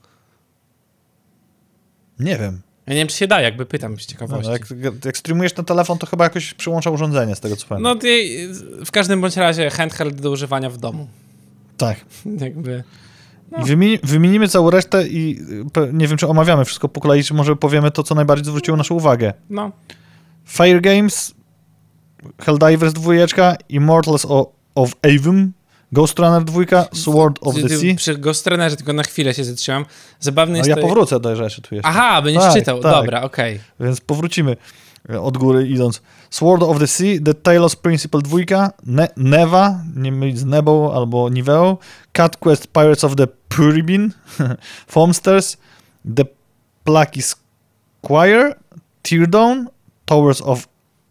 Nie 2.20 2.38
wiem. 2.38 2.62
Ja 2.88 2.94
nie 2.94 3.00
wiem, 3.00 3.08
czy 3.08 3.18
się 3.18 3.28
da, 3.28 3.42
jakby 3.42 3.66
pytam 3.66 3.92
z 4.00 4.08
No, 4.08 4.12
ciekawości. 4.12 4.52
jak, 4.52 5.06
jak 5.06 5.18
streamujesz 5.18 5.56
na 5.56 5.64
telefon, 5.64 5.98
to 5.98 6.08
chyba 6.08 6.24
jakoś 6.24 6.54
przyłącza 6.54 6.90
urządzenie, 6.90 7.36
z 7.36 7.40
tego 7.40 7.56
co 7.56 7.68
pamiętam. 7.68 7.94
No 7.94 8.00
ty, 8.00 8.28
w 8.86 8.92
każdym 8.92 9.22
bądź 9.22 9.38
razie 9.38 9.70
handheld 9.70 10.22
do 10.22 10.32
używania 10.32 10.70
w 10.70 10.78
domu. 10.78 11.08
Tak. 11.78 11.98
Jakby... 12.46 12.84
I 13.62 13.64
wymieni, 13.66 14.00
wymienimy 14.04 14.48
całą 14.48 14.70
resztę 14.70 15.08
i 15.08 15.40
nie 15.94 16.08
wiem, 16.08 16.18
czy 16.18 16.28
omawiamy 16.28 16.66
wszystko 16.66 16.90
po 16.90 17.02
kolei, 17.02 17.24
czy 17.24 17.34
może 17.34 17.56
powiemy 17.56 17.92
to, 17.92 18.04
co 18.04 18.16
najbardziej 18.16 18.46
zwróciło 18.46 18.78
naszą 18.78 18.96
uwagę. 18.96 19.34
No, 19.50 19.72
Fire 20.48 20.82
Games, 20.82 21.34
Helldivers 22.42 22.94
2, 22.94 23.56
Immortals 23.70 24.26
o- 24.26 24.52
of 24.76 24.92
Avum, 25.02 25.52
Ghost 25.96 26.20
Runner 26.20 26.44
2, 26.44 26.86
Sword 26.94 27.38
of 27.42 27.56
the 27.56 27.70
Sea. 27.70 27.96
Przy 27.96 28.18
Ghostrunnerze 28.18 28.76
tylko 28.76 28.94
na 28.94 29.04
chwilę 29.04 29.34
się 29.34 29.44
zatrzymam. 29.44 29.86
Zabawny 30.20 30.52
No 30.52 30.58
jest 30.58 30.70
ja 30.70 30.76
to... 30.76 30.82
powrócę 30.82 31.20
do 31.20 31.36
rzeczy 31.36 31.62
tu 31.62 31.76
jeszcze, 31.76 31.90
Aha, 31.90 32.22
będziesz 32.22 32.44
Tak, 32.44 32.54
czytał. 32.54 32.80
tak. 32.80 32.92
Dobra, 32.92 33.22
okej. 33.22 33.60
więc 33.80 34.02
powrócimy 34.02 34.58
y, 35.10 35.20
od 35.22 35.38
góry 35.38 35.68
idąc. 35.68 36.02
Sword 36.30 36.64
of 36.64 36.80
the 36.80 36.88
Sea, 36.88 37.20
The 37.26 37.34
Talos 37.34 37.76
Principle 37.76 38.22
2, 38.22 38.70
ne 38.86 39.08
Neva, 39.18 39.80
nie 39.96 40.12
mylić 40.12 40.40
z 40.40 40.46
Nebą 40.46 40.94
albo 40.94 41.30
Niveo, 41.30 41.78
Cat 42.14 42.38
Quest 42.38 42.68
Pirates 42.68 43.04
of 43.04 43.16
the 43.16 43.28
Puribin, 43.50 44.12
Foamsters, 44.88 45.58
The 46.16 46.26
Plucky 46.84 47.22
Squire, 47.22 48.56
Teardown, 49.02 49.68
Towers 50.06 50.42
of 50.42 50.68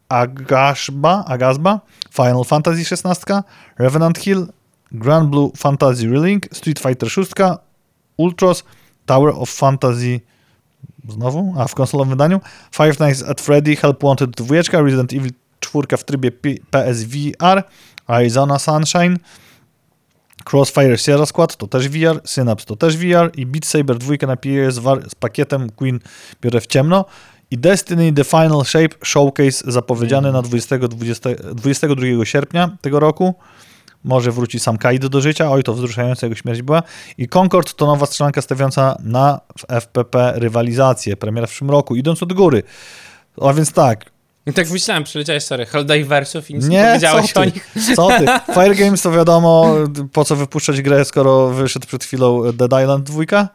Agashba, 0.09 1.25
Agazba, 1.27 1.81
Final 2.11 2.45
Fantasy 2.45 2.85
XVI, 2.97 3.35
Revenant 3.79 4.19
Hill, 4.19 4.47
Grand 4.93 5.31
Blue 5.31 5.51
Fantasy 5.57 6.09
Relink, 6.09 6.47
Street 6.53 6.81
Fighter 6.81 7.11
6, 7.11 7.33
Ultros, 8.17 8.65
Tower 9.07 9.35
of 9.37 9.51
Fantasy 9.51 10.21
znowu, 11.09 11.55
a 11.59 11.69
w 11.69 11.75
konsolowym 11.75 12.11
wydaniu, 12.11 12.41
Five 12.73 13.01
Nights 13.01 13.23
at 13.23 13.41
Freddy, 13.41 13.77
Help 13.77 14.03
Wanted 14.03 14.31
2, 14.31 14.55
Resident 14.83 15.13
Evil 15.13 15.33
4 15.61 15.97
w 15.97 16.05
trybie 16.05 16.31
PSVR, 16.71 17.63
Arizona 18.07 18.59
Sunshine, 18.59 19.17
Crossfire 20.51 20.99
Sierra 20.99 21.27
Squad 21.27 21.57
to 21.57 21.67
też 21.67 21.89
VR, 21.89 22.21
Synapse 22.25 22.67
to 22.67 22.77
też 22.77 22.97
VR 22.97 23.31
i 23.37 23.47
Beat 23.47 23.65
Saber 23.67 23.99
2 23.99 24.27
na 24.27 24.37
PS 24.37 24.79
war- 24.79 25.11
z 25.11 25.15
pakietem 25.15 25.71
Queen 25.71 26.01
biorę 26.43 26.61
w 26.61 26.67
ciemno 26.67 27.05
i 27.51 27.59
Destiny 27.59 28.13
The 28.13 28.25
Final 28.25 28.65
Shape 28.65 28.95
Showcase 29.05 29.73
zapowiedziany 29.73 30.33
na 30.33 30.43
20, 30.43 30.79
20, 30.79 31.31
22 31.55 32.25
sierpnia 32.25 32.77
tego 32.81 33.01
roku. 33.01 33.35
Może 34.05 34.33
wróci 34.33 34.61
sam 34.61 34.79
Kaido 34.79 35.09
do 35.09 35.21
życia, 35.21 35.51
oj 35.51 35.63
to 35.63 35.75
wzruszająca 35.75 36.27
jego 36.27 36.37
śmierć 36.37 36.63
była. 36.63 36.83
I 37.19 37.29
Concord 37.29 37.75
to 37.75 37.87
nowa 37.87 38.07
strzelanka 38.07 38.43
stawiająca 38.43 38.97
na 39.03 39.41
FPP 39.69 40.33
rywalizację, 40.37 41.17
premiera 41.17 41.47
w 41.47 41.51
przyszłym 41.51 41.71
roku, 41.71 41.97
idąc 41.97 42.23
od 42.23 42.33
góry. 42.33 42.63
A 43.41 43.53
więc 43.53 43.73
tak, 43.73 44.05
tak 44.55 44.71
myślałem, 44.71 45.05
przeleciałeś, 45.05 45.45
sorry, 45.45 45.67
Helldiversów 45.67 46.51
i 46.51 46.55
nic 46.55 46.69
nie, 46.69 46.79
nie, 46.79 46.85
powiedziałeś 46.85 47.33
co 47.33 47.41
o 47.41 47.45
ty, 47.45 47.53
nich. 47.53 47.71
co 47.97 48.09
ty. 48.09 48.27
Fire 48.55 48.75
Games 48.75 49.03
to 49.03 49.11
wiadomo, 49.13 49.75
po 50.13 50.25
co 50.25 50.37
wypuszczać 50.37 50.83
grę, 50.83 51.05
skoro 51.05 51.49
wyszedł 51.49 51.87
przed 51.87 52.05
chwilą 52.05 52.53
Dead 52.53 52.83
Island 52.83 53.05
2, 53.11 53.49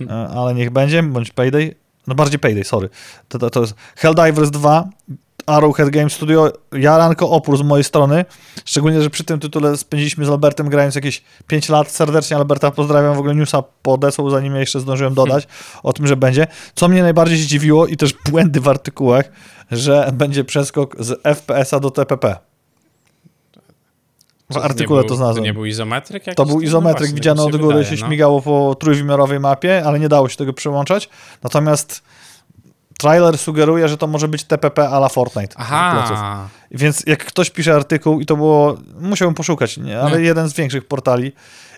E, 0.00 0.28
ale 0.28 0.54
niech 0.54 0.70
będzie, 0.70 1.02
bądź 1.02 1.30
Payday. 1.30 1.74
no 2.06 2.14
bardziej 2.14 2.38
Payday, 2.38 2.64
sorry. 2.64 2.88
To, 3.28 3.38
to, 3.38 3.50
to 3.50 3.60
jest 3.60 3.74
Helldivers 3.96 4.50
2, 4.50 4.88
Arrowhead 5.46 5.90
Game 5.90 6.10
Studio, 6.10 6.52
jaranko 6.72 7.30
opór 7.30 7.58
z 7.58 7.62
mojej 7.62 7.84
strony, 7.84 8.24
szczególnie, 8.64 9.02
że 9.02 9.10
przy 9.10 9.24
tym 9.24 9.40
tytule 9.40 9.76
spędziliśmy 9.76 10.24
z 10.24 10.28
Albertem 10.28 10.68
grając 10.68 10.94
jakieś 10.94 11.22
5 11.46 11.68
lat. 11.68 11.90
Serdecznie 11.90 12.36
Alberta 12.36 12.70
pozdrawiam, 12.70 13.14
w 13.14 13.18
ogóle 13.18 13.34
newsa 13.34 13.62
podesłał, 13.82 14.30
zanim 14.30 14.54
ja 14.54 14.60
jeszcze 14.60 14.80
zdążyłem 14.80 15.14
dodać 15.14 15.48
o 15.82 15.92
tym, 15.92 16.06
że 16.06 16.16
będzie. 16.16 16.46
Co 16.74 16.88
mnie 16.88 17.02
najbardziej 17.02 17.38
zdziwiło 17.38 17.86
i 17.86 17.96
też 17.96 18.14
błędy 18.30 18.60
w 18.60 18.68
artykułach, 18.68 19.30
że 19.70 20.10
będzie 20.12 20.44
przeskok 20.44 20.96
z 20.98 21.22
FPS-a 21.22 21.80
do 21.80 21.90
TPP. 21.90 22.36
W 24.50 24.56
artykule 24.56 25.02
to 25.02 25.08
był, 25.08 25.16
znalazłem. 25.16 25.42
To 25.42 25.46
nie 25.46 25.54
był 25.54 25.64
izometryk? 25.64 26.24
To 26.36 26.46
był 26.46 26.56
No 26.56 26.60
izometryk 26.60 27.10
tak 27.20 27.36
mi 27.36 27.40
od 27.40 27.56
góry, 27.56 27.76
wydaje, 27.76 27.96
się 27.96 28.02
no. 28.02 28.06
śmigało 28.08 28.42
po 28.42 28.76
trójwymiarowej 28.80 29.40
mapie, 29.40 29.82
ale 29.86 30.00
nie 30.00 30.08
dało 30.08 30.28
się 30.28 30.36
tego 30.36 30.52
przełączać. 30.52 31.08
Natomiast 31.42 32.02
trailer 32.98 33.38
sugeruje, 33.38 33.88
że 33.88 33.96
to 33.96 34.06
może 34.06 34.28
być 34.28 34.44
TPP 34.44 34.88
a 34.88 34.96
la 34.96 35.08
Fortnite. 35.08 35.54
Aha, 35.58 36.48
Więc 36.70 37.02
jak 37.06 37.24
ktoś 37.24 37.50
pisze 37.50 37.74
artykuł 37.74 38.20
i 38.20 38.26
to 38.26 38.36
było, 38.36 38.76
musiałbym 39.00 39.34
poszukać, 39.34 39.76
nie? 39.76 40.00
ale 40.00 40.18
Nie. 40.18 40.24
jeden 40.24 40.48
z 40.48 40.52
większych 40.54 40.84
portali 40.88 41.32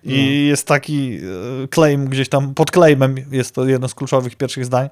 i 0.05 0.09
No. 0.43 0.49
jest 0.51 0.67
taki 0.67 1.19
e, 1.65 1.69
claim 1.75 2.07
gdzieś 2.09 2.29
tam, 2.29 2.55
pod 2.55 2.71
claimem 2.71 3.15
jest 3.31 3.55
to 3.55 3.67
jedno 3.67 3.89
z 3.89 3.95
kluczowych 3.95 4.37
pierwszych 4.37 4.65
zdań, 4.65 4.89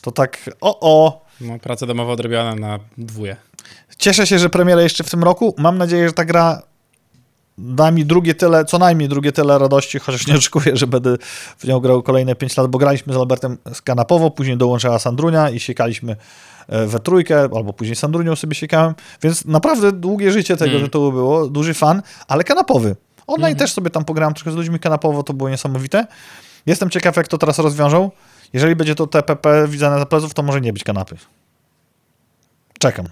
to 0.00 0.12
tak 0.12 0.50
o 0.60 0.78
o, 0.80 1.24
no, 1.40 1.58
praca 1.58 1.86
domowa 1.86 2.12
odrobiona 2.12 2.54
na 2.54 2.78
dwóje. 2.98 3.36
Cieszę 3.98 4.26
się, 4.26 4.38
że 4.38 4.50
premiera 4.50 4.82
jeszcze 4.82 5.04
w 5.04 5.10
tym 5.10 5.24
roku. 5.24 5.54
Mam 5.58 5.78
nadzieję, 5.78 6.06
że 6.08 6.12
ta 6.14 6.24
gra 6.24 6.62
da 7.58 7.90
mi 7.90 8.04
drugie 8.04 8.34
tyle, 8.34 8.64
co 8.64 8.78
najmniej 8.78 9.08
drugie 9.08 9.32
tyle 9.32 9.58
radości, 9.58 9.98
chociaż 9.98 10.26
nie 10.26 10.34
oczekuję, 10.34 10.76
że 10.76 10.86
będę 10.86 11.16
w 11.58 11.64
nią 11.64 11.80
grał 11.80 12.02
kolejne 12.02 12.34
5 12.34 12.56
lat, 12.56 12.66
bo 12.66 12.78
graliśmy 12.78 13.12
z 13.12 13.16
Albertem 13.16 13.58
skanapowo, 13.72 14.30
później 14.30 14.56
dołączyła 14.56 14.98
Sandrunia 14.98 15.50
i 15.50 15.60
siekaliśmy 15.60 16.16
e, 16.68 16.86
we 16.86 16.98
trójkę, 16.98 17.40
albo 17.40 17.72
później 17.72 17.96
Sandrunią 17.96 18.36
sobie 18.36 18.54
siekałem, 18.54 18.94
więc 19.22 19.44
naprawdę 19.44 19.92
długie 19.92 20.32
życie 20.32 20.56
tego, 20.56 20.70
Mm. 20.70 20.82
że 20.84 20.88
to 20.90 21.10
było, 21.12 21.48
duży 21.48 21.74
fan, 21.74 22.02
ale 22.28 22.44
kanapowy. 22.44 22.96
Online 23.26 23.52
Mhm. 23.52 23.58
też 23.58 23.72
sobie 23.72 23.90
tam 23.90 24.04
pograłem 24.04 24.34
trochę 24.34 24.52
z 24.52 24.54
ludźmi 24.54 24.78
kanapowo, 24.78 25.22
to 25.22 25.32
było 25.34 25.50
niesamowite. 25.50 26.06
Jestem 26.66 26.90
ciekaw, 26.90 27.16
jak 27.16 27.28
to 27.28 27.38
teraz 27.38 27.58
rozwiążą. 27.58 28.10
Jeżeli 28.52 28.76
będzie 28.76 28.94
to 28.94 29.06
TPP 29.06 29.68
widziane 29.68 29.98
za 29.98 30.06
pleców, 30.06 30.34
to 30.34 30.42
może 30.42 30.60
nie 30.60 30.72
być 30.72 30.84
kanapy. 30.84 31.16
Czekam. 32.78 33.06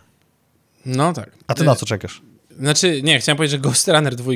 No 0.86 1.12
tak. 1.12 1.30
A 1.47 1.55
ty 1.55 1.64
na 1.64 1.74
co 1.74 1.86
czekasz? 1.86 2.22
Znaczy, 2.59 3.03
nie, 3.03 3.19
chciałem 3.19 3.37
powiedzieć, 3.37 3.53
że 3.53 3.59
Ghost 3.59 3.89
Runner 3.89 4.17
2 4.17 4.33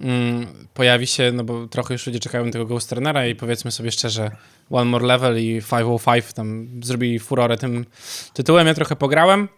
mm, 0.00 0.46
pojawi 0.74 1.06
się, 1.06 1.32
no 1.32 1.44
bo 1.44 1.66
trochę 1.66 1.94
już 1.94 2.06
ludzie 2.06 2.20
czekają 2.20 2.50
tego 2.50 2.66
Ghost 2.66 2.92
Runnera 2.92 3.26
i 3.26 3.34
powiedzmy 3.34 3.70
sobie 3.70 3.92
szczerze, 3.92 4.30
One 4.70 4.90
More 4.90 5.06
Level 5.06 5.38
i 5.38 5.62
505 5.70 6.32
tam 6.32 6.68
zrobili 6.82 7.18
furorę 7.18 7.58
tym 7.58 7.86
tytułem. 8.32 8.66
Ja 8.66 8.74
trochę 8.74 8.96
pograłem. 8.96 9.48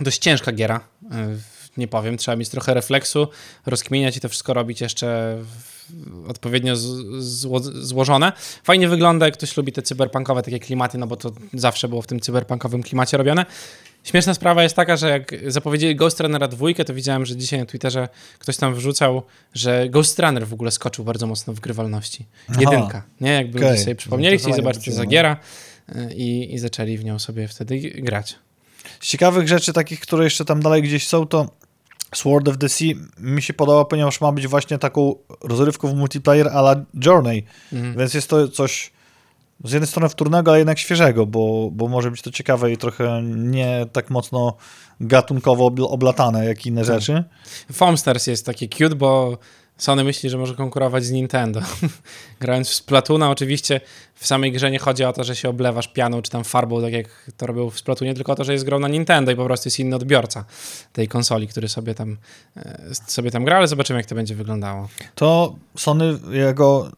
Dość 0.00 0.18
ciężka 0.18 0.52
giera, 0.52 0.80
y, 1.02 1.06
nie 1.76 1.88
powiem. 1.88 2.16
Trzeba 2.16 2.36
mieć 2.36 2.48
trochę 2.48 2.74
refleksu, 2.74 3.28
rozkminiać 3.66 4.16
i 4.16 4.20
to 4.20 4.28
wszystko 4.28 4.54
robić 4.54 4.80
jeszcze 4.80 5.38
odpowiednio 6.28 6.76
zło, 7.18 7.60
złożone. 7.60 8.32
Fajnie 8.64 8.88
wygląda, 8.88 9.26
jak 9.26 9.34
ktoś 9.34 9.56
lubi 9.56 9.72
te 9.72 9.82
cyberpunkowe 9.82 10.42
takie 10.42 10.58
klimaty, 10.58 10.98
no 10.98 11.06
bo 11.06 11.16
to 11.16 11.32
zawsze 11.54 11.88
było 11.88 12.02
w 12.02 12.06
tym 12.06 12.20
cyberpunkowym 12.20 12.82
klimacie 12.82 13.16
robione. 13.16 13.46
Śmieszna 14.04 14.34
sprawa 14.34 14.62
jest 14.62 14.76
taka, 14.76 14.96
że 14.96 15.08
jak 15.10 15.34
zapowiedzieli 15.46 15.96
Ghost 15.96 16.20
Runnera 16.20 16.48
dwójkę, 16.48 16.84
to 16.84 16.94
widziałem, 16.94 17.26
że 17.26 17.36
dzisiaj 17.36 17.58
na 17.58 17.66
Twitterze 17.66 18.08
ktoś 18.38 18.56
tam 18.56 18.74
wrzucał, 18.74 19.22
że 19.54 19.88
Ghost 19.88 20.18
Runner 20.18 20.46
w 20.46 20.52
ogóle 20.52 20.70
skoczył 20.70 21.04
bardzo 21.04 21.26
mocno 21.26 21.52
w 21.52 21.60
grywalności. 21.60 22.26
Aha. 22.48 22.60
Jedynka, 22.60 23.02
nie? 23.20 23.30
Jakby 23.32 23.60
ludzie 23.60 23.78
sobie 23.78 23.94
przypomnieli, 23.94 24.38
chcieli 24.38 24.54
zobaczyć, 24.54 24.84
co 24.84 24.90
za 24.90 24.96
wróciło, 24.96 25.04
no. 25.04 25.10
giera 25.10 25.36
y, 26.10 26.14
i, 26.14 26.54
i 26.54 26.58
zaczęli 26.58 26.98
w 26.98 27.04
nią 27.04 27.18
sobie 27.18 27.48
wtedy 27.48 27.78
grać. 27.80 28.38
Z 29.00 29.06
ciekawych 29.08 29.48
rzeczy, 29.48 29.72
takich, 29.72 30.00
które 30.00 30.24
jeszcze 30.24 30.44
tam 30.44 30.62
dalej 30.62 30.82
gdzieś 30.82 31.06
są, 31.08 31.26
to 31.26 31.50
Sword 32.14 32.48
of 32.48 32.58
the 32.58 32.68
Sea 32.68 32.94
mi 33.18 33.42
się 33.42 33.54
podoba, 33.54 33.84
ponieważ 33.84 34.20
ma 34.20 34.32
być 34.32 34.46
właśnie 34.48 34.78
taką 34.78 35.14
rozrywką 35.40 35.88
w 35.88 35.94
multiplayer 35.94 36.48
a 36.48 36.60
la 36.60 36.84
Journey, 37.04 37.44
Mhm. 37.72 37.98
więc 37.98 38.14
jest 38.14 38.28
to 38.28 38.48
coś 38.48 38.92
z 39.64 39.72
jednej 39.72 39.88
strony 39.88 40.08
wtórnego, 40.08 40.50
ale 40.50 40.58
jednak 40.58 40.78
świeżego, 40.78 41.26
bo, 41.26 41.68
bo 41.72 41.88
może 41.88 42.10
być 42.10 42.22
to 42.22 42.30
ciekawe 42.30 42.72
i 42.72 42.76
trochę 42.76 43.22
nie 43.24 43.86
tak 43.92 44.10
mocno 44.10 44.56
gatunkowo 45.00 45.68
obl- 45.70 45.86
oblatane 45.88 46.44
jak 46.46 46.66
inne 46.66 46.84
Tak. 46.84 46.94
rzeczy. 47.00 47.24
Foam 47.72 47.98
Stars 47.98 48.26
jest 48.26 48.46
takie 48.46 48.68
cute, 48.68 48.94
bo 48.94 49.38
Sony 49.78 50.04
myśli, 50.04 50.30
że 50.30 50.38
może 50.38 50.54
konkurować 50.54 51.04
z 51.04 51.10
Nintendo. 51.10 51.60
Grając 52.40 52.68
w 52.68 52.74
Splatoona, 52.74 53.30
oczywiście 53.30 53.80
w 54.14 54.26
samej 54.26 54.52
grze 54.52 54.70
nie 54.70 54.78
chodzi 54.78 55.04
o 55.04 55.12
to, 55.12 55.24
że 55.24 55.36
się 55.36 55.48
oblewasz 55.48 55.88
pianą 55.88 56.22
czy 56.22 56.30
tam 56.30 56.44
farbą, 56.44 56.82
tak 56.82 56.92
jak 56.92 57.30
to 57.36 57.46
robią 57.46 57.70
w 57.70 57.78
Splatoonie, 57.78 58.14
tylko 58.14 58.32
o 58.32 58.34
to, 58.34 58.44
że 58.44 58.52
jest 58.52 58.64
grą 58.64 58.78
na 58.78 58.88
Nintendo 58.88 59.32
i 59.32 59.36
po 59.36 59.44
prostu 59.44 59.66
jest 59.66 59.78
inny 59.78 59.96
odbiorca 59.96 60.44
tej 60.92 61.08
konsoli, 61.08 61.48
który 61.48 61.68
sobie 61.68 61.94
tam, 61.94 62.16
e, 62.56 62.78
sobie 63.06 63.30
tam 63.30 63.44
gra, 63.44 63.56
ale 63.56 63.68
zobaczymy, 63.68 63.98
jak 63.98 64.06
to 64.06 64.14
będzie 64.14 64.34
wyglądało. 64.34 64.88
To 65.14 65.54
Sony, 65.76 66.18
jego 66.30 66.90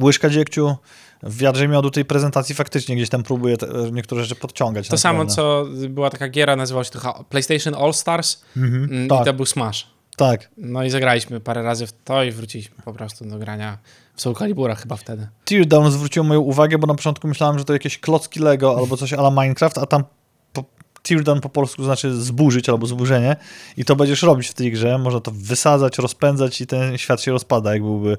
łyżka 0.00 0.28
dziegciu 0.30 0.76
w 1.22 1.36
wiadrze 1.38 1.68
miodu 1.68 1.90
tej 1.90 2.04
prezentacji 2.04 2.54
faktycznie 2.54 2.96
gdzieś 2.96 3.08
tam 3.08 3.22
próbuje 3.22 3.56
te, 3.56 3.66
niektóre 3.92 4.22
rzeczy 4.24 4.34
podciągać. 4.40 4.88
To 4.88 4.98
samo, 4.98 5.24
naprawdę. 5.24 5.34
co 5.82 5.88
była 5.88 6.10
taka 6.10 6.28
giera, 6.28 6.56
nazywała 6.56 6.84
się 6.84 6.90
to 6.90 7.24
PlayStation 7.28 7.74
All 7.74 7.94
Stars 7.94 8.42
Mhm. 8.56 8.84
mm, 8.84 9.06
i 9.06 9.08
Tak, 9.08 9.24
to 9.24 9.32
był 9.32 9.46
Smash. 9.46 9.86
tak. 10.16 10.50
No 10.56 10.84
i 10.84 10.90
zagraliśmy 10.90 11.40
parę 11.40 11.62
razy 11.62 11.86
w 11.86 11.92
to 12.04 12.24
i 12.24 12.30
wróciliśmy 12.30 12.76
po 12.84 12.92
prostu 12.92 13.24
do 13.24 13.38
grania 13.38 13.78
w 14.14 14.20
Soul 14.22 14.34
Calibura 14.34 14.74
chyba 14.74 14.96
wtedy. 14.96 15.28
Teardown 15.44 15.90
zwróciło 15.90 16.26
moją 16.26 16.40
uwagę, 16.40 16.78
bo 16.78 16.86
na 16.86 16.94
początku 16.94 17.28
myślałem, 17.28 17.58
że 17.58 17.64
to 17.64 17.72
jakieś 17.72 17.98
klocki 17.98 18.40
Lego 18.40 18.76
albo 18.78 18.96
coś 18.96 19.12
ala 19.12 19.30
Minecraft, 19.30 19.78
a 19.78 19.86
tam 19.86 20.04
po, 20.52 20.64
Teardown 21.02 21.40
po 21.40 21.48
polsku 21.48 21.84
znaczy 21.84 22.14
zburzyć 22.14 22.68
albo 22.68 22.86
zburzenie 22.86 23.36
i 23.76 23.84
to 23.84 23.96
będziesz 23.96 24.22
robić 24.22 24.48
w 24.48 24.54
tej 24.54 24.72
grze. 24.72 24.98
Można 24.98 25.20
to 25.20 25.30
wysadzać, 25.34 25.98
rozpędzać 25.98 26.60
i 26.60 26.66
ten 26.66 26.98
świat 26.98 27.20
się 27.22 27.32
rozpada, 27.32 27.72
jak 27.72 27.82
byłby 27.82 28.16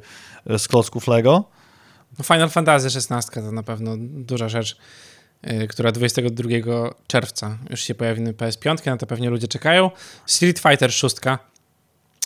z 0.58 0.68
klocków 0.68 1.08
Lego. 1.08 1.44
No 2.20 2.24
Final 2.24 2.50
Fantasy 2.50 2.88
XVI 2.88 3.32
to 3.34 3.52
na 3.52 3.64
pewno 3.64 3.96
duża 4.00 4.50
rzecz, 4.50 4.78
yy, 5.44 5.68
która 5.68 5.92
22 5.92 6.50
czerwca 7.08 7.58
już 7.70 7.82
się 7.82 7.96
pojawi 7.96 8.22
na 8.22 8.32
PS5, 8.32 8.86
na 8.86 8.98
to 8.98 9.08
pewnie 9.08 9.30
ludzie 9.30 9.48
czekają. 9.48 9.92
Street 10.26 10.60
Fighter 10.60 10.94
6. 10.94 11.16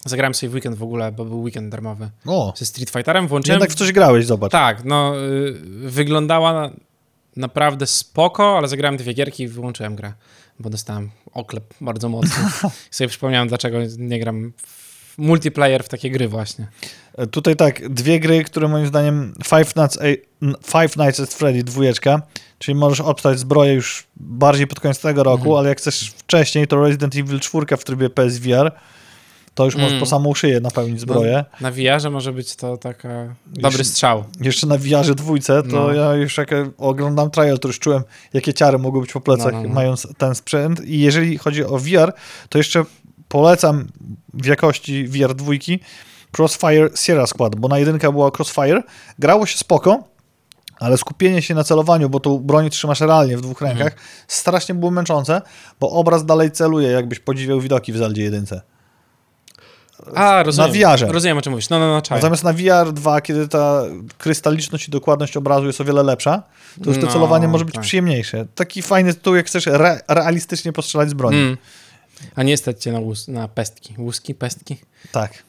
Zagrałem 0.05 0.33
sobie 0.33 0.49
w 0.49 0.53
weekend 0.53 0.77
w 0.77 0.83
ogóle, 0.83 1.11
bo 1.11 1.25
był 1.25 1.41
weekend 1.41 1.71
darmowy 1.71 2.09
O, 2.25 2.53
ze 2.57 2.65
Street 2.65 2.89
Fighterem. 2.89 3.27
Włączyłem... 3.27 3.59
jednak 3.59 3.71
w 3.71 3.75
coś 3.75 3.91
grałeś, 3.91 4.25
zobacz. 4.25 4.51
Tak, 4.51 4.83
no 4.85 5.15
yy, 5.15 5.89
wyglądała 5.89 6.53
na, 6.53 6.71
naprawdę 7.35 7.87
spoko, 7.87 8.57
ale 8.57 8.67
zagrałem 8.67 8.97
dwie 8.97 9.13
gierki 9.13 9.43
i 9.43 9.47
wyłączyłem 9.47 9.95
grę, 9.95 10.13
bo 10.59 10.69
dostałem 10.69 11.11
oklep 11.33 11.73
bardzo 11.81 12.09
mocno. 12.09 12.49
Sobie 12.91 13.07
przypomniałem, 13.07 13.47
dlaczego 13.47 13.77
nie 13.97 14.19
gram 14.19 14.53
w 14.57 14.90
multiplayer 15.17 15.83
w 15.83 15.89
takie 15.89 16.11
gry 16.11 16.27
właśnie. 16.27 16.67
E, 17.17 17.27
Tutaj 17.27 17.55
tak, 17.55 17.89
dwie 17.89 18.19
gry, 18.19 18.43
które 18.43 18.67
moim 18.67 18.87
zdaniem 18.87 19.33
Five 19.43 19.75
Nights, 19.75 19.99
Five 20.65 20.97
Nights 20.97 21.19
at 21.19 21.33
Freddy 21.33 21.63
dwójeczka, 21.63 22.21
czyli 22.59 22.75
możesz 22.75 22.99
obstać 23.01 23.39
zbroję 23.39 23.73
już 23.73 24.03
bardziej 24.17 24.67
pod 24.67 24.79
koniec 24.79 24.99
tego 24.99 25.23
roku, 25.23 25.37
Mhm. 25.43 25.55
ale 25.57 25.69
jak 25.69 25.77
chcesz 25.77 26.09
wcześniej, 26.17 26.67
to 26.67 26.81
Resident 26.83 27.15
Evil 27.15 27.39
4 27.39 27.77
w 27.77 27.83
trybie 27.83 28.09
PSVR, 28.09 28.71
to 29.55 29.65
już 29.65 29.75
możesz 29.75 29.89
Mm. 29.89 29.99
po 29.99 30.05
samą 30.05 30.33
szyję 30.33 30.59
napełnić 30.59 31.01
zbroję. 31.01 31.45
Na 31.61 31.71
VR-ze 31.71 32.09
może 32.09 32.33
być 32.33 32.55
to 32.55 32.77
taka 32.77 33.35
dobry 33.45 33.83
strzał. 33.83 34.23
Jeszcze 34.41 34.67
na 34.67 34.77
VR 34.77 35.15
dwójce, 35.15 35.63
to 35.63 35.67
No. 35.69 35.93
ja 35.93 36.13
już 36.13 36.37
jak 36.37 36.49
oglądam 36.77 37.31
trial, 37.31 37.59
to 37.59 37.67
już 37.67 37.79
czułem, 37.79 38.03
jakie 38.33 38.53
ciary 38.53 38.77
mogły 38.77 39.01
być 39.01 39.11
po 39.13 39.21
plecach, 39.21 39.53
No, 39.53 39.61
no, 39.61 39.67
no. 39.69 39.75
mając 39.75 40.07
ten 40.17 40.35
sprzęt. 40.35 40.85
I 40.85 40.99
jeżeli 40.99 41.37
chodzi 41.37 41.63
o 41.65 41.77
VR, 41.77 42.13
to 42.49 42.57
jeszcze 42.57 42.85
polecam 43.31 43.87
w 44.33 44.45
jakości 44.45 45.07
VR 45.07 45.33
dwójki 45.35 45.79
Crossfire 46.37 46.89
Sierra 46.95 47.27
Squad, 47.27 47.55
bo 47.55 47.67
na 47.67 47.79
jedynka 47.79 48.11
była 48.11 48.31
Crossfire, 48.37 48.83
grało 49.19 49.45
się 49.45 49.57
spoko, 49.57 50.03
ale 50.79 50.97
skupienie 50.97 51.41
się 51.41 51.55
na 51.55 51.63
celowaniu, 51.63 52.09
bo 52.09 52.19
tą 52.19 52.39
broń 52.39 52.69
trzymasz 52.69 53.01
realnie 53.01 53.37
w 53.37 53.41
dwóch 53.41 53.61
Mhm. 53.61 53.77
rękach, 53.79 53.99
strasznie 54.27 54.75
było 54.75 54.91
męczące, 54.91 55.41
bo 55.79 55.89
obraz 55.89 56.25
dalej 56.25 56.51
celuje, 56.51 56.87
jakbyś 56.91 57.19
podziwiał 57.19 57.59
widoki 57.61 57.93
w 57.93 57.97
Zeldzie 57.97 58.23
jedynce. 58.23 58.61
A, 60.15 60.43
rozumiem. 60.43 60.71
Na 60.71 60.91
VR-ze. 60.91 61.05
Rozumiem, 61.11 61.37
o 61.37 61.41
czym 61.41 61.51
mówisz. 61.51 61.69
No, 61.69 61.79
no, 61.79 61.91
no, 61.93 62.01
czaj. 62.01 62.17
Natomiast 62.17 62.43
na 62.43 62.53
VR 62.53 62.93
2, 62.93 63.21
kiedy 63.21 63.47
ta 63.47 63.81
krystaliczność 64.17 64.87
i 64.87 64.91
dokładność 64.91 65.37
obrazu 65.37 65.67
jest 65.67 65.81
o 65.81 65.85
wiele 65.85 66.03
lepsza, 66.03 66.43
to 66.83 66.89
już 66.89 66.99
to 66.99 67.05
No, 67.05 67.11
celowanie 67.11 67.47
może 67.47 67.65
być 67.65 67.75
tak. 67.75 67.83
przyjemniejsze. 67.83 68.45
Taki 68.55 68.81
fajny 68.81 69.13
tytuł, 69.13 69.35
jak 69.35 69.45
chcesz 69.47 69.67
re 69.67 69.99
realistycznie 70.07 70.73
postrzelać 70.73 71.09
z 71.09 71.13
broni. 71.13 71.37
Mm. 71.37 71.57
A 72.35 72.43
nie 72.43 72.57
stać 72.57 72.83
cię 72.83 72.91
na, 72.91 72.99
łus, 72.99 73.27
na 73.27 73.47
pestki. 73.47 73.93
Łuski, 73.97 74.35
pestki? 74.35 74.77
Tak. 75.11 75.43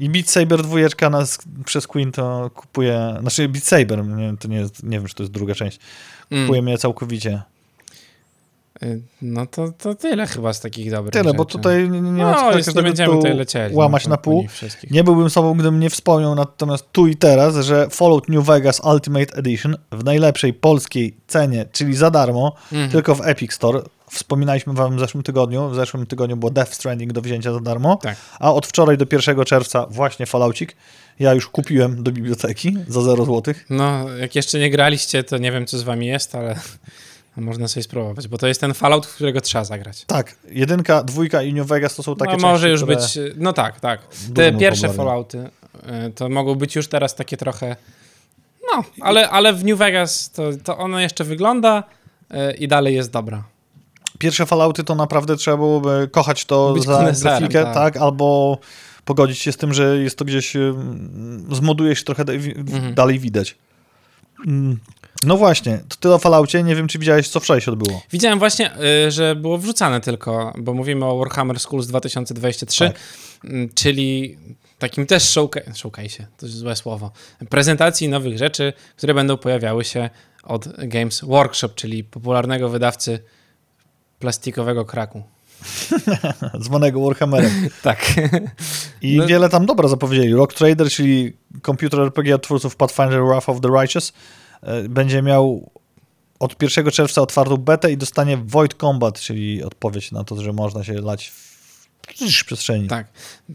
I 0.00 0.08
Beat 0.10 0.28
Saber 0.30 0.62
2 0.62 0.78
na, 1.10 1.20
sk- 1.22 1.42
przez 1.64 1.86
Queen 1.86 2.12
to 2.12 2.50
kupuje, 2.54 3.16
znaczy 3.20 3.48
Beat 3.48 3.64
Saber, 3.64 4.06
nie, 4.06 4.36
to 4.36 4.48
nie, 4.48 4.56
jest, 4.56 4.82
nie 4.82 4.98
wiem, 4.98 5.06
czy 5.08 5.14
to 5.14 5.22
jest 5.22 5.32
druga 5.32 5.54
część, 5.54 5.78
Mm. 6.30 6.44
kupuje 6.46 6.62
mnie 6.62 6.78
całkowicie. 6.78 7.42
Y, 8.82 9.00
No 9.22 9.46
to, 9.46 9.72
to 9.78 9.94
tyle 9.94 10.26
chyba 10.26 10.52
z 10.52 10.60
takich 10.60 10.90
dobrych 10.90 11.12
Tyle, 11.12 11.24
rzeczy. 11.24 11.36
bo 11.36 11.44
tutaj 11.44 11.90
nie, 11.90 12.00
nie 12.00 12.22
ma 12.24 12.50
no, 12.52 12.62
co 12.62 12.72
nie 12.72 12.82
będziemy 12.82 13.12
tu 13.12 13.16
tutaj 13.18 13.36
lecieli. 13.36 13.74
łamać 13.74 14.04
no, 14.04 14.10
na 14.10 14.16
pół. 14.16 14.46
Nie 14.90 15.04
byłbym 15.04 15.30
sobą, 15.30 15.54
gdybym 15.54 15.80
nie 15.80 15.90
wspomniał 15.90 16.34
natomiast 16.34 16.92
tu 16.92 17.06
i 17.06 17.16
teraz, 17.16 17.56
że 17.56 17.88
Fallout 17.90 18.28
New 18.28 18.44
Vegas 18.46 18.80
Ultimate 18.84 19.34
Edition 19.36 19.76
w 19.92 20.04
najlepszej 20.04 20.54
polskiej 20.54 21.16
cenie, 21.26 21.66
czyli 21.72 21.94
za 21.96 22.10
darmo, 22.10 22.54
Mhm. 22.72 22.90
tylko 22.90 23.14
w 23.14 23.20
Epic 23.26 23.52
Store. 23.52 23.82
Wspominaliśmy 24.10 24.72
wam 24.72 24.96
w 24.96 25.00
zeszłym 25.00 25.22
tygodniu. 25.22 25.68
W 25.68 25.74
zeszłym 25.74 26.06
tygodniu 26.06 26.36
było 26.36 26.50
Death 26.50 26.74
Stranding 26.74 27.12
do 27.12 27.22
wzięcia 27.22 27.52
za 27.52 27.60
darmo. 27.60 27.96
Tak. 27.96 28.16
A 28.38 28.52
od 28.52 28.66
wczoraj 28.66 28.98
do 28.98 29.06
1 29.12 29.44
czerwca 29.44 29.86
właśnie 29.90 30.26
Falloucik. 30.26 30.76
Ja 31.18 31.34
już 31.34 31.48
kupiłem 31.48 32.02
do 32.02 32.12
biblioteki 32.12 32.76
za 32.88 33.02
0 33.02 33.24
zł. 33.24 33.54
No, 33.70 34.08
jak 34.08 34.34
jeszcze 34.34 34.58
nie 34.58 34.70
graliście, 34.70 35.24
to 35.24 35.38
nie 35.38 35.52
wiem, 35.52 35.66
co 35.66 35.78
z 35.78 35.82
wami 35.82 36.06
jest, 36.06 36.34
ale 36.34 36.60
można 37.36 37.68
sobie 37.68 37.84
spróbować, 37.84 38.28
bo 38.28 38.38
to 38.38 38.46
jest 38.46 38.60
ten 38.60 38.74
Fallout, 38.74 39.06
w 39.06 39.14
którego 39.14 39.40
trzeba 39.40 39.64
zagrać. 39.64 40.04
Tak, 40.04 40.36
jedynka, 40.50 41.02
dwójka 41.02 41.42
i 41.42 41.54
New 41.54 41.66
Vegas 41.66 41.94
to 41.94 42.02
są 42.02 42.16
takie 42.16 42.32
no, 42.32 42.36
części, 42.36 42.46
może 42.46 42.70
już 42.70 42.82
które... 42.82 42.96
być, 42.96 43.18
no 43.36 43.52
tak, 43.52 43.80
tak. 43.80 44.00
Te 44.34 44.52
pierwsze 44.52 44.88
popularne. 44.88 45.10
Fallouty 45.10 45.50
y, 46.08 46.12
to 46.12 46.28
mogą 46.28 46.54
być 46.54 46.76
już 46.76 46.88
teraz 46.88 47.14
takie 47.14 47.36
trochę, 47.36 47.76
no, 48.72 48.84
ale, 49.00 49.30
ale 49.30 49.52
w 49.52 49.64
New 49.64 49.78
Vegas 49.78 50.30
to, 50.30 50.42
to 50.64 50.78
ono 50.78 51.00
jeszcze 51.00 51.24
wygląda 51.24 51.82
y, 52.30 52.54
i 52.54 52.68
dalej 52.68 52.94
jest 52.94 53.10
dobra. 53.10 53.44
Pierwsze 54.20 54.46
Fallouty 54.46 54.84
to 54.84 54.94
naprawdę 54.94 55.36
trzeba 55.36 55.56
byłoby 55.56 56.08
kochać 56.12 56.44
to 56.44 56.72
Być 56.72 56.84
za 56.84 57.12
grafikę, 57.22 57.64
tak. 57.64 57.74
tak. 57.74 57.96
albo 57.96 58.58
pogodzić 59.04 59.38
się 59.38 59.52
z 59.52 59.56
tym, 59.56 59.74
że 59.74 59.98
jest 59.98 60.18
to 60.18 60.24
gdzieś, 60.24 60.52
zmoduje 61.52 61.96
się 61.96 62.04
trochę 62.04 62.22
Mhm. 62.22 62.94
dalej 62.94 63.18
widać. 63.18 63.56
Mm, 64.46 64.78
No 65.24 65.36
właśnie, 65.36 65.80
to 65.88 65.96
tyle 66.00 66.14
o 66.14 66.18
Falloutie, 66.18 66.62
nie 66.62 66.76
wiem 66.76 66.88
czy 66.88 66.98
widziałeś 66.98 67.28
co 67.28 67.40
wczoraj 67.40 67.60
się 67.60 67.72
odbyło. 67.72 68.02
Widziałem 68.12 68.38
właśnie, 68.38 68.70
y, 69.06 69.10
że 69.10 69.36
było 69.36 69.58
wrzucane 69.58 70.00
tylko, 70.00 70.52
bo 70.58 70.74
mówimy 70.74 71.04
o 71.04 71.18
Warhammer 71.18 71.60
Schools 71.60 71.86
2023, 71.86 72.88
Tak. 72.88 72.96
mm, 73.44 73.68
czyli 73.74 74.38
takim 74.78 75.06
też 75.06 75.22
showca- 75.22 75.74
showcase, 75.74 76.26
to 76.36 76.46
jest 76.46 76.58
złe 76.58 76.76
słowo, 76.76 77.10
prezentacji 77.48 78.08
nowych 78.08 78.38
rzeczy, 78.38 78.72
które 78.96 79.14
będą 79.14 79.36
pojawiały 79.36 79.84
się 79.84 80.10
od 80.44 80.68
Games 80.88 81.20
Workshop, 81.24 81.68
czyli 81.74 82.04
popularnego 82.04 82.68
wydawcy 82.68 83.18
plastikowego 84.20 84.84
kraku. 84.84 85.22
Zwanego 86.66 87.00
Warhammerem. 87.00 87.68
Tak. 87.82 88.14
I 89.02 89.16
No- 89.16 89.26
wiele 89.26 89.48
tam 89.48 89.66
dobra 89.66 89.88
zapowiedzieli. 89.88 90.32
Rock 90.32 90.54
Trader, 90.54 90.90
czyli 90.90 91.32
komputer 91.62 92.00
RPG 92.00 92.34
od 92.34 92.42
twórców 92.42 92.76
Pathfinder 92.76 93.24
Wrath 93.24 93.48
of 93.48 93.60
the 93.60 93.68
Righteous, 93.68 94.12
e, 94.62 94.88
będzie 94.88 95.22
miał 95.22 95.70
od 96.38 96.62
1 96.62 96.90
czerwca 96.90 97.22
otwartą 97.22 97.56
betę 97.56 97.92
i 97.92 97.96
dostanie 97.96 98.36
Void 98.36 98.74
Combat, 98.74 99.20
czyli 99.20 99.62
odpowiedź 99.62 100.12
na 100.12 100.24
to, 100.24 100.42
że 100.42 100.52
można 100.52 100.84
się 100.84 100.92
lać 100.92 101.28
w 101.28 102.44
przestrzeni. 102.46 102.88
Tak, 102.88 103.06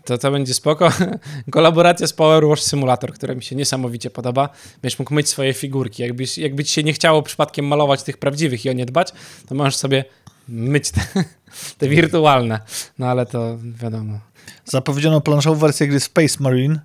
to, 0.05 0.17
to 0.17 0.31
będzie 0.31 0.53
spoko. 0.53 0.89
Kolaboracja 1.51 2.07
z 2.07 2.13
Power 2.13 2.47
Wash 2.47 2.63
Simulator, 2.63 3.13
która 3.13 3.35
mi 3.35 3.43
się 3.43 3.55
niesamowicie 3.55 4.09
podoba. 4.09 4.49
Będziesz 4.81 4.99
mógł 4.99 5.13
myć 5.13 5.29
swoje 5.29 5.53
figurki. 5.53 6.03
Jakbyś, 6.03 6.37
jakby 6.37 6.63
ci 6.63 6.73
się 6.73 6.83
nie 6.83 6.93
chciało 6.93 7.23
przypadkiem 7.23 7.67
malować 7.67 8.03
tych 8.03 8.17
prawdziwych 8.17 8.65
i 8.65 8.69
o 8.69 8.73
nie 8.73 8.85
dbać, 8.85 9.13
to 9.47 9.55
możesz 9.55 9.75
sobie 9.75 10.05
myć 10.47 10.91
te, 10.91 11.01
te 11.77 11.89
wirtualne. 11.89 12.59
No 12.99 13.07
ale 13.07 13.25
to 13.25 13.57
wiadomo. 13.61 14.19
Zapowiedziano 14.65 15.21
planszową 15.21 15.55
wersję 15.59 15.87
gry 15.87 15.99
Space 15.99 16.37
Marine. 16.39 16.79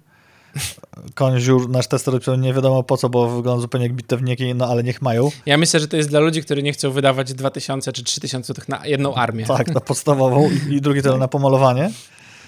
Konżur, 1.15 1.71
nasz 1.71 1.87
tester 1.89 2.39
nie 2.39 2.55
wiadomo 2.55 2.83
po 2.83 2.97
co, 2.97 3.09
bo 3.09 3.37
wygląda 3.37 3.61
zupełnie 3.63 3.87
jak 3.87 3.95
bitewniki, 3.97 4.55
no 4.55 4.67
ale 4.67 4.83
niech 4.83 5.03
mają. 5.03 5.31
Ja 5.47 5.57
myślę, 5.59 5.81
że 5.81 5.89
to 5.89 5.97
jest 5.97 6.09
dla 6.09 6.21
ludzi, 6.21 6.43
którzy 6.43 6.63
nie 6.63 6.73
chcą 6.73 6.91
wydawać 6.91 7.35
2000 7.35 7.93
czy 7.93 8.05
3000 8.05 8.55
tych 8.55 8.69
na 8.69 8.87
jedną 8.87 9.15
armię. 9.15 9.47
Tak, 9.47 9.69
na 9.75 9.81
podstawową 9.81 10.51
i, 10.51 10.75
i 10.75 10.81
drugi 10.81 11.03
tyle 11.03 11.19
na 11.19 11.29
pomalowanie. 11.29 11.91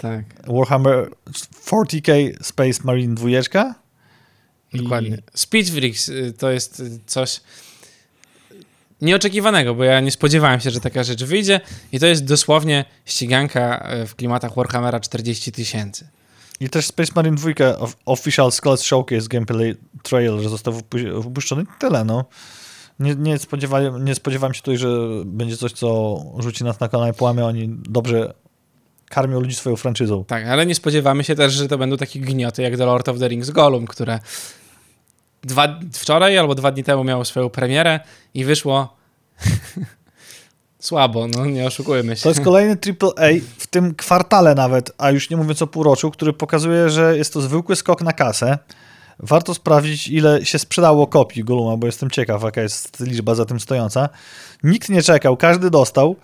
tak 0.00 0.24
Warhammer 0.46 1.10
40k 1.66 2.32
Space 2.42 2.80
Marine 2.84 3.14
2. 3.14 3.28
I- 4.72 4.78
dokładnie. 4.82 5.18
Speech 5.34 5.68
Freaks 5.68 6.08
y, 6.08 6.32
to 6.38 6.50
jest 6.50 6.80
y, 6.80 6.98
coś 7.06 7.40
nieoczekiwanego, 9.02 9.74
bo 9.74 9.84
ja 9.84 10.00
nie 10.00 10.10
spodziewałem 10.10 10.60
się, 10.60 10.70
że 10.70 10.80
taka 10.80 11.04
rzecz 11.04 11.24
wyjdzie 11.24 11.60
i 11.92 12.00
to 12.00 12.06
jest 12.06 12.24
dosłownie 12.24 12.84
ściganka 13.04 13.88
y, 14.02 14.06
w 14.06 14.14
klimatach 14.16 14.54
Warhammera 14.54 15.00
40 15.00 15.52
tysięcy. 15.52 16.08
I 16.60 16.68
też 16.68 16.86
Space 16.86 17.12
Marine 17.16 17.36
2 17.36 17.50
of- 17.78 17.96
Official 18.06 18.52
Skulls 18.52 18.82
Showcase 18.82 19.28
Gameplay 19.28 19.76
Trail, 20.02 20.40
że 20.42 20.48
został 20.48 20.74
wypu- 20.74 21.22
wypuszczony. 21.22 21.64
Tyle, 21.78 22.04
no. 22.04 22.24
Nie, 23.00 23.14
nie, 23.14 23.38
spodziewałem, 23.38 24.04
nie 24.04 24.14
spodziewałem 24.14 24.54
się 24.54 24.60
tutaj, 24.62 24.78
że 24.78 24.88
będzie 25.24 25.56
coś, 25.56 25.72
co 25.72 26.16
rzuci 26.38 26.64
nas 26.64 26.80
na 26.80 26.88
kolana 26.88 27.10
i 27.10 27.14
połamie. 27.14 27.44
Oni 27.44 27.68
dobrze 27.68 28.34
karmią 29.08 29.40
ludzi 29.40 29.54
swoją 29.54 29.76
franczyzą. 29.76 30.24
Tak, 30.24 30.46
ale 30.46 30.66
nie 30.66 30.74
spodziewamy 30.74 31.24
się 31.24 31.34
też, 31.34 31.52
że 31.52 31.68
to 31.68 31.78
będą 31.78 31.96
takie 31.96 32.20
gnioty 32.20 32.62
jak 32.62 32.76
The 32.76 32.86
Lord 32.86 33.08
of 33.08 33.18
the 33.18 33.28
Rings 33.28 33.50
Gollum, 33.50 33.86
które 33.86 34.20
dwa, 35.42 35.80
wczoraj 35.92 36.38
albo 36.38 36.54
dwa 36.54 36.70
dni 36.72 36.84
temu 36.84 37.04
miało 37.04 37.24
swoją 37.24 37.50
premierę 37.50 38.00
i 38.34 38.44
wyszło 38.44 38.96
słabo, 40.78 41.26
no 41.28 41.46
nie 41.46 41.66
oszukujmy 41.66 42.16
się. 42.16 42.22
To 42.22 42.28
jest 42.28 42.40
kolejny 42.40 42.72
AAA 42.72 43.28
w 43.58 43.66
tym 43.66 43.94
kwartale 43.94 44.54
nawet, 44.54 44.92
a 44.98 45.10
już 45.10 45.30
nie 45.30 45.36
mówiąc 45.36 45.62
o 45.62 45.66
półroczu, 45.66 46.10
który 46.10 46.32
pokazuje, 46.32 46.90
że 46.90 47.18
jest 47.18 47.32
to 47.32 47.40
zwykły 47.40 47.76
skok 47.76 48.02
na 48.02 48.12
kasę. 48.12 48.58
Warto 49.18 49.54
sprawdzić, 49.54 50.08
ile 50.08 50.44
się 50.44 50.58
sprzedało 50.58 51.06
kopii 51.06 51.44
Goluma, 51.44 51.76
bo 51.76 51.86
jestem 51.86 52.10
ciekaw, 52.10 52.42
jaka 52.42 52.62
jest 52.62 53.00
liczba 53.00 53.34
za 53.34 53.44
tym 53.44 53.60
stojąca. 53.60 54.08
Nikt 54.62 54.88
nie 54.88 55.02
czekał, 55.02 55.36
każdy 55.36 55.70
dostał. 55.70 56.16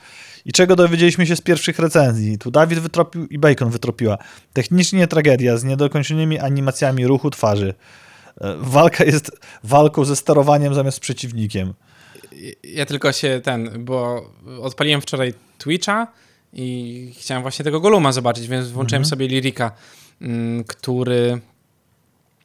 I 0.44 0.52
czego 0.52 0.76
dowiedzieliśmy 0.76 1.26
się 1.26 1.36
z 1.36 1.40
pierwszych 1.40 1.78
recenzji? 1.78 2.38
Tu 2.38 2.50
Dawid 2.50 2.78
wytropił 2.78 3.26
i 3.26 3.38
Bacon 3.38 3.70
wytropiła. 3.70 4.18
Technicznie 4.52 5.06
tragedia 5.06 5.56
z 5.56 5.64
niedokończonymi 5.64 6.38
animacjami 6.38 7.06
ruchu 7.06 7.30
twarzy. 7.30 7.74
E, 8.41 8.55
Walka 8.59 9.05
jest 9.05 9.30
walką 9.64 10.05
ze 10.05 10.16
sterowaniem 10.16 10.74
zamiast 10.74 11.01
przeciwnikiem. 11.01 11.74
Ja 12.62 12.86
tylko 12.86 13.12
się 13.12 13.41
ten, 13.45 13.84
bo 13.84 14.30
odpaliłem 14.62 15.01
wczoraj 15.01 15.34
Twitcha 15.59 16.07
i 16.53 17.14
chciałem 17.18 17.43
właśnie 17.43 17.64
tego 17.64 17.80
Goluma 17.80 18.12
zobaczyć, 18.12 18.49
więc 18.49 18.68
włączyłem 18.68 19.03
Mhm. 19.03 19.11
sobie 19.11 19.28
Lirika, 19.28 19.72
mm, 20.20 20.64
który, 20.64 21.41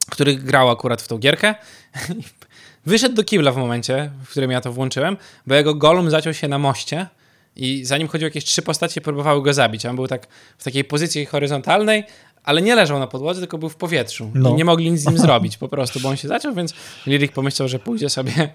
który 0.10 0.36
grał 0.36 0.70
akurat 0.70 1.02
w 1.02 1.08
tą 1.08 1.18
gierkę. 1.18 1.56
Wyszedł 2.86 3.16
do 3.16 3.24
kibla 3.24 3.52
w 3.52 3.58
momencie, 3.58 4.12
w 4.26 4.30
którym 4.30 4.52
ja 4.52 4.62
to 4.62 4.74
włączyłem, 4.74 5.18
bo 5.48 5.56
jego 5.56 5.76
Golum 5.76 6.10
zaciął 6.10 6.34
się 6.34 6.48
na 6.48 6.58
moście 6.60 7.08
i 7.56 7.86
zanim 7.86 8.08
chodziło 8.08 8.28
jakieś 8.28 8.44
trzy 8.46 8.62
postacie, 8.62 9.02
próbowały 9.02 9.42
go 9.44 9.54
zabić. 9.54 9.86
On 9.86 9.96
był 9.96 10.08
tak 10.08 10.28
w 10.58 10.64
takiej 10.64 10.84
pozycji 10.84 11.26
horyzontalnej, 11.26 12.04
ale 12.44 12.62
nie 12.62 12.76
leżał 12.76 13.00
na 13.00 13.08
podłodze, 13.08 13.40
tylko 13.40 13.58
był 13.58 13.70
w 13.70 13.76
powietrzu. 13.76 14.32
No. 14.34 14.50
I 14.50 14.54
nie 14.54 14.66
mogli 14.66 14.92
nic 14.92 15.02
z 15.02 15.08
nim 15.08 15.18
zrobić 15.28 15.58
po 15.58 15.68
prostu, 15.68 16.00
bo 16.00 16.10
on 16.10 16.18
się 16.18 16.28
zaciął, 16.28 16.54
więc 16.54 16.74
Lirik 17.08 17.32
pomyślał, 17.32 17.68
że 17.68 17.80
pójdzie 17.80 18.10
sobie 18.10 18.54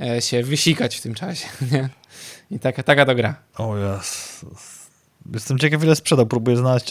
e, 0.00 0.22
się 0.22 0.42
wysikać 0.42 0.96
w 0.96 1.00
tym 1.00 1.14
czasie. 1.14 1.46
Nie? 1.72 1.88
I 2.50 2.58
taka, 2.58 2.82
taka 2.82 3.06
to 3.06 3.14
gra. 3.14 3.36
O 3.58 3.76
Jezus. 3.76 4.88
Jestem 5.34 5.58
ciekaw, 5.58 5.84
ile 5.84 5.96
sprzedał. 5.96 6.26
Próbuję 6.26 6.56
znaleźć, 6.56 6.90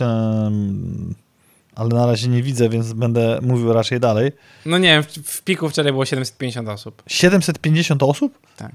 ale 1.75 1.89
na 1.89 2.05
razie 2.05 2.27
nie 2.27 2.43
widzę, 2.43 2.69
więc 2.69 2.93
będę 2.93 3.39
mówił 3.41 3.73
raczej 3.73 3.99
dalej. 3.99 4.31
No 4.65 4.77
nie 4.77 4.87
wiem, 4.87 5.03
w, 5.03 5.07
w 5.07 5.41
piku 5.41 5.69
wczoraj 5.69 5.91
było 5.91 6.05
750 6.05 6.69
osób. 6.69 7.03
750 7.07 8.03
osób? 8.03 8.37
Tak. 8.57 8.71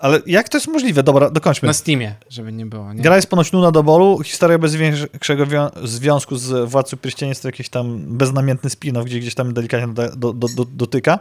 Ale 0.00 0.20
jak 0.26 0.48
to 0.48 0.56
jest 0.56 0.68
możliwe? 0.68 1.02
Dobra, 1.02 1.30
dokończmy. 1.30 1.66
Na 1.66 1.72
Steamie, 1.72 2.14
żeby 2.30 2.52
nie 2.52 2.66
było. 2.66 2.92
Nie? 2.92 3.02
Gra 3.02 3.16
jest 3.16 3.30
ponoć 3.30 3.52
nudna 3.52 3.70
do 3.70 3.82
bolu. 3.82 4.22
Historia 4.22 4.58
bez 4.58 4.74
większego 4.74 5.46
wią- 5.46 5.70
związku 5.84 6.36
z 6.36 6.70
Władcą 6.70 6.96
Pierścieni 6.96 7.34
to 7.34 7.48
jakiś 7.48 7.68
tam 7.68 7.98
beznamiętny 8.06 8.70
spin-off, 8.70 9.04
gdzie 9.04 9.20
gdzieś 9.20 9.34
tam 9.34 9.54
delikatnie 9.54 9.94
do, 9.94 10.16
do, 10.16 10.32
do, 10.32 10.48
do, 10.48 10.64
dotyka. 10.64 11.18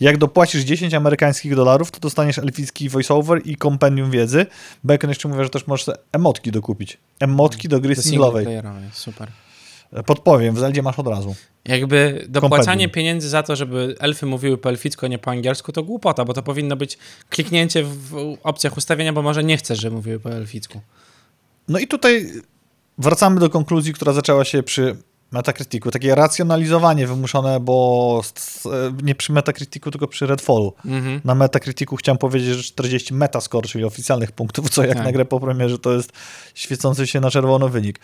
Jak 0.00 0.18
dopłacisz 0.18 0.62
10 0.62 0.94
amerykańskich 0.94 1.54
dolarów, 1.56 1.90
to 1.90 2.00
dostaniesz 2.00 2.38
elficki 2.38 2.88
voiceover 2.88 3.40
i 3.44 3.56
kompendium 3.56 4.10
wiedzy. 4.10 4.46
Bacon 4.84 5.10
jeszcze 5.10 5.28
mówi, 5.28 5.42
że 5.44 5.50
też 5.50 5.66
możesz 5.66 5.86
emotki 6.12 6.50
dokupić. 6.52 6.98
Emotki 7.20 7.68
do 7.68 7.80
gry 7.80 7.96
To 7.96 8.02
singlowej. 8.02 8.46
super. 8.92 9.28
Podpowiem, 10.06 10.54
w 10.54 10.58
Zeldzie 10.58 10.82
masz 10.82 10.98
od 10.98 11.06
razu. 11.06 11.34
Jakby 11.64 12.26
dopłacanie 12.28 12.88
pieniędzy 12.88 13.28
za 13.28 13.42
to, 13.42 13.56
żeby 13.56 13.96
elfy 13.98 14.26
mówiły 14.26 14.58
po 14.58 14.68
elficku, 14.68 15.06
a 15.06 15.08
nie 15.08 15.18
po 15.18 15.30
angielsku, 15.30 15.72
to 15.72 15.82
głupota, 15.82 16.24
bo 16.24 16.32
to 16.32 16.42
powinno 16.42 16.76
być 16.76 16.98
kliknięcie 17.30 17.84
w 17.84 18.36
opcjach 18.42 18.76
ustawienia, 18.76 19.12
bo 19.12 19.22
może 19.22 19.44
nie 19.44 19.56
chcesz, 19.56 19.80
żeby 19.80 19.96
mówiły 19.96 20.20
po 20.20 20.30
elficku. 20.30 20.80
No 21.68 21.78
i 21.78 21.86
tutaj 21.86 22.32
wracamy 22.98 23.40
do 23.40 23.50
konkluzji, 23.50 23.92
która 23.92 24.12
zaczęła 24.12 24.44
się 24.44 24.62
przy 24.62 24.96
Metacriticu. 25.32 25.90
Takie 25.90 26.14
racjonalizowanie 26.14 27.06
wymuszone, 27.06 27.60
bo 27.60 28.20
nie 29.02 29.14
przy 29.14 29.32
Metacriticu, 29.32 29.90
tylko 29.90 30.06
przy 30.06 30.26
Redfallu. 30.26 30.72
Mhm. 30.84 31.20
Na 31.24 31.34
Metacriticu 31.34 31.96
chciałem 31.96 32.18
powiedzieć, 32.18 32.48
że 32.48 32.62
40 32.62 33.14
metascore, 33.14 33.68
czyli 33.68 33.84
oficjalnych 33.84 34.32
punktów, 34.32 34.70
co 34.70 34.82
jak 34.84 34.96
Tak. 34.96 35.04
na 35.04 35.12
grę 35.12 35.24
po 35.24 35.40
premierze 35.40 35.78
to 35.78 35.92
jest 35.92 36.12
świecący 36.54 37.06
się 37.06 37.20
na 37.20 37.30
czerwono 37.30 37.68
wynik. 37.68 38.00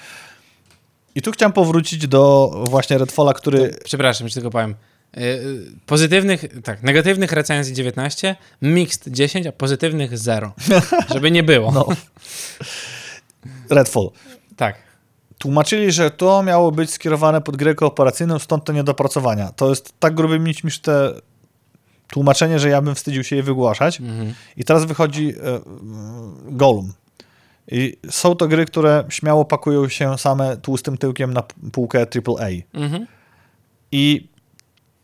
I 1.15 1.23
tu 1.23 1.33
chciałem 1.33 1.53
powrócić 1.53 2.09
do 2.09 2.51
właśnie 2.71 2.99
Redfalla, 2.99 3.35
który... 3.35 3.75
Przepraszam, 3.85 4.29
że 4.29 4.35
tylko 4.35 4.51
powiem. 4.51 4.75
y, 5.17 5.41
pozytywnych, 5.87 6.45
tak, 6.65 6.83
negatywnych 6.83 7.33
recenzji 7.33 7.75
19, 7.75 8.37
mixed 8.63 9.09
10, 9.09 9.47
a 9.47 9.53
pozytywnych 9.53 10.19
0. 10.19 10.53
Żeby 11.15 11.31
nie 11.31 11.43
było. 11.43 11.73
No. 11.73 11.87
Redfall. 13.71 14.11
Tak. 14.57 14.77
Tłumaczyli, 15.39 15.93
że 15.93 16.11
to 16.11 16.43
miało 16.43 16.73
być 16.73 16.91
skierowane 16.91 17.41
pod 17.41 17.57
grę 17.57 17.75
kooperacyjną, 17.75 18.39
stąd 18.39 18.65
te 18.65 18.73
niedopracowania. 18.73 19.53
To 19.53 19.69
jest 19.71 19.95
tak 19.99 20.15
gruby 20.15 20.39
mieć 20.39 20.65
niż 20.65 20.79
te 20.79 21.13
tłumaczenie, 22.09 22.59
że 22.59 22.69
ja 22.69 22.83
bym 22.83 22.95
wstydził 22.95 23.25
się 23.25 23.37
je 23.37 23.43
wygłaszać. 23.43 24.01
Mhm. 24.01 24.35
I 24.57 24.65
teraz 24.65 24.85
wychodzi 24.85 25.29
e, 25.29 25.61
Golum. 26.45 26.93
I 27.71 27.97
są 28.11 28.35
to 28.35 28.49
gry, 28.49 28.65
które 28.65 29.05
śmiało 29.09 29.45
pakują 29.45 29.89
się 29.89 30.19
same 30.19 30.57
tłustym 30.57 30.99
tyłkiem 30.99 31.33
na 31.33 31.43
półkę 31.73 31.99
AAA. 31.99 32.49
Mhm. 32.75 33.07
I 33.93 34.29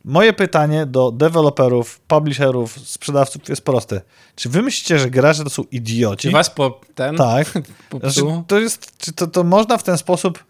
moje 0.04 0.32
pytanie 0.32 0.86
do 0.86 1.10
deweloperów, 1.10 2.00
publisherów, 2.00 2.88
sprzedawców 2.88 3.48
jest 3.48 3.62
proste. 3.64 4.00
Czy 4.36 4.48
wy 4.48 4.62
myślicie, 4.62 4.98
że 4.98 5.10
gracze 5.10 5.44
to 5.44 5.50
są 5.50 5.62
idioci? 5.70 6.28
Czy 6.28 6.30
was 6.30 6.50
po 6.50 6.80
ten 6.94 7.16
Tak. 7.16 7.48
Znaczy, 7.50 7.72
popsuło? 7.88 8.44
to 8.46 8.58
jest, 8.58 8.98
czy 8.98 9.12
to, 9.12 9.26
to 9.26 9.44
można 9.44 9.78
w 9.78 9.82
ten 9.82 9.98
sposób 9.98 10.44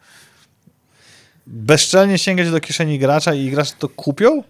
bezczelnie 1.47 2.19
sięgać 2.19 2.51
do 2.51 2.61
kieszeni 2.61 2.99
gracza 2.99 3.35
i 3.35 3.51
gracze 3.51 3.75
to 3.79 3.89
kupią? 3.89 4.43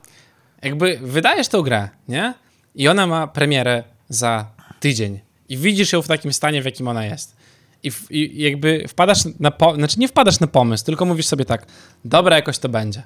Jakby 0.62 0.98
wydajesz 1.02 1.48
tą 1.48 1.62
grę, 1.62 1.88
nie? 2.08 2.34
I 2.74 2.88
ona 2.88 3.06
ma 3.06 3.26
premierę 3.26 3.84
za 4.08 4.46
tydzień. 4.80 5.20
I 5.48 5.56
widzisz 5.56 5.92
ją 5.92 6.02
w 6.02 6.08
takim 6.08 6.32
stanie, 6.32 6.62
w 6.62 6.64
jakim 6.64 6.88
ona 6.88 7.04
jest. 7.04 7.37
I, 7.82 7.90
w, 7.90 8.10
i 8.10 8.42
jakby 8.42 8.84
wpadasz 8.88 9.18
na 9.40 9.50
po, 9.50 9.74
znaczy 9.74 10.00
nie 10.00 10.08
wpadasz 10.08 10.40
na 10.40 10.46
pomysł, 10.46 10.84
tylko 10.84 11.04
mówisz 11.04 11.26
sobie 11.26 11.44
tak, 11.44 11.66
dobra, 12.04 12.36
jakoś 12.36 12.58
to 12.58 12.68
będzie. 12.68 13.02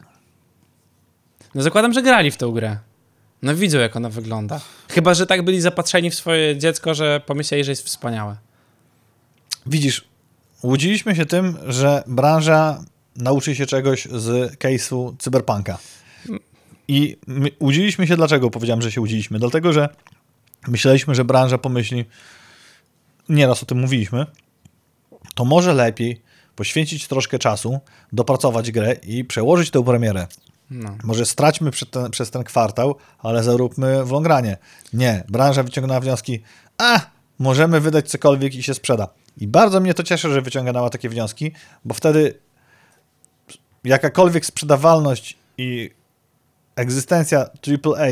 No 1.55 1.63
zakładam, 1.63 1.93
że 1.93 2.03
grali 2.03 2.31
w 2.31 2.37
tę 2.37 2.51
grę. 2.55 2.77
No 3.43 3.55
widzą, 3.55 3.79
jak 3.79 3.97
ona 3.97 4.09
wygląda. 4.09 4.61
Chyba, 4.89 5.15
że 5.15 5.27
tak 5.27 5.43
byli 5.43 5.61
zapatrzeni 5.61 6.11
w 6.11 6.15
swoje 6.15 6.57
dziecko, 6.57 6.95
że 6.95 7.21
pomyśleli, 7.27 7.65
że 7.65 7.73
jest 7.73 7.87
wspaniałe. 7.87 8.37
Widzisz, 9.67 10.05
łudziliśmy 10.63 11.17
się 11.17 11.27
tym, 11.27 11.57
że 11.67 12.03
branża 12.07 12.85
nauczy 13.17 13.57
się 13.57 13.67
czegoś 13.67 14.05
z 14.05 14.59
case'u 14.59 15.15
cyberpunka. 15.19 15.79
I 16.89 17.17
my, 17.27 17.51
łudziliśmy 17.61 18.07
się 18.07 18.17
dlaczego? 18.17 18.51
Powiedziałem, 18.51 18.83
że 18.83 18.93
się 18.93 19.01
łudziliśmy. 19.01 19.39
Dlatego, 19.39 19.73
że 19.73 19.89
myśleliśmy, 20.69 21.15
że 21.15 21.25
branża 21.25 21.59
pomyśli, 21.59 22.05
nieraz 23.29 23.63
o 23.63 23.67
tym 23.67 23.79
mówiliśmy, 23.79 24.27
to 25.35 25.45
może 25.45 25.75
lepiej 25.75 26.23
poświęcić 26.57 27.09
troszkę 27.09 27.39
czasu, 27.39 27.81
dopracować 28.13 28.71
grę 28.71 28.93
i 28.93 29.25
przełożyć 29.25 29.71
tę 29.71 29.85
premierę. 29.85 30.27
No. 30.71 30.97
Może 31.05 31.27
straćmy 31.27 31.71
ten, 31.91 32.11
przez 32.11 32.31
ten 32.31 32.45
kwartał, 32.45 32.97
ale 33.19 33.43
zaróbmy 33.43 34.05
w 34.05 34.11
longranie. 34.11 34.57
Nie, 34.93 35.25
branża 35.29 35.63
wyciągnęła 35.63 36.01
wnioski, 36.01 36.43
a 36.79 37.01
możemy 37.39 37.81
wydać 37.81 38.11
cokolwiek 38.11 38.55
i 38.55 38.63
się 38.63 38.75
sprzeda. 38.75 39.09
I 39.37 39.47
bardzo 39.47 39.81
mnie 39.81 39.95
to 39.95 40.03
cieszy, 40.03 40.33
że 40.33 40.43
wyciągnęła 40.43 40.91
takie 40.91 41.09
wnioski, 41.09 41.53
bo 41.85 41.95
wtedy 41.95 42.35
jakakolwiek 43.85 44.47
sprzedawalność 44.47 45.39
i 45.59 45.91
egzystencja 46.77 47.41
AAA 47.41 48.11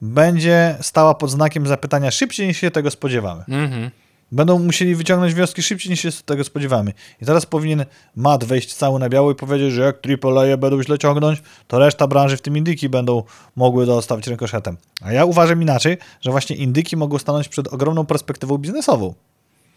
będzie 0.00 0.76
stała 0.80 1.14
pod 1.14 1.30
znakiem 1.30 1.66
zapytania 1.66 2.10
szybciej 2.10 2.46
niż 2.46 2.58
się 2.58 2.70
tego 2.70 2.90
spodziewamy. 2.90 3.44
Mhm. 3.48 3.90
Będą 4.32 4.58
musieli 4.58 4.94
wyciągnąć 4.94 5.34
wnioski 5.34 5.62
szybciej 5.62 5.90
niż 5.90 6.00
się 6.00 6.10
z 6.12 6.22
tego 6.22 6.44
spodziewamy. 6.44 6.92
I 7.22 7.26
teraz 7.26 7.46
powinien 7.46 7.84
Matt 8.16 8.44
wejść 8.44 8.74
cały 8.74 9.00
na 9.00 9.08
biało 9.08 9.30
i 9.32 9.34
powiedzieć, 9.34 9.72
że 9.72 9.82
jak 9.82 9.96
AAA 10.24 10.56
będą 10.56 10.82
źle 10.82 10.98
ciągnąć, 10.98 11.42
to 11.68 11.78
reszta 11.78 12.06
branży, 12.06 12.36
w 12.36 12.42
tym 12.42 12.56
indyki, 12.56 12.88
będą 12.88 13.22
mogły 13.56 13.86
dostawić 13.86 14.26
rękoszetem. 14.26 14.76
A 15.02 15.12
ja 15.12 15.24
uważam 15.24 15.62
inaczej, 15.62 15.98
że 16.20 16.30
właśnie 16.30 16.56
indyki 16.56 16.96
mogą 16.96 17.18
stanąć 17.18 17.48
przed 17.48 17.68
ogromną 17.68 18.06
perspektywą 18.06 18.58
biznesową. 18.58 19.14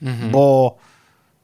Mhm. 0.01 0.31
Bo 0.31 0.75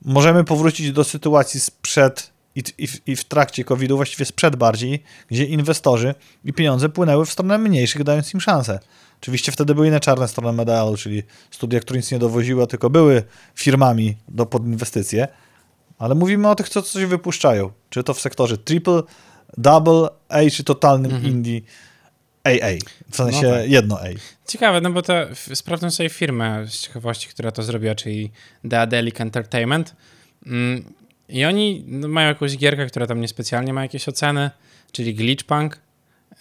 możemy 0.06 0.44
powrócić 0.44 0.92
do 0.92 1.04
sytuacji 1.04 1.60
sprzed 1.60 2.32
i, 2.56 2.64
i, 2.78 2.88
w- 2.88 3.08
i 3.08 3.16
w 3.16 3.24
trakcie 3.26 3.64
COVID-u, 3.64 3.96
właściwie 3.96 4.26
sprzed 4.26 4.56
bardziej, 4.56 5.04
gdzie 5.28 5.46
inwestorzy 5.46 6.16
i 6.46 6.54
pieniądze 6.54 6.90
płynęły 6.90 7.26
w 7.26 7.32
stronę 7.32 7.58
mniejszych, 7.58 8.04
dając 8.04 8.34
im 8.34 8.42
szansę. 8.42 8.80
Oczywiście 9.24 9.52
wtedy 9.52 9.76
były 9.76 9.88
inne 9.88 10.00
czarne 10.00 10.28
strony 10.28 10.58
medalu, 10.58 10.98
czyli 10.98 11.24
studia, 11.52 11.80
które 11.80 11.98
nic 11.98 12.12
nie 12.12 12.20
dowoziły, 12.20 12.68
tylko 12.68 12.90
były 12.90 13.24
firmami 13.56 14.18
do 14.28 14.46
pod 14.46 14.66
inwestycje, 14.66 15.28
ale 15.98 16.16
mówimy 16.16 16.50
o 16.50 16.56
tych, 16.56 16.70
co 16.70 16.82
coś 16.82 17.06
wypuszczają. 17.06 17.72
Czy 17.90 18.04
to 18.04 18.14
w 18.14 18.22
sektorze 18.22 18.58
triple, 18.58 19.04
double 19.58 20.10
A, 20.30 20.50
czy 20.50 20.64
totalnym 20.64 21.24
indie 21.26 21.62
AA. 22.44 22.76
W 23.10 23.16
sensie 23.16 23.48
No 23.48 23.54
tak. 23.54 23.70
jedno 23.70 24.00
A. 24.00 24.04
Ciekawe, 24.48 24.82
no 24.82 24.92
bo 24.92 25.02
to 25.02 25.14
sprawdzam 25.54 25.92
sobie 25.92 26.10
firmę 26.10 26.66
z 26.68 26.80
ciekawości, 26.80 27.30
która 27.30 27.52
to 27.52 27.64
zrobiła, 27.64 27.96
czyli 27.96 28.32
Daedalic 28.64 29.22
Entertainment. 29.22 29.96
Mm, 30.46 30.94
I 31.30 31.46
oni 31.46 31.84
no, 31.88 32.08
mają 32.08 32.28
jakąś 32.28 32.58
gierkę, 32.58 32.86
która 32.86 33.08
tam 33.08 33.22
niespecjalnie 33.22 33.74
ma 33.74 33.82
jakieś 33.82 34.08
oceny, 34.08 34.52
czyli 34.92 35.16
Glitchpunk, 35.16 35.80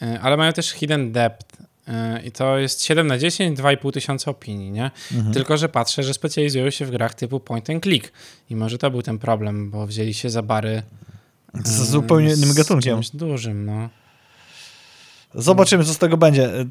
y, 0.03 0.21
ale 0.21 0.37
mają 0.37 0.53
też 0.53 0.71
Hidden 0.71 1.13
Depth. 1.13 1.72
Y, 1.89 1.93
I 2.25 2.33
to 2.33 2.59
jest 2.59 2.83
7 2.85 3.07
na 3.07 3.19
10, 3.19 3.59
2,5 3.59 3.93
tysiąca 3.93 4.31
opinii, 4.31 4.71
nie? 4.71 4.91
Tylko, 5.33 5.57
że 5.57 5.69
patrzę, 5.69 6.03
że 6.03 6.15
specjalizują 6.15 6.71
się 6.71 6.87
w 6.87 6.91
grach 6.91 7.15
typu 7.15 7.41
point 7.41 7.71
and 7.71 7.83
click. 7.83 8.13
I 8.51 8.57
może 8.57 8.79
to 8.79 8.91
był 8.91 9.03
ten 9.03 9.19
problem, 9.19 9.71
bo 9.71 9.87
wzięli 9.87 10.15
się 10.15 10.31
za 10.31 10.43
bary 10.43 10.83
Z 11.65 11.81
y, 11.81 11.85
zupełnie 11.87 12.27
innym 12.35 12.49
z 12.53 12.55
gatunkiem. 12.55 12.95
czymś 12.97 13.11
dużym, 13.11 13.67
no. 13.67 13.89
Zobaczymy, 15.35 15.85
co 15.85 15.95
z 15.95 15.99
tego 15.99 16.17
będzie. 16.17 16.61
Y, 16.61 16.67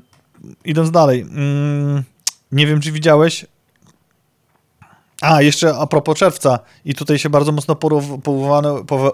Idąc 0.65 0.91
dalej. 0.91 1.21
Mm, 1.21 2.03
nie 2.51 2.67
wiem, 2.67 2.81
czy 2.81 2.91
widziałeś. 2.91 3.45
A, 5.21 5.41
jeszcze 5.41 5.75
a 5.77 5.87
propos 5.87 6.17
czerwca. 6.17 6.59
I 6.85 6.95
tutaj 6.95 7.19
się 7.19 7.29
bardzo 7.29 7.51
mocno 7.51 7.75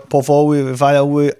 powoływały 0.09 1.33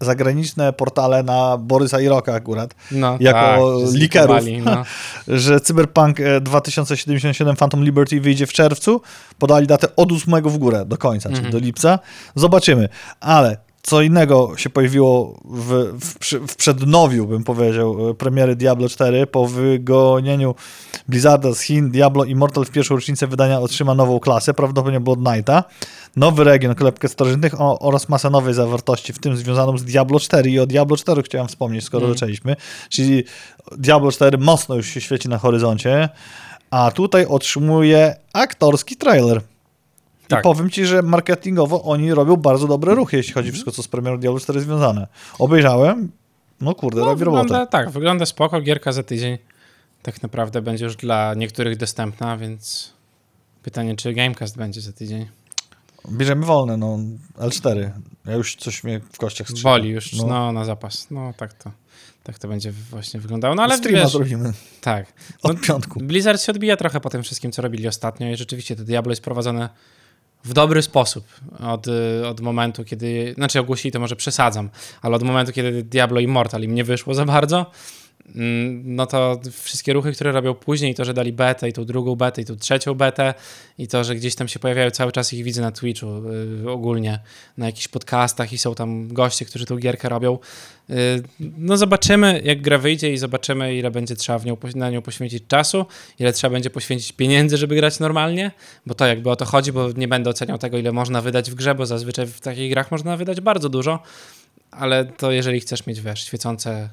zagraniczne 0.00 0.72
portale 0.72 1.22
na 1.22 1.56
Borysa 1.56 2.00
i 2.00 2.08
Roka 2.08 2.34
akurat, 2.34 2.74
no 2.92 3.16
Jako 3.20 3.80
tak, 3.84 3.94
likerów. 3.94 4.44
No. 4.64 4.84
że 5.28 5.60
Cyberpunk 5.60 6.20
e, 6.20 6.40
2077 6.40 7.56
Phantom 7.56 7.84
Liberty 7.84 8.20
wyjdzie 8.20 8.46
w 8.46 8.52
czerwcu. 8.52 9.00
Podali 9.38 9.66
datę 9.66 9.96
od 9.96 10.12
8 10.12 10.42
w 10.42 10.58
górę 10.58 10.84
do 10.86 10.98
końca, 10.98 11.30
czyli 11.30 11.50
do 11.50 11.58
lipca. 11.58 11.98
Zobaczymy. 12.34 12.88
Ale 13.20 13.56
co 13.82 14.02
innego 14.02 14.52
się 14.56 14.70
pojawiło 14.70 15.40
w, 15.44 15.98
w, 16.00 16.34
w 16.48 16.56
przednowiu, 16.56 17.26
bym 17.26 17.44
powiedział, 17.44 18.10
e, 18.10 18.14
premiery 18.14 18.56
Diablo 18.56 18.88
4. 18.88 19.26
Po 19.26 19.46
wygonieniu 19.46 20.54
Blizzarda 21.08 21.54
z 21.54 21.60
Chin, 21.60 21.90
Diablo 21.90 22.24
Immortal 22.24 22.64
w 22.64 22.70
pierwszą 22.70 22.94
rocznicę 22.94 23.26
wydania 23.26 23.60
otrzyma 23.60 23.94
nową 23.94 24.20
klasę, 24.20 24.54
prawdopodobnie 24.54 25.00
Blood 25.00 25.18
Knighta, 25.18 25.64
nowy 26.16 26.44
region, 26.44 26.74
kolebkę 26.74 27.08
starożytnych 27.08 27.54
oraz 27.60 28.08
masę 28.08 28.30
nowej 28.30 28.54
zawartości, 28.54 29.12
w 29.12 29.18
tym 29.18 29.36
związaną 29.36 29.78
z 29.78 29.84
Diablo 29.84 30.20
4. 30.20 30.50
I 30.50 30.58
o 30.58 30.66
Diablo 30.66 30.96
4 30.96 31.22
chciałem 31.22 31.48
wspomnieć, 31.48 31.84
skoro 31.84 32.04
Mm. 32.04 32.16
zaczęliśmy. 32.16 32.56
Czyli 32.88 33.24
Diablo 33.76 34.12
4 34.12 34.38
mocno 34.38 34.74
już 34.74 34.86
się 34.86 35.00
świeci 35.00 35.28
na 35.28 35.38
horyzoncie, 35.38 36.08
a 36.70 36.90
tutaj 36.90 37.26
otrzymuje 37.26 38.16
aktorski 38.32 38.96
trailer. 38.96 39.40
I 40.28 40.30
Tak. 40.30 40.42
powiem 40.42 40.70
ci, 40.70 40.86
że 40.86 41.02
marketingowo 41.02 41.82
oni 41.82 42.14
robią 42.14 42.36
bardzo 42.36 42.66
dobre 42.66 42.94
ruchy, 42.94 43.16
jeśli 43.16 43.32
chodzi 43.34 43.52
wszystko, 43.52 43.70
co 43.72 43.82
z 43.82 43.88
premierą 43.88 44.18
Diablo 44.18 44.40
4 44.40 44.60
związane. 44.60 45.06
Obejrzałem, 45.38 46.10
no 46.60 46.74
kurde, 46.74 47.00
No, 47.00 47.06
robi 47.06 47.18
wygląda, 47.18 47.54
robotę. 47.54 47.70
tak, 47.72 47.90
wygląda 47.90 48.26
spoko. 48.26 48.60
Gierka 48.60 48.92
za 48.92 49.02
tydzień 49.02 49.38
tak 50.02 50.22
naprawdę 50.22 50.62
będzie 50.62 50.84
już 50.84 50.96
dla 50.96 51.34
niektórych 51.34 51.76
dostępna, 51.76 52.36
więc 52.36 52.92
pytanie, 53.62 53.96
czy 53.96 54.12
Gamecast 54.12 54.56
będzie 54.56 54.80
za 54.80 54.92
tydzień. 54.92 55.26
Bierzemy 56.10 56.46
wolne, 56.46 56.76
no 56.76 56.98
L4. 57.38 57.90
Ja 58.26 58.34
już 58.34 58.56
coś 58.56 58.84
mnie 58.84 59.00
w 59.12 59.18
kościach 59.18 59.48
strzela. 59.48 59.74
Boli 59.74 59.90
już, 59.90 60.12
no. 60.12 60.52
na 60.52 60.64
zapas. 60.64 61.06
No 61.10 61.32
tak 61.36 61.52
to, 61.54 61.70
tak 62.22 62.38
to 62.38 62.48
będzie 62.48 62.72
właśnie 62.72 63.20
wyglądało. 63.20 63.54
No 63.54 63.62
ale 63.62 63.76
Streama 63.78 63.98
wiesz, 64.02 64.12
zrobimy 64.12 64.52
tak. 64.80 65.12
od 65.42 65.54
No, 65.56 65.60
piątku. 65.62 66.00
Blizzard 66.02 66.42
się 66.42 66.52
odbija 66.52 66.76
trochę 66.76 67.00
po 67.00 67.10
tym 67.10 67.22
wszystkim, 67.22 67.52
co 67.52 67.62
robili 67.62 67.88
ostatnio 67.88 68.28
i 68.30 68.36
rzeczywiście 68.36 68.76
to 68.76 68.84
Diablo 68.84 69.12
jest 69.12 69.22
prowadzone 69.22 69.68
w 70.48 70.52
dobry 70.52 70.82
sposób 70.82 71.24
od, 71.60 71.86
y, 71.88 72.26
od 72.26 72.40
momentu, 72.40 72.84
kiedy, 72.84 73.34
znaczy 73.34 73.60
ogłosili 73.60 73.92
to 73.92 74.00
może 74.00 74.16
przesadzam, 74.16 74.70
ale 75.02 75.16
od 75.16 75.22
momentu, 75.22 75.52
kiedy 75.52 75.82
Diablo 75.82 76.20
Immortal 76.20 76.62
im 76.62 76.74
nie 76.74 76.84
wyszło 76.84 77.14
za 77.14 77.24
bardzo, 77.24 77.70
no 78.84 79.06
to 79.06 79.40
wszystkie 79.62 79.92
ruchy, 79.92 80.12
które 80.12 80.32
robią 80.32 80.54
później, 80.54 80.94
to, 80.94 81.04
że 81.04 81.14
dali 81.14 81.32
betę 81.32 81.68
i 81.68 81.72
tą 81.72 81.84
drugą 81.84 82.16
betę 82.16 82.42
i 82.42 82.44
tą 82.44 82.56
trzecią 82.56 82.94
betę 82.94 83.34
i 83.78 83.88
to, 83.88 84.04
że 84.04 84.14
gdzieś 84.14 84.34
tam 84.34 84.48
się 84.48 84.58
pojawiają 84.58 84.90
cały 84.90 85.12
czas 85.12 85.32
ich 85.32 85.44
widzę 85.44 85.62
na 85.62 85.72
Twitchu 85.72 86.06
y, 86.64 86.70
ogólnie, 86.70 87.20
na 87.58 87.66
jakichś 87.66 87.88
podcastach 87.88 88.52
i 88.52 88.58
są 88.58 88.74
tam 88.74 89.08
goście, 89.08 89.44
którzy 89.44 89.66
tą 89.66 89.76
gierkę 89.76 90.08
robią. 90.08 90.38
Y, 90.90 90.94
no 91.58 91.76
zobaczymy, 91.76 92.40
jak 92.44 92.60
gra 92.60 92.78
wyjdzie 92.78 93.12
i 93.12 93.18
zobaczymy, 93.18 93.74
ile 93.74 93.90
będzie 93.90 94.16
trzeba 94.16 94.38
w 94.38 94.46
nią, 94.46 94.56
na 94.74 94.90
nią 94.90 95.02
poświęcić 95.02 95.44
czasu, 95.48 95.86
ile 96.18 96.32
trzeba 96.32 96.52
będzie 96.52 96.70
poświęcić 96.70 97.12
pieniędzy, 97.12 97.56
żeby 97.56 97.74
grać 97.74 98.00
normalnie, 98.00 98.50
bo 98.86 98.94
to 98.94 99.06
jakby 99.06 99.30
o 99.30 99.36
to 99.36 99.44
chodzi, 99.44 99.72
bo 99.72 99.92
nie 99.92 100.08
będę 100.08 100.30
oceniał 100.30 100.58
tego, 100.58 100.78
ile 100.78 100.92
można 100.92 101.22
wydać 101.22 101.50
w 101.50 101.54
grze, 101.54 101.74
bo 101.74 101.86
zazwyczaj 101.86 102.26
w 102.26 102.40
takich 102.40 102.70
grach 102.70 102.90
można 102.90 103.16
wydać 103.16 103.40
bardzo 103.40 103.68
dużo, 103.68 104.02
ale 104.70 105.04
to 105.04 105.32
jeżeli 105.32 105.60
chcesz 105.60 105.86
mieć, 105.86 106.00
wiesz, 106.00 106.24
świecące 106.24 106.88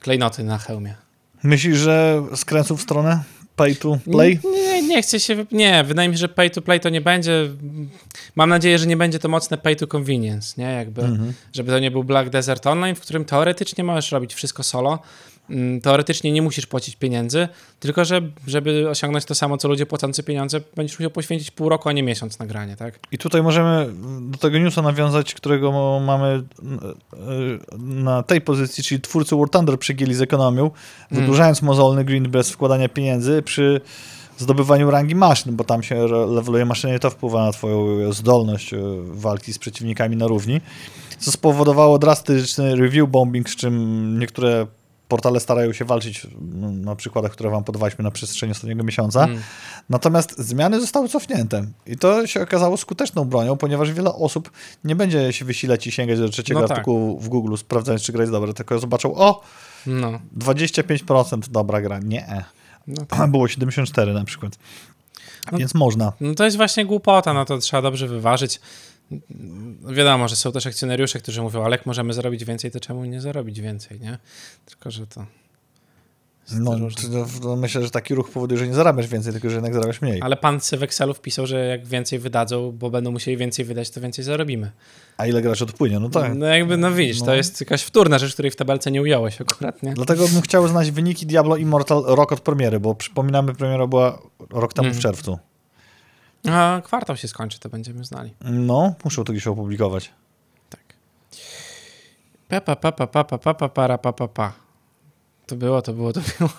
klejnoty 0.00 0.44
na 0.44 0.58
hełmie. 0.58 0.94
Myślisz, 1.42 1.78
że 1.78 2.22
skręcą 2.36 2.76
w 2.76 2.82
stronę 2.82 3.22
pay 3.56 3.76
to 3.76 3.98
play? 4.12 4.40
Nie, 4.54 4.82
nie 4.82 5.02
chcę 5.02 5.20
się. 5.20 5.46
Nie, 5.52 5.84
wydaje 5.84 6.08
mi 6.08 6.14
się, 6.14 6.18
że 6.18 6.28
pay 6.28 6.50
to 6.50 6.62
play 6.62 6.80
to 6.80 6.88
nie 6.88 7.00
będzie. 7.00 7.48
Mam 8.36 8.50
nadzieję, 8.50 8.78
że 8.78 8.86
nie 8.86 8.96
będzie 8.96 9.18
to 9.18 9.28
mocne 9.28 9.58
pay 9.58 9.76
to 9.76 9.86
convenience, 9.86 10.54
nie? 10.62 10.72
Jakby, 10.72 11.02
Mhm. 11.02 11.32
żeby 11.52 11.72
to 11.72 11.78
nie 11.78 11.90
był 11.90 12.04
Black 12.04 12.30
Desert 12.30 12.66
Online, 12.66 12.94
w 12.96 13.00
którym 13.00 13.24
teoretycznie 13.24 13.84
możesz 13.84 14.12
robić 14.12 14.34
wszystko 14.34 14.62
solo. 14.62 14.98
Mm, 15.50 15.80
Teoretycznie 15.80 16.32
nie 16.32 16.42
musisz 16.42 16.66
płacić 16.66 16.96
pieniędzy, 16.96 17.48
tylko 17.80 18.04
że, 18.04 18.20
żeby 18.46 18.90
osiągnąć 18.90 19.24
to 19.24 19.34
samo, 19.34 19.56
co 19.56 19.68
ludzie 19.68 19.86
płacący 19.86 20.22
pieniądze, 20.22 20.60
będziesz 20.76 20.98
musiał 20.98 21.10
poświęcić 21.10 21.50
pół 21.50 21.68
roku, 21.68 21.88
a 21.88 21.92
nie 21.92 22.02
miesiąc 22.02 22.38
na 22.38 22.46
granie, 22.46 22.76
tak? 22.76 22.98
I 23.12 23.18
tutaj 23.18 23.42
możemy 23.42 23.90
do 24.20 24.38
tego 24.38 24.58
newsa 24.58 24.82
nawiązać, 24.82 25.34
którego 25.34 26.00
mamy 26.00 26.26
e, 26.26 27.78
na 27.78 28.22
tej 28.22 28.40
pozycji, 28.40 28.84
czyli 28.84 29.00
twórcy 29.00 29.36
War 29.36 29.48
Thunder 29.50 29.78
przegięli 29.78 30.14
z 30.14 30.22
ekonomią, 30.22 30.70
wydłużając 31.10 31.62
mozolny 31.62 32.04
green 32.04 32.30
bez 32.30 32.50
wkładania 32.50 32.88
pieniędzy 32.88 33.42
przy 33.42 33.80
zdobywaniu 34.38 34.90
rangi 34.90 35.14
maszyn, 35.14 35.56
bo 35.56 35.64
tam 35.64 35.82
się 35.82 36.06
leveluje 36.26 36.64
maszyny 36.64 36.96
i 36.96 36.98
to 36.98 37.10
wpływa 37.10 37.44
na 37.44 37.52
twoją 37.52 38.12
zdolność 38.12 38.74
e, 38.74 38.78
walki 39.02 39.52
z 39.52 39.58
przeciwnikami 39.58 40.16
na 40.16 40.26
równi, 40.26 40.60
co 41.18 41.32
spowodowało 41.32 41.98
drastyczny 41.98 42.76
review 42.76 43.08
bombing, 43.08 43.50
z 43.50 43.56
czym 43.56 44.18
niektóre 44.18 44.66
portale 45.08 45.40
starają 45.40 45.72
się 45.72 45.84
walczyć 45.84 46.26
no, 46.40 46.70
na 46.70 46.96
przykładach, 46.96 47.32
które 47.32 47.50
wam 47.50 47.64
podawaliśmy 47.64 48.04
na 48.04 48.10
przestrzeni 48.10 48.52
ostatniego 48.52 48.84
miesiąca. 48.84 49.24
Mm. 49.24 49.40
Natomiast 49.88 50.38
zmiany 50.38 50.80
zostały 50.80 51.08
cofnięte 51.08 51.64
i 51.86 51.96
to 51.96 52.26
się 52.26 52.42
okazało 52.42 52.76
skuteczną 52.76 53.24
bronią, 53.24 53.56
ponieważ 53.56 53.92
wiele 53.92 54.14
osób 54.14 54.50
nie 54.84 54.96
będzie 54.96 55.32
się 55.32 55.44
wysilać 55.44 55.86
i 55.86 55.92
sięgać 55.92 56.18
do 56.18 56.28
trzeciego 56.28 56.60
No 56.60 56.68
tak. 56.68 56.76
artykułu 56.78 57.20
w 57.20 57.28
Google, 57.28 57.56
sprawdzając, 57.56 58.02
czy 58.02 58.12
gra 58.12 58.22
jest 58.22 58.32
dobra, 58.32 58.52
tylko 58.52 58.78
zobaczą, 58.78 59.14
o, 59.14 59.40
No, 59.86 60.20
25% 60.38 61.38
dobra 61.48 61.80
gra. 61.80 61.98
Nie. 61.98 62.44
no 62.86 63.04
tak. 63.08 63.30
Było 63.30 63.48
74 63.48 64.12
na 64.12 64.24
przykład. 64.24 64.58
No- 65.52 65.58
Więc 65.58 65.74
można. 65.74 66.12
No 66.20 66.34
to 66.34 66.44
jest 66.44 66.56
właśnie 66.56 66.86
głupota, 66.86 67.32
no 67.34 67.44
to 67.44 67.58
trzeba 67.58 67.82
dobrze 67.82 68.08
wyważyć. 68.08 68.60
Wiadomo, 69.94 70.28
że 70.28 70.36
są 70.36 70.52
też 70.52 70.66
akcjonariusze, 70.66 71.18
którzy 71.18 71.42
mówią, 71.42 71.64
ale 71.64 71.76
jak 71.76 71.86
możemy 71.86 72.12
zarobić 72.12 72.44
więcej, 72.44 72.70
to 72.70 72.80
czemu 72.80 73.04
nie 73.04 73.20
zarobić 73.20 73.60
więcej, 73.60 74.00
nie? 74.00 74.18
Tylko, 74.66 74.90
że 74.90 75.06
to... 75.06 75.26
No, 76.52 76.76
to, 77.42 77.56
myślę, 77.56 77.82
że 77.84 77.90
taki 77.90 78.14
ruch 78.14 78.30
powoduje, 78.30 78.58
że 78.58 78.66
nie 78.68 78.74
zarabiasz 78.74 79.06
więcej, 79.08 79.32
tylko 79.32 79.48
że 79.50 79.54
jednak 79.54 79.74
zarabiasz 79.74 80.02
mniej. 80.02 80.22
Ale 80.22 80.36
pan 80.36 80.60
w 80.60 80.82
Excelu 80.82 81.14
wpisał, 81.14 81.46
że 81.46 81.66
jak 81.66 81.86
więcej 81.86 82.18
wydadzą, 82.18 82.72
bo 82.72 82.90
będą 82.90 83.10
musieli 83.10 83.36
więcej 83.36 83.64
wydać, 83.64 83.90
to 83.90 84.00
więcej 84.00 84.24
zarobimy. 84.24 84.70
A 85.16 85.26
ile 85.26 85.42
graczy 85.42 85.64
odpłynie? 85.64 85.98
No 86.00 86.08
tak. 86.08 86.34
No 86.34 86.46
jakby, 86.46 86.76
no 86.76 86.92
widzisz, 86.92 87.20
No. 87.20 87.26
to 87.26 87.34
jest 87.34 87.60
jakaś 87.60 87.82
wtórna 87.82 88.18
rzecz, 88.18 88.32
której 88.32 88.50
w 88.50 88.56
tabelce 88.56 88.90
nie 88.90 89.02
ująłeś 89.02 89.40
akurat, 89.40 89.82
nie? 89.82 89.94
Dlatego 89.94 90.28
bym 90.28 90.42
chciał 90.42 90.68
znać 90.68 90.90
wyniki 90.90 91.26
Diablo 91.26 91.56
Immortal 91.56 92.02
rok 92.06 92.32
od 92.32 92.40
premiery, 92.40 92.80
bo 92.80 92.94
przypominamy, 92.94 93.54
premiera 93.54 93.86
była 93.86 94.18
rok 94.50 94.72
temu 94.72 94.86
w 94.88 94.96
Mhm. 94.96 95.02
czerwcu. 95.02 95.38
A 96.44 96.82
kwartał 96.84 97.16
się 97.16 97.28
skończy, 97.28 97.58
to 97.58 97.68
będziemy 97.68 98.04
znali. 98.04 98.34
No, 98.40 98.94
muszą 99.04 99.24
to 99.24 99.32
gdzieś 99.32 99.46
opublikować. 99.46 100.10
Tak. 100.70 100.80
Papa, 102.48 102.76
papa, 102.76 103.06
papa, 103.06 103.38
papa, 103.38 103.68
para, 103.68 103.98
papa, 103.98 104.28
pa. 104.28 104.52
To 105.46 105.56
było, 105.56 105.82
to 105.82 105.92
było, 105.92 106.12
to 106.12 106.20
było. 106.38 106.50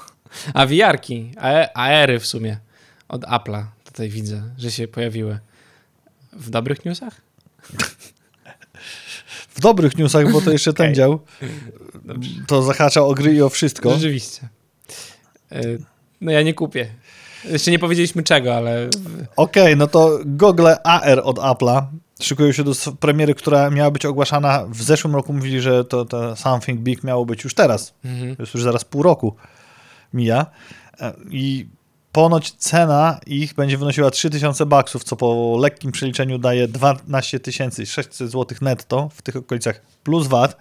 A 0.54 0.68
wiarki, 0.68 1.32
AR-y 1.74 2.14
e, 2.14 2.20
w 2.20 2.28
sumie 2.28 2.60
od 3.08 3.22
Apple'a 3.22 3.64
tutaj 3.86 4.10
widzę, 4.10 4.44
że 4.58 4.72
się 4.72 4.88
pojawiły. 4.88 5.40
W 6.34 6.50
dobrych 6.50 6.86
newsach? 6.86 7.22
W 9.50 9.60
dobrych 9.62 9.98
newsach, 9.98 10.32
bo 10.32 10.42
to 10.42 10.52
jeszcze 10.52 10.72
okay. 10.72 10.86
ten 10.86 10.96
dział. 10.96 11.20
To 12.48 12.64
zahacza 12.64 13.02
o 13.02 13.14
gry 13.14 13.34
i 13.34 13.42
o 13.42 13.50
wszystko. 13.50 13.94
Rzeczywiście. 13.94 14.50
E, 15.52 15.62
no 16.22 16.32
ja 16.32 16.42
nie 16.42 16.54
kupię. 16.54 16.90
Jeszcze 17.46 17.72
nie 17.72 17.80
powiedzieliśmy 17.80 18.24
czego, 18.24 18.56
ale 18.56 18.90
Okej, 19.36 19.78
no 19.78 19.88
to 19.88 20.20
gogle 20.26 20.84
AR 20.84 21.22
od 21.24 21.38
Apple'a 21.38 21.84
szykują 22.22 22.52
się 22.52 22.64
do 22.64 22.72
premiery, 23.00 23.36
która 23.36 23.70
miała 23.70 23.92
być 23.92 24.06
ogłaszana 24.06 24.66
w 24.70 24.82
zeszłym 24.82 25.16
roku. 25.16 25.34
Mówili, 25.34 25.62
że 25.62 25.86
to, 25.86 26.06
to 26.06 26.36
Something 26.36 26.80
Big 26.80 27.04
miało 27.04 27.26
być 27.26 27.44
już 27.44 27.54
teraz. 27.54 27.94
mhm. 28.06 28.36
To 28.36 28.44
jest 28.44 28.54
już 28.54 28.64
zaraz 28.64 28.86
pół 28.86 29.04
roku 29.04 29.36
mija. 30.14 30.46
E, 31.02 31.14
I 31.32 31.68
ponoć 32.12 32.52
cena 32.52 33.20
ich 33.28 33.54
będzie 33.54 33.78
wynosiła 33.78 34.12
3000 34.12 34.66
baksów, 34.66 35.04
co 35.04 35.16
po 35.16 35.58
lekkim 35.60 35.92
przeliczeniu 35.92 36.38
daje 36.38 36.68
12 36.68 37.40
600 37.86 38.32
zł 38.32 38.58
netto 38.62 39.10
w 39.14 39.22
tych 39.22 39.36
okolicach 39.36 39.82
plus 40.04 40.28
VAT. 40.28 40.58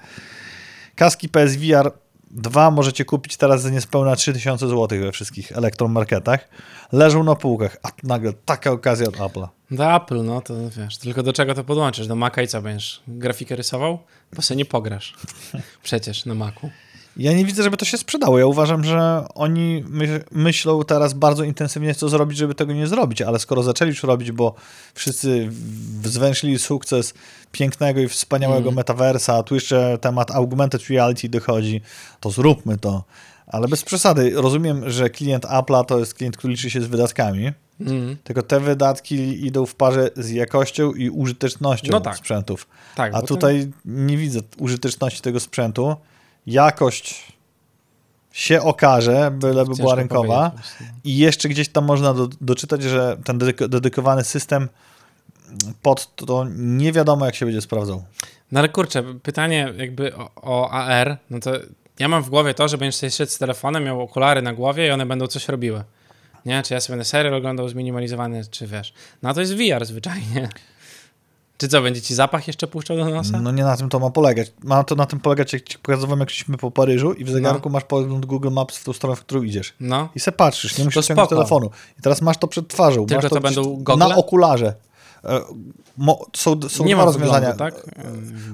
Kaski 0.94 1.28
PSVR 1.28 1.92
2 2.30 2.70
możecie 2.70 3.04
kupić 3.04 3.36
teraz 3.36 3.62
za 3.62 3.70
niespełna 3.70 4.16
3000 4.16 4.68
zł 4.68 5.00
we 5.00 5.12
wszystkich 5.12 5.52
elektromarketach. 5.52 6.48
Leżą 6.92 7.24
na 7.24 7.34
półkach, 7.34 7.76
a 7.82 7.88
nagle 8.02 8.32
taka 8.32 8.70
okazja 8.70 9.08
od 9.08 9.16
Apple'a. 9.16 9.48
Do 9.70 9.96
Apple, 9.96 10.24
no 10.24 10.40
to 10.40 10.54
wiesz, 10.70 10.98
tylko 10.98 11.22
do 11.22 11.32
czego 11.32 11.54
to 11.54 11.64
podłączysz? 11.64 12.06
Do 12.06 12.16
Maca 12.16 12.42
i 12.42 12.48
co 12.48 12.62
będziesz? 12.62 13.02
Grafikę 13.08 13.56
rysował? 13.56 13.98
Bo 14.32 14.42
sobie 14.42 14.58
nie 14.58 14.64
pograsz. 14.64 15.14
Przecież 15.82 16.26
na 16.26 16.34
Macu. 16.34 16.70
Ja 17.18 17.32
nie 17.32 17.44
widzę, 17.44 17.62
żeby 17.62 17.76
to 17.76 17.84
się 17.84 17.98
sprzedało. 17.98 18.38
Ja 18.38 18.46
uważam, 18.46 18.84
że 18.84 19.24
oni 19.34 19.84
my, 19.88 20.24
myślą 20.32 20.84
teraz 20.84 21.12
bardzo 21.12 21.44
intensywnie, 21.44 21.94
co 21.94 22.08
zrobić, 22.08 22.38
żeby 22.38 22.54
tego 22.54 22.72
nie 22.72 22.86
zrobić, 22.86 23.22
ale 23.22 23.38
skoro 23.38 23.62
zaczęli 23.62 23.88
już 23.88 24.02
robić, 24.02 24.32
bo 24.32 24.54
wszyscy 24.94 25.50
zwęszyli 26.04 26.58
sukces 26.58 27.14
pięknego 27.52 28.00
i 28.00 28.08
wspaniałego 28.08 28.58
Mhm. 28.58 28.76
metaversa, 28.76 29.34
a 29.34 29.42
tu 29.42 29.54
jeszcze 29.54 29.98
temat 30.00 30.30
augmented 30.30 30.88
reality 30.88 31.28
dochodzi, 31.28 31.80
to 32.20 32.30
zróbmy 32.30 32.78
to. 32.78 33.04
Ale 33.46 33.68
bez 33.68 33.82
przesady. 33.82 34.32
Rozumiem, 34.34 34.90
że 34.90 35.10
klient 35.10 35.44
Apple'a 35.44 35.84
to 35.84 35.98
jest 35.98 36.14
klient, 36.14 36.36
który 36.36 36.52
liczy 36.52 36.70
się 36.70 36.80
z 36.80 36.86
wydatkami, 36.86 37.52
Mhm. 37.80 38.16
tylko 38.24 38.42
te 38.42 38.60
wydatki 38.60 39.46
idą 39.46 39.66
w 39.66 39.74
parze 39.74 40.10
z 40.16 40.30
jakością 40.30 40.92
i 40.92 41.10
użytecznością 41.10 41.88
No 41.92 42.00
tak. 42.00 42.16
sprzętów. 42.16 42.66
Tak, 42.96 43.14
A 43.14 43.22
tutaj 43.22 43.70
nie 43.84 44.16
widzę 44.16 44.40
użyteczności 44.58 45.22
tego 45.22 45.40
sprzętu. 45.40 45.96
Jakość 46.52 47.32
się 48.32 48.62
okaże, 48.62 49.30
byleby 49.30 49.74
była 49.74 49.94
rynkowa. 49.94 50.50
właśnie. 50.54 50.86
I 51.04 51.16
jeszcze 51.18 51.48
gdzieś 51.48 51.68
tam 51.68 51.84
można 51.84 52.14
do, 52.14 52.28
doczytać, 52.40 52.82
że 52.82 53.16
ten 53.24 53.38
dedyk- 53.38 53.68
dedykowany 53.68 54.24
system 54.24 54.68
pod 55.82 56.16
to 56.16 56.46
nie 56.56 56.92
wiadomo, 56.92 57.26
jak 57.26 57.34
się 57.34 57.46
będzie 57.46 57.60
sprawdzał. 57.60 58.04
No 58.52 58.60
ale 58.60 58.68
kurczę, 58.68 59.02
pytanie 59.22 59.72
jakby 59.76 60.16
o, 60.16 60.30
o 60.36 60.70
AR, 60.70 61.16
no 61.30 61.40
to 61.40 61.52
ja 61.98 62.08
mam 62.08 62.22
w 62.22 62.30
głowie 62.30 62.54
to, 62.54 62.68
że 62.68 62.78
będziesz 62.78 62.96
sobie 62.96 63.10
szedł 63.10 63.32
z 63.32 63.38
telefonem, 63.38 63.84
miał 63.84 64.02
okulary 64.02 64.42
na 64.42 64.52
głowie 64.52 64.86
i 64.86 64.90
one 64.90 65.06
będą 65.06 65.26
coś 65.26 65.48
robiły. 65.48 65.84
Nie? 66.46 66.62
Czy 66.62 66.74
ja 66.74 66.80
sobie 66.80 66.92
będę 66.92 67.04
serial 67.04 67.34
oglądał 67.34 67.68
zminimalizowany, 67.68 68.42
czy 68.50 68.66
wiesz. 68.66 68.92
No 69.22 69.34
to 69.34 69.40
jest 69.40 69.54
VR 69.54 69.86
zwyczajnie. 69.86 70.48
Czy 71.58 71.68
co, 71.68 71.82
będzie 71.82 72.02
ci 72.02 72.14
zapach 72.14 72.46
jeszcze 72.46 72.66
puszczał 72.66 72.96
do 72.96 73.04
nosa? 73.04 73.40
No 73.40 73.52
nie 73.52 73.64
na 73.64 73.76
tym 73.76 73.88
to 73.88 73.98
ma 73.98 74.10
polegać. 74.10 74.52
Ma 74.62 74.84
to 74.84 74.94
na 74.94 75.06
tym 75.06 75.20
polegać, 75.20 75.52
jak 75.52 75.62
ci 75.62 75.78
pokazywałem, 75.78 76.20
jak 76.20 76.30
szliśmy 76.30 76.56
po 76.56 76.70
Paryżu 76.70 77.12
i 77.12 77.24
w 77.24 77.30
zegarku 77.30 77.70
masz 77.70 77.84
podgląd 77.84 78.26
Google 78.26 78.50
Maps 78.50 78.78
w 78.78 78.84
tą 78.84 78.92
stronę, 78.92 79.16
w 79.16 79.20
którą 79.20 79.42
idziesz. 79.42 79.74
No. 79.80 80.08
I 80.14 80.20
se 80.20 80.32
patrzysz, 80.32 80.78
nie 80.78 80.84
musisz 80.84 80.94
To 80.94 81.02
ciągnąć 81.02 81.30
telefonu. 81.30 81.70
I 81.98 82.02
teraz 82.02 82.22
masz 82.22 82.36
to 82.36 82.48
przed 82.48 82.68
twarzą. 82.68 83.06
Tylko 83.06 83.22
masz 83.22 83.30
to 83.30 83.40
gdzieś 83.40 83.54
będą 83.54 83.76
Na 83.76 83.82
gogle? 83.82 84.16
okularze. 84.16 84.74
E, 85.24 85.40
Mo, 85.96 86.26
są 86.36 86.60
są 86.68 86.84
nie 86.84 86.94
dwa 86.94 87.04
ma 87.04 87.12
rozwiązania. 87.12 87.52
wyglądu, 87.52 87.76
tak? 87.76 87.96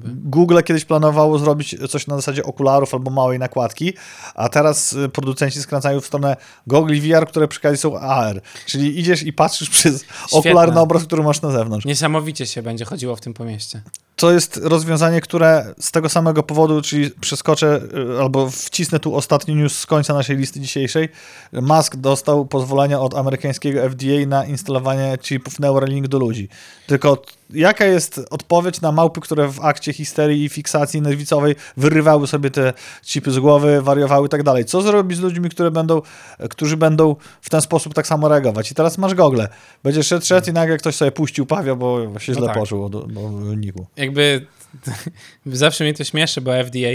Google 0.05 0.59
kiedyś 0.65 0.85
planowało 0.85 1.39
zrobić 1.39 1.77
coś 1.91 2.07
na 2.07 2.17
zasadzie 2.17 2.45
okularów 2.45 2.95
albo 2.95 3.11
małej 3.11 3.39
nakładki, 3.39 3.93
a 4.35 4.49
teraz 4.49 4.93
y, 4.93 5.09
producenci 5.09 5.62
skręcają 5.62 6.01
w 6.01 6.07
stronę 6.07 6.37
gogli 6.67 7.01
VR, 7.01 7.27
które 7.27 7.49
przy 7.49 7.61
okazji 7.61 7.79
są 7.79 7.99
AR. 7.99 8.41
Czyli 8.67 9.01
idziesz 9.01 9.23
i 9.23 9.33
patrzysz 9.33 9.71
przez 9.71 10.05
okulary 10.33 10.73
na 10.73 10.81
obraz, 10.81 11.05
który 11.05 11.23
masz 11.23 11.43
na 11.43 11.51
zewnątrz. 11.51 11.87
Niesamowicie 11.87 12.47
się 12.47 12.62
będzie 12.62 12.85
chodziło 12.85 13.17
w 13.17 13.21
tym 13.21 13.35
po 13.35 13.45
mieście. 13.45 13.83
To 14.17 14.33
jest 14.33 14.57
rozwiązanie, 14.57 15.21
które 15.21 15.75
z 15.81 15.91
tego 15.91 16.09
samego 16.09 16.43
powodu, 16.43 16.83
czyli 16.83 17.11
przeskoczę 17.11 17.81
y, 18.17 18.21
albo 18.21 18.51
wcisnę 18.51 19.01
tu 19.01 19.15
ostatni 19.15 19.55
news 19.55 19.79
z 19.79 19.87
końca 19.87 20.15
naszej 20.15 20.37
listy 20.37 20.61
dzisiejszej. 20.61 21.09
Musk 21.53 21.97
dostał 21.97 22.47
pozwolenie 22.47 22.99
od 22.99 23.15
amerykańskiego 23.15 23.91
FDA 23.91 24.27
na 24.27 24.45
instalowanie 24.45 25.19
chipów 25.23 25.61
Neuralink 25.61 26.09
do 26.09 26.19
ludzi. 26.19 26.49
Tylko 26.87 27.23
jaka 27.51 27.85
jest 27.85 28.21
odpowiedź 28.31 28.81
na 28.81 28.93
małpy, 28.93 29.21
które 29.21 29.49
w 29.49 29.61
akcie 29.61 29.93
histerii 29.93 30.45
i 30.45 30.49
fiksacji 30.49 31.01
nerwicowej 31.03 31.55
wyrywały 31.77 32.27
sobie 32.27 32.51
te 32.51 32.73
chipy 33.05 33.31
z 33.31 33.39
głowy, 33.39 33.83
wariowały 33.83 34.27
i 34.27 34.31
tak 34.31 34.43
dalej? 34.43 34.65
Co 34.65 34.83
zrobić 34.83 35.19
z 35.19 35.21
ludźmi, 35.21 35.51
które 35.51 35.71
będą, 35.71 36.03
którzy 36.51 36.77
będą 36.77 37.17
w 37.41 37.51
ten 37.51 37.61
sposób 37.61 37.95
tak 37.95 38.07
samo 38.07 38.29
reagować? 38.29 38.71
I 38.71 38.75
teraz 38.75 38.99
masz 38.99 39.15
gogle. 39.15 39.49
Będziesz 39.83 40.07
szedł, 40.07 40.27
szedł 40.27 40.51
i 40.51 40.53
nagle 40.53 40.77
ktoś 40.79 40.95
sobie 40.95 41.13
puścił 41.13 41.47
pawia, 41.47 41.75
bo 41.75 42.19
się 42.19 42.33
No 42.33 42.39
źle 42.39 42.47
tak. 42.47 42.57
poczuł 42.59 42.89
do, 42.89 43.01
do 43.01 43.29
wyniku. 43.29 43.87
Jakby 43.97 44.47
zawsze 45.47 45.85
mnie 45.85 45.95
to 45.95 46.05
śmieszy, 46.05 46.41
bo 46.41 46.53
FDA 46.65 46.89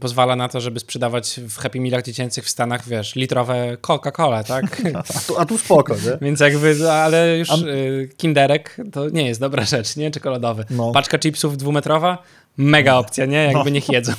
pozwala 0.00 0.36
na 0.36 0.48
to, 0.48 0.60
żeby 0.60 0.80
sprzedawać 0.80 1.40
w 1.48 1.56
Happy 1.58 1.80
Mealach 1.80 2.04
dziecięcych 2.04 2.44
w 2.44 2.50
Stanach, 2.50 2.88
wiesz, 2.88 3.14
litrowe 3.14 3.76
Coca-Cola, 3.82 4.44
tak? 4.44 4.82
A 4.94 5.02
tu, 5.26 5.38
a 5.38 5.46
tu 5.46 5.58
spoko, 5.58 5.94
nie? 5.94 6.18
Więc 6.26 6.40
jakby, 6.40 6.76
no, 6.80 6.92
ale 6.92 7.38
już 7.38 7.50
A- 7.50 7.56
y, 7.56 8.08
kinderek 8.16 8.76
to 8.92 9.08
nie 9.08 9.26
jest 9.26 9.40
dobra 9.40 9.64
rzecz, 9.74 9.96
nie? 9.96 10.10
Czekoladowy. 10.10 10.64
No. 10.70 10.92
Paczka 10.92 11.18
chipsów 11.18 11.56
dwumetrowa, 11.56 12.22
mega 12.56 12.94
opcja, 12.94 13.26
nie? 13.26 13.44
Jakby 13.44 13.64
No. 13.64 13.70
niech 13.70 13.88
jedzą. 13.88 14.12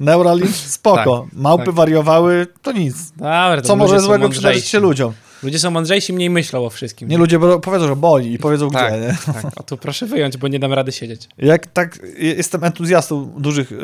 Neuralink, 0.00 0.50
spoko. 0.50 1.26
Małpy 1.32 1.64
tak. 1.64 1.74
wariowały, 1.74 2.46
to 2.62 2.72
nic. 2.72 3.10
Dobra, 3.10 3.56
to 3.56 3.62
Co 3.62 3.76
może 3.76 4.00
złego 4.00 4.28
przydarzyć 4.28 4.66
się 4.66 4.80
ludziom? 4.80 5.12
Ludzie 5.42 5.58
są 5.58 5.70
mądrzejsi, 5.70 6.12
mniej 6.12 6.30
myślą 6.30 6.64
o 6.64 6.70
wszystkim. 6.70 7.08
Nie 7.08 7.18
ludzie 7.18 7.38
powiedzą, 7.62 7.86
że 7.86 7.96
boli 7.96 8.32
i 8.32 8.38
powiedzą 8.38 8.70
tak, 8.70 8.92
gdzie, 8.92 9.00
nie? 9.00 9.16
tak. 9.42 9.60
O 9.60 9.62
tu 9.62 9.76
proszę 9.76 10.06
wyjąć, 10.06 10.36
bo 10.36 10.48
nie 10.48 10.58
dam 10.58 10.72
rady 10.72 10.92
siedzieć. 10.92 11.28
Jak 11.38 11.66
tak, 11.66 11.98
jestem 12.18 12.64
entuzjastą 12.64 13.24
dużych 13.38 13.72
e, 13.72 13.76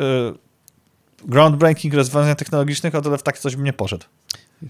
groundbreaking 1.25 1.93
rozwiązań 1.93 2.35
technologicznych, 2.35 2.95
o 2.95 3.01
tyle 3.01 3.17
w 3.17 3.23
tak 3.23 3.39
coś 3.39 3.55
bym 3.55 3.65
nie 3.65 3.73
poszedł. 3.73 4.05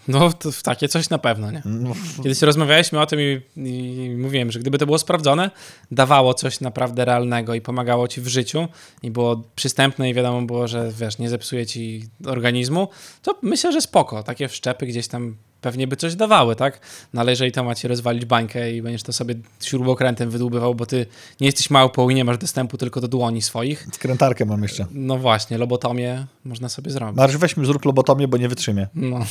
No, 0.08 0.34
to 0.34 0.52
w 0.52 0.64
takie 0.64 0.88
coś 0.88 1.10
na 1.10 1.18
pewno, 1.18 1.52
nie? 1.52 1.62
No, 1.66 1.94
Kiedyś 2.24 2.42
rozmawialiśmy 2.42 3.00
o 3.00 3.06
tym 3.06 3.20
i, 3.20 3.42
i 3.58 4.10
mówiłem, 4.18 4.52
że 4.52 4.60
gdyby 4.60 4.78
to 4.78 4.86
było 4.86 4.98
sprawdzone, 4.98 5.52
dawało 5.92 6.34
coś 6.34 6.60
naprawdę 6.60 7.06
realnego 7.06 7.54
i 7.54 7.62
pomagało 7.62 8.08
ci 8.08 8.22
w 8.22 8.28
życiu 8.28 8.68
i 9.04 9.12
było 9.12 9.44
przystępne 9.56 10.10
i 10.10 10.14
wiadomo 10.14 10.42
było, 10.42 10.68
że 10.68 10.92
wiesz, 11.00 11.18
nie 11.18 11.30
zepsuje 11.30 11.66
ci 11.66 12.04
organizmu, 12.26 12.88
to 13.22 13.40
myślę, 13.42 13.72
że 13.72 13.82
spoko. 13.82 14.24
Takie 14.24 14.48
wszczepy 14.48 14.86
gdzieś 14.86 15.08
tam 15.08 15.36
pewnie 15.62 15.88
by 15.88 15.96
coś 15.96 16.16
dawały, 16.16 16.56
tak? 16.56 16.80
No 17.14 17.22
ale 17.22 17.32
jeżeli 17.32 17.52
to 17.52 17.64
ma 17.64 17.76
ci 17.76 17.88
rozwalić 17.88 18.26
bańkę 18.26 18.72
i 18.72 18.82
będziesz 18.82 19.04
to 19.04 19.14
sobie 19.14 19.36
śrubokrętem 19.62 20.30
wydłubywał, 20.30 20.76
bo 20.76 20.86
ty 20.86 21.06
nie 21.42 21.48
jesteś 21.48 21.70
małpą 21.70 22.10
i 22.10 22.16
nie 22.16 22.26
masz 22.26 22.38
dostępu 22.38 22.78
tylko 22.78 23.02
do 23.02 23.08
dłoni 23.08 23.42
swoich, 23.42 23.88
skrętarkę 23.94 24.46
mam 24.46 24.64
jeszcze. 24.64 24.86
no 24.92 25.18
właśnie, 25.18 25.58
lobotomię 25.58 26.26
można 26.46 26.70
sobie 26.70 26.92
zrobić. 26.92 27.18
Marsz, 27.18 27.38
weźmy 27.38 27.66
zrób 27.66 27.86
lobotomię, 27.86 28.28
bo 28.28 28.38
nie 28.38 28.50
wytrzymie. 28.50 28.88
No, 28.96 29.20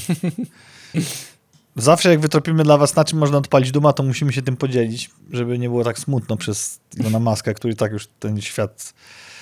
Zawsze 1.76 2.11
jak 2.11 2.20
wytropimy 2.20 2.64
dla 2.64 2.78
was, 2.78 2.97
na 2.97 3.05
czym 3.05 3.18
można 3.18 3.39
odpalić 3.39 3.72
duma, 3.72 3.93
to 3.93 4.03
musimy 4.03 4.33
się 4.33 4.43
tym 4.43 4.57
podzielić, 4.57 5.11
żeby 5.33 5.59
nie 5.59 5.68
było 5.68 5.85
tak 5.85 5.99
smutno 5.99 6.37
przez 6.37 6.81
Ilona 6.97 7.18
Maska, 7.18 7.55
który 7.55 7.74
tak 7.76 7.93
już 7.93 8.09
ten 8.18 8.41
świat 8.41 8.95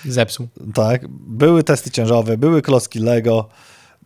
zepsuł. 0.05 0.49
Tak, 0.75 1.09
były 1.09 1.65
testy 1.65 1.91
ciężarowe, 1.91 2.39
były 2.39 2.63
klocki 2.63 2.99
Lego, 2.99 3.49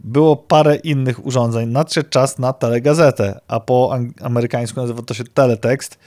było 0.05 0.37
parę 0.37 0.77
innych 0.77 1.27
urządzeń. 1.27 1.69
Nadszedł 1.69 2.09
czas 2.09 2.39
na 2.39 2.53
telegazetę, 2.53 3.41
a 3.49 3.61
po 3.61 3.97
amerykańsku 4.21 4.81
nazywa 4.81 5.03
to 5.03 5.15
się 5.15 5.25
teletekst. 5.25 5.99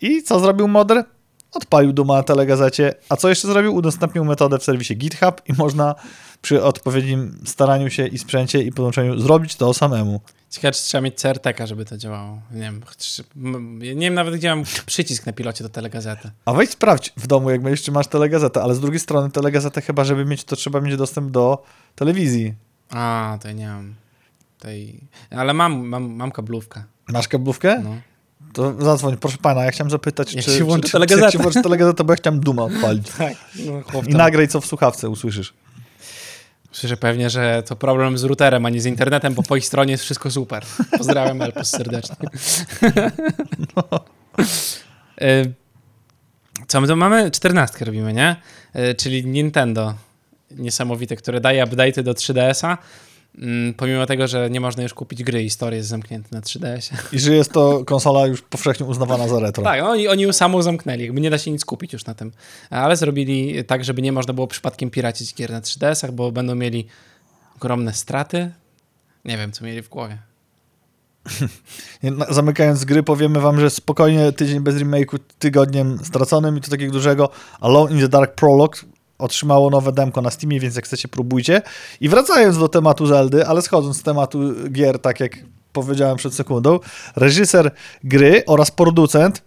I 0.00 0.22
co 0.22 0.40
zrobił 0.40 0.68
Modr? 0.68 1.04
Odpalił 1.52 1.92
Duma 1.92 2.14
na 2.14 2.22
telegazecie, 2.22 2.94
a 3.08 3.16
co 3.16 3.28
jeszcze 3.28 3.48
zrobił? 3.48 3.74
Udostępnił 3.74 4.24
metodę 4.24 4.58
w 4.58 4.64
serwisie 4.64 4.96
GitHub 4.96 5.42
i 5.48 5.52
można 5.52 5.94
przy 6.42 6.64
odpowiednim 6.64 7.38
staraniu 7.44 7.90
się 7.90 8.06
i 8.06 8.18
sprzęcie 8.18 8.62
i 8.62 8.72
podłączeniu 8.72 9.18
zrobić 9.18 9.56
to 9.56 9.74
samemu. 9.74 10.20
Ciekawe, 10.50 10.72
czy 10.72 10.82
trzeba 10.82 11.02
mieć 11.02 11.14
CRTK, 11.14 11.66
żeby 11.66 11.84
to 11.84 11.96
działało. 11.96 12.40
Nie 12.50 12.60
wiem, 12.60 12.82
nie 13.80 13.94
wiem 13.94 14.14
nawet, 14.14 14.34
gdzie 14.34 14.48
mam 14.48 14.64
przycisk 14.86 15.26
na 15.26 15.32
pilocie 15.32 15.64
do 15.64 15.70
telegazety. 15.70 16.30
A 16.44 16.52
wejdź 16.52 16.70
sprawdź 16.70 17.12
w 17.16 17.26
domu, 17.26 17.50
jak 17.50 17.62
będziesz, 17.62 17.82
czy 17.82 17.92
masz 17.92 18.06
telegazetę, 18.06 18.62
ale 18.62 18.74
z 18.74 18.80
drugiej 18.80 19.00
strony 19.00 19.30
telegazetę 19.30 19.80
chyba, 19.80 20.04
żeby 20.04 20.24
mieć, 20.24 20.44
to 20.44 20.56
trzeba 20.56 20.80
mieć 20.80 20.96
dostęp 20.96 21.30
do 21.30 21.62
telewizji. 21.94 22.54
A, 22.92 23.38
to 23.42 23.48
ja 23.48 23.54
nie 23.54 23.66
mam 23.68 23.94
tej... 24.58 25.00
Ale 25.30 25.54
mam, 25.54 25.86
mam, 25.86 26.12
mam 26.12 26.32
kablówkę. 26.32 26.84
Masz 27.08 27.28
kablówkę? 27.28 27.80
No. 27.84 27.96
To 28.52 28.84
zadzwoń, 28.84 29.16
proszę 29.16 29.38
pana, 29.42 29.64
ja 29.64 29.70
chciałem 29.70 29.90
zapytać, 29.90 30.34
Jak 30.34 30.44
czy, 30.44 30.58
się 30.58 30.64
włączy 30.64 30.86
czy, 30.86 30.92
telegazetę? 30.92 31.24
Jak 31.24 31.32
się 31.32 31.38
włączy 31.38 31.62
telegazetę, 31.62 32.04
bo 32.04 32.12
ja 32.12 32.16
chciałem 32.16 32.40
Duma 32.40 32.62
odpalić. 32.62 33.08
Tak, 33.18 33.34
no 33.92 34.02
I 34.08 34.14
nagraj, 34.14 34.48
co 34.48 34.60
w 34.60 34.66
słuchawce 34.66 35.08
usłyszysz. 35.08 35.54
Słyszę 36.72 36.96
pewnie, 36.96 37.30
że 37.30 37.62
to 37.66 37.76
problem 37.76 38.18
z 38.18 38.24
routerem, 38.24 38.66
a 38.66 38.70
nie 38.70 38.80
z 38.80 38.86
internetem, 38.86 39.34
bo 39.34 39.42
po 39.42 39.56
ich 39.56 39.66
stronie 39.66 39.92
jest 39.92 40.04
wszystko 40.04 40.30
super. 40.30 40.64
Pozdrawiam 40.98 41.42
Elpos 41.42 41.70
serdecznie. 41.70 42.16
Y, 45.22 45.54
Co 46.68 46.80
my 46.80 46.86
tu 46.86 46.96
mamy? 46.96 47.30
14 47.30 47.84
robimy, 47.84 48.12
nie? 48.12 48.36
Y, 48.76 48.94
Czyli 48.94 49.26
Nintendo 49.26 49.94
niesamowite, 50.58 51.16
które 51.16 51.40
daje 51.40 51.64
update'y 51.64 52.02
do 52.02 52.12
3DS-a, 52.12 52.78
mm, 53.38 53.74
pomimo 53.74 54.06
tego, 54.06 54.26
że 54.26 54.50
nie 54.50 54.60
można 54.60 54.82
już 54.82 54.94
kupić 54.94 55.24
gry, 55.24 55.42
historia 55.42 55.76
jest 55.76 55.88
zamknięta 55.88 56.28
na 56.32 56.40
3DS-ie. 56.40 57.00
I 57.12 57.18
że 57.20 57.34
jest 57.34 57.52
to 57.52 57.84
konsola 57.84 58.26
już 58.26 58.42
powszechnie 58.42 58.86
uznawana 58.86 59.28
za 59.28 59.40
retro. 59.40 59.64
Tak, 59.64 59.80
no, 59.80 59.90
oni, 59.90 60.08
oni 60.08 60.22
ją 60.22 60.32
samą 60.32 60.62
zamknęli, 60.62 61.02
jakby 61.02 61.20
nie 61.20 61.30
da 61.30 61.38
się 61.38 61.50
nic 61.50 61.64
kupić 61.64 61.92
już 61.92 62.04
na 62.04 62.14
tym. 62.14 62.32
Ale 62.70 62.96
zrobili 62.96 63.64
tak, 63.64 63.84
żeby 63.84 64.02
nie 64.02 64.12
można 64.12 64.34
było 64.34 64.46
przypadkiem 64.46 64.90
piracić 64.90 65.34
gier 65.34 65.50
na 65.50 65.60
3DS-ach, 65.60 66.12
bo 66.12 66.32
będą 66.32 66.54
mieli 66.54 66.86
ogromne 67.56 67.92
straty. 67.94 68.50
Nie 69.24 69.38
wiem, 69.38 69.52
co 69.52 69.64
mieli 69.64 69.82
w 69.82 69.88
głowie. 69.88 70.18
Zamykając 72.30 72.84
gry, 72.84 73.02
powiemy 73.02 73.40
wam, 73.40 73.60
że 73.60 73.70
spokojnie 73.70 74.32
tydzień 74.32 74.60
bez 74.60 74.74
remake'u 74.74 75.18
tygodniem 75.38 75.98
straconym 76.04 76.58
i 76.58 76.60
to 76.60 76.70
takiego 76.70 76.92
dużego. 76.92 77.30
Alone 77.60 77.92
in 77.92 78.00
the 78.00 78.08
Dark 78.08 78.34
Prologue 78.34 78.76
otrzymało 79.22 79.70
nowe 79.70 79.92
demko 79.92 80.22
na 80.22 80.30
Steamie, 80.30 80.60
więc 80.60 80.76
jak 80.76 80.84
chcecie, 80.84 81.08
próbujcie. 81.08 81.62
I 82.00 82.08
wracając 82.08 82.58
do 82.58 82.68
tematu 82.68 83.06
Zeldy, 83.06 83.46
ale 83.46 83.62
schodząc 83.62 83.96
z 83.96 84.02
tematu 84.02 84.38
gier, 84.70 84.98
tak 84.98 85.20
jak 85.20 85.38
powiedziałem 85.72 86.16
przed 86.16 86.34
sekundą, 86.34 86.78
reżyser 87.16 87.70
gry 88.04 88.42
oraz 88.46 88.70
producent 88.70 89.42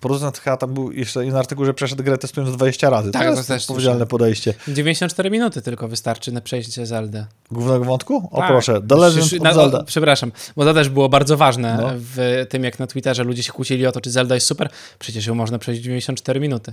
Producent 0.00 0.38
chyba 0.38 0.56
tam 0.56 0.74
był 0.74 0.92
jeszcze 0.92 1.24
inny 1.26 1.38
artykuł, 1.38 1.64
że 1.64 1.74
przeszedł 1.74 2.02
grę 2.02 2.18
testując 2.18 2.56
20 2.56 2.90
razy. 2.90 3.10
Tak, 3.10 3.22
to 3.22 3.30
to 3.30 3.36
jest 3.36 3.48
też 3.48 3.62
odpowiedzialne 3.62 4.06
podejście. 4.06 4.54
94 4.68 5.30
minuty 5.30 5.62
tylko 5.62 5.88
wystarczy 5.88 6.32
na 6.32 6.40
przejście 6.40 6.86
Zeldy. 6.86 7.24
Głównego 7.50 7.84
wątku? 7.84 8.28
O 8.32 8.38
Tak. 8.38 8.48
proszę, 8.48 8.80
The 8.88 8.96
Legend 8.96 9.20
Przecież- 9.20 9.40
of 9.40 9.44
na- 9.44 9.54
Zelda. 9.54 9.78
O, 9.78 9.84
przepraszam, 9.84 10.32
bo 10.56 10.64
to 10.64 10.74
też 10.74 10.88
było 10.88 11.08
bardzo 11.08 11.36
ważne 11.36 11.78
No. 11.80 11.90
w 11.94 12.46
tym, 12.48 12.64
jak 12.64 12.78
na 12.78 12.86
Twitterze 12.86 13.24
ludzie 13.24 13.42
się 13.42 13.52
kłócili 13.52 13.86
o 13.86 13.92
to, 13.92 14.00
czy 14.00 14.10
Zelda 14.10 14.34
jest 14.34 14.46
super. 14.46 14.68
Przecież 14.98 15.26
ją 15.26 15.34
można 15.34 15.58
przejść 15.58 15.80
w 15.80 15.84
94 15.84 16.40
minuty. 16.40 16.72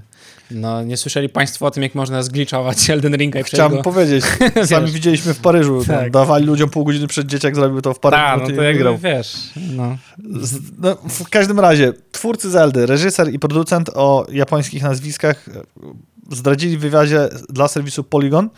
No, 0.51 0.83
nie 0.83 0.97
słyszeli 0.97 1.29
państwo 1.29 1.65
o 1.65 1.71
tym, 1.71 1.83
jak 1.83 1.95
można 1.95 2.23
zgliczować 2.23 2.61
Elden 2.89 3.15
Ringa 3.15 3.39
i 3.39 3.43
przejść 3.43 3.53
Chciałem 3.55 3.77
go... 3.77 3.81
powiedzieć, 3.83 4.25
sami 4.69 4.91
widzieliśmy 4.91 5.33
w 5.33 5.39
Paryżu, 5.39 5.83
Tak. 5.87 5.97
tam 5.99 6.11
dawali 6.11 6.45
ludziom 6.45 6.69
pół 6.69 6.85
godziny 6.85 7.07
przed 7.07 7.27
dzieciak, 7.27 7.55
zrobił 7.55 7.81
to 7.81 7.93
w 7.93 7.99
parę 7.99 8.17
Tak, 8.17 8.39
no 8.39 8.45
to 8.45 8.51
jakby, 8.51 8.73
wygrał. 8.73 8.97
wiesz, 8.97 9.35
no. 9.75 9.97
Z- 10.41 10.59
No, 10.79 10.95
w 11.09 11.29
każdym 11.29 11.59
razie, 11.59 11.93
twórcy 12.11 12.49
Zeldy, 12.49 12.85
reżyser 12.85 13.10
i 13.31 13.39
producent 13.39 13.89
o 13.93 14.25
japońskich 14.31 14.83
nazwiskach 14.83 15.47
e, 15.47 15.51
zdradzili 16.31 16.77
w 16.77 16.81
wywiadzie 16.81 17.29
dla 17.49 17.67
serwisu 17.67 18.03
Polygon, 18.03 18.49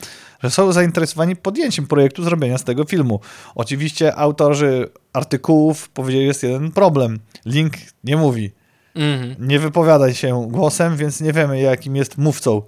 że 0.44 0.52
są 0.52 0.72
zainteresowani 0.72 1.36
podjęciem 1.36 1.88
projektu 1.88 2.24
zrobienia 2.24 2.58
z 2.58 2.64
tego 2.64 2.84
filmu. 2.84 3.20
Oczywiście 3.56 4.16
autorzy 4.16 4.90
artykułów 5.14 5.90
powiedzieli, 5.90 6.24
że 6.24 6.28
jest 6.28 6.44
jeden 6.44 6.72
problem. 6.72 7.20
Link 7.46 7.74
nie 8.04 8.18
mówi, 8.18 8.52
Mhm. 8.96 9.36
nie 9.48 9.60
wypowiada 9.60 10.14
się 10.14 10.48
głosem, 10.50 10.98
więc 10.98 11.22
nie 11.22 11.34
wiemy, 11.34 11.62
jakim 11.62 11.96
jest 11.96 12.18
mówcą. 12.18 12.62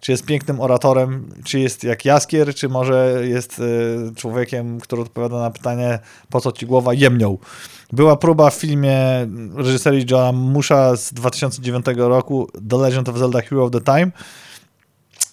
Czy 0.00 0.12
jest 0.12 0.24
pięknym 0.24 0.60
oratorem, 0.60 1.28
czy 1.44 1.60
jest 1.60 1.84
jak 1.84 2.04
Jaskier, 2.04 2.54
czy 2.54 2.68
może 2.68 3.20
jest 3.22 3.58
y, 3.58 4.12
człowiekiem, 4.16 4.80
który 4.80 5.02
odpowiada 5.02 5.38
na 5.38 5.50
pytanie, 5.50 5.98
po 6.30 6.40
co 6.40 6.52
ci 6.52 6.66
głowa 6.66 6.94
jemnią. 6.94 7.38
Była 7.94 8.16
próba 8.16 8.50
w 8.50 8.54
filmie 8.54 8.96
reżyserii 9.56 10.06
Johna 10.10 10.32
Musha 10.32 10.96
z 10.96 11.12
2009 11.12 11.86
roku 11.96 12.48
The 12.70 12.76
Legend 12.76 13.08
of 13.08 13.18
Zelda 13.18 13.40
Hero 13.42 13.64
of 13.64 13.70
the 13.70 13.80
Time 13.80 14.10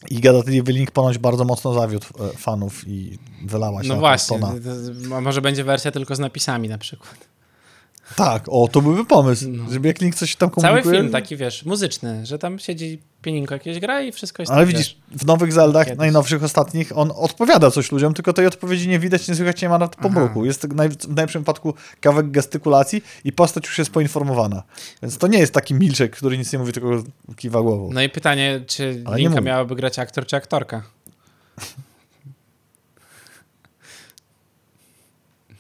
i 0.10 0.20
gadatliwy 0.20 0.72
link 0.72 0.92
ponoć 0.92 1.18
bardzo 1.18 1.46
mocno 1.46 1.74
zawiódł 1.74 2.06
e, 2.20 2.38
fanów 2.38 2.88
i 2.88 3.18
wylała 3.46 3.84
się 3.84 3.90
No 3.90 3.96
właśnie, 3.96 4.40
Tona. 4.40 4.54
to- 5.10 5.16
a 5.18 5.22
może 5.22 5.42
będzie 5.42 5.64
wersja 5.64 5.92
tylko 5.92 6.16
z 6.16 6.20
napisami 6.20 6.70
na 6.70 6.78
przykład. 6.78 7.31
Tak, 8.16 8.44
o, 8.48 8.68
to 8.68 8.82
byłby 8.82 9.06
pomysł, 9.06 9.46
No. 9.50 9.72
żeby 9.72 9.88
jak 9.88 10.02
link 10.02 10.16
coś 10.16 10.36
tam 10.36 10.50
Cały 10.52 10.62
komunikuje. 10.68 11.00
film 11.00 11.12
taki, 11.12 11.38
wiesz, 11.38 11.66
muzyczny, 11.66 12.26
że 12.26 12.40
tam 12.40 12.60
siedzi 12.60 13.02
pieninko 13.22 13.56
jakieś 13.56 13.80
gra 13.80 14.02
i 14.02 14.12
wszystko 14.12 14.42
jest 14.42 14.52
Ale 14.52 14.66
tak, 14.66 14.76
widzisz, 14.76 14.98
w 15.12 15.26
nowych 15.26 15.54
Zeldach, 15.54 15.86
kiedyś. 15.86 16.00
najnowszych, 16.00 16.44
ostatnich, 16.44 16.98
on 16.98 17.12
odpowiada 17.16 17.72
coś 17.72 17.92
ludziom, 17.92 18.14
tylko 18.14 18.34
tej 18.34 18.46
odpowiedzi 18.48 18.88
nie 18.88 19.00
widać, 19.00 19.28
nie 19.28 19.36
słychać, 19.36 19.62
nie 19.62 19.70
ma 19.70 19.78
nawet 19.78 19.96
pomruku. 19.96 20.46
Jest 20.46 20.68
naj, 20.68 20.90
w 20.90 21.08
najlepszym 21.08 21.42
wypadku 21.42 21.74
kawałek 22.02 22.32
gestykulacji 22.32 23.04
i 23.26 23.32
postać 23.32 23.66
już 23.66 23.78
jest 23.78 23.92
poinformowana. 23.92 24.64
Więc 25.02 25.18
to 25.18 25.28
nie 25.28 25.40
jest 25.40 25.54
taki 25.54 25.74
milczek, 25.74 26.16
który 26.16 26.38
nic 26.38 26.54
nie 26.54 26.60
mówi, 26.60 26.74
tylko 26.74 27.04
kiwa 27.38 27.62
głową. 27.62 27.90
No 27.94 28.02
i 28.02 28.10
pytanie, 28.10 28.62
czy 28.68 29.02
Ale 29.06 29.18
Linka 29.18 29.42
miałaby 29.42 29.76
grać 29.76 30.00
aktor 30.00 30.26
czy 30.26 30.36
aktorka? 30.36 30.84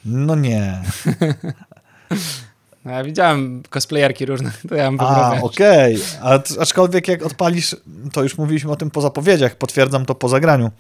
No 0.06 0.36
nie. 0.36 0.82
No 2.86 2.92
ja 2.92 3.04
widziałem 3.04 3.64
cosplayerki 3.70 4.26
różne, 4.26 4.52
to 4.70 4.76
ja 4.76 4.92
bym 4.92 5.00
A, 5.02 5.34
okej. 5.42 6.00
A 6.22 6.40
t- 6.40 6.62
Aczkolwiek 6.62 7.08
jak 7.08 7.24
odpalisz, 7.26 7.76
to 8.14 8.24
już 8.24 8.38
mówiliśmy 8.38 8.72
o 8.72 8.76
tym 8.76 8.92
po 8.92 9.02
zapowiedziach, 9.02 9.56
potwierdzam 9.56 10.06
to 10.06 10.16
po 10.16 10.30
zagraniu. 10.30 10.72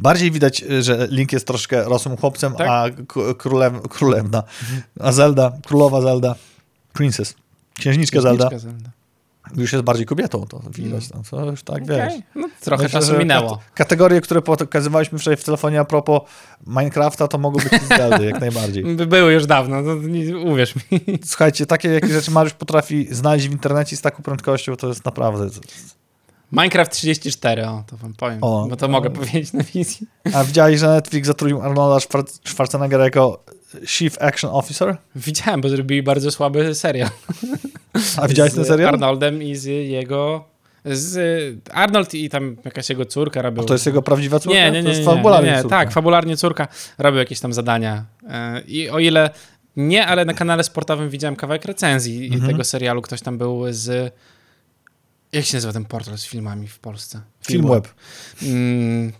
Bardziej 0.00 0.30
widać, 0.30 0.62
y, 0.62 0.82
że 0.82 1.06
Link 1.10 1.32
jest 1.32 1.46
troszkę 1.46 1.84
rosłym 1.84 2.16
chłopcem, 2.16 2.54
Tak? 2.54 2.68
a 2.68 2.84
k- 3.08 3.20
królew, 3.38 3.72
królewna, 3.88 4.42
a 5.00 5.12
Zelda, 5.12 5.52
królowa 5.66 6.00
Zelda, 6.00 6.34
princess, 6.92 7.34
księżniczka 7.78 8.20
Zelda, 8.20 8.48
Zelda. 8.58 8.90
Już 9.56 9.72
jest 9.72 9.84
bardziej 9.84 10.06
kobietą, 10.06 10.46
to 10.46 10.60
widać. 10.70 11.08
Tam, 11.08 11.22
to 11.30 11.46
już 11.50 11.62
tak, 11.62 11.82
Okej. 11.82 11.96
wiesz. 11.96 12.12
No, 12.34 12.48
trochę 12.60 12.82
Myślę, 12.82 13.00
czasu 13.00 13.18
minęło. 13.18 13.50
kat- 13.56 13.60
Kategorie, 13.74 14.20
które 14.20 14.42
pokazywaliśmy 14.42 15.18
wczoraj 15.18 15.36
w 15.36 15.44
telefonie 15.44 15.80
a 15.80 15.84
propos 15.84 16.20
Minecrafta, 16.66 17.28
to 17.28 17.38
mogą 17.38 17.58
być 17.60 17.82
Zeldy, 17.98 18.24
jak 18.24 18.40
najbardziej. 18.40 18.84
By 18.96 19.06
Były 19.06 19.32
już 19.32 19.46
dawno, 19.46 19.82
no, 19.82 19.94
nie, 19.94 20.36
uwierz 20.38 20.74
mi. 20.76 20.82
Słuchajcie, 21.24 21.66
takie 21.66 21.88
jakie 21.88 22.08
rzeczy 22.08 22.30
Mariusz 22.30 22.54
potrafi 22.54 23.08
znaleźć 23.14 23.48
w 23.48 23.52
internecie 23.52 23.96
z 23.96 24.00
taką 24.00 24.22
prędkością, 24.22 24.76
to 24.76 24.88
jest 24.88 25.04
naprawdę... 25.04 25.48
Minecraft 26.52 26.92
34, 26.92 27.66
o, 27.66 27.84
to 27.86 27.96
wam 27.96 28.14
powiem, 28.14 28.38
O, 28.40 28.66
bo 28.70 28.76
to 28.76 28.86
o. 28.86 28.88
mogę 28.88 29.10
powiedzieć 29.10 29.52
na 29.52 29.62
wizji. 29.62 30.06
A 30.34 30.44
widziałeś, 30.44 30.80
że 30.80 30.88
Netflix 30.88 31.26
zatrudnił 31.26 31.62
Arnolda 31.62 31.96
Schwar- 31.96 32.48
Schwarzeneggera 32.48 33.04
jako 33.04 33.44
Chief 33.86 34.22
Action 34.22 34.50
Officer? 34.54 34.96
Widziałem, 35.16 35.60
bo 35.60 35.68
zrobili 35.68 36.02
bardzo 36.02 36.30
słaby 36.30 36.74
serial. 36.74 37.08
A 38.16 38.28
widziałeś 38.28 38.54
ten 38.54 38.64
Z 38.64 38.68
serial? 38.68 38.88
Arnoldem 38.88 39.42
i 39.42 39.56
z 39.56 39.64
jego... 39.88 40.44
Z 40.84 41.18
Arnold 41.72 42.14
i 42.14 42.28
tam 42.30 42.56
jakaś 42.64 42.90
jego 42.90 43.04
córka 43.06 43.42
robił... 43.42 43.62
A 43.62 43.66
to 43.66 43.74
jest 43.74 43.86
jego 43.86 44.02
prawdziwa 44.02 44.38
córka? 44.38 44.58
Nie, 44.58 44.70
nie, 44.70 44.78
nie, 44.78 44.82
To 44.82 44.88
jest 44.88 45.00
nie, 45.00 45.06
nie, 45.06 45.14
fabularnie 45.14 45.50
nie, 45.50 45.62
córka. 45.62 45.76
tak, 45.78 45.92
fabularnie 45.92 46.36
córka 46.36 46.68
robił 46.98 47.18
jakieś 47.18 47.40
tam 47.40 47.52
zadania. 47.52 48.04
E, 48.28 48.60
I 48.66 48.90
o 48.90 48.98
ile 48.98 49.30
nie, 49.76 50.06
ale 50.06 50.24
na 50.24 50.34
kanale 50.34 50.64
sportowym 50.64 51.10
widziałem 51.10 51.36
kawałek 51.36 51.64
recenzji 51.64 52.26
Mhm. 52.26 52.46
tego 52.52 52.64
serialu. 52.64 53.02
Ktoś 53.02 53.20
tam 53.22 53.38
był 53.38 53.62
z... 53.70 54.14
Jak 55.32 55.44
się 55.44 55.56
nazywa 55.56 55.72
ten 55.72 55.84
portal 55.84 56.18
z 56.18 56.24
filmami 56.26 56.68
w 56.68 56.78
Polsce? 56.78 57.20
Filmweb. 57.46 57.88
Mm, 58.42 58.52
n- 59.04 59.12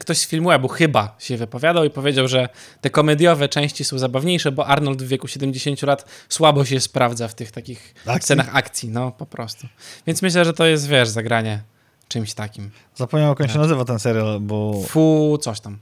Ktoś 0.00 0.18
z 0.18 0.26
Filmwebu 0.26 0.68
chyba 0.68 1.16
się 1.18 1.36
wypowiadał 1.36 1.84
i 1.84 1.90
powiedział, 1.90 2.28
że 2.28 2.48
te 2.80 2.90
komediowe 2.90 3.48
części 3.48 3.84
są 3.84 3.98
zabawniejsze, 3.98 4.52
bo 4.52 4.66
Arnold 4.66 5.02
w 5.02 5.08
wieku 5.08 5.28
70 5.28 5.82
lat 5.82 6.04
słabo 6.28 6.64
się 6.64 6.80
sprawdza 6.80 7.28
w 7.28 7.34
tych 7.34 7.50
takich 7.50 7.94
Akcji? 8.06 8.22
scenach 8.22 8.56
akcji, 8.56 8.88
no 8.90 9.12
po 9.12 9.26
prostu. 9.26 9.66
Więc 10.06 10.22
myślę, 10.22 10.44
że 10.44 10.52
to 10.52 10.66
jest, 10.66 10.88
wiesz, 10.88 11.08
zagranie 11.08 11.62
czymś 12.08 12.34
takim. 12.34 12.70
Zapomniałem, 12.94 13.30
jak 13.32 13.40
on 13.40 13.46
Tak. 13.46 13.54
się 13.54 13.58
nazywa 13.60 13.84
ten 13.84 13.98
serial, 13.98 14.40
bo... 14.40 14.82
Fu, 14.88 15.38
coś 15.40 15.60
tam. 15.60 15.78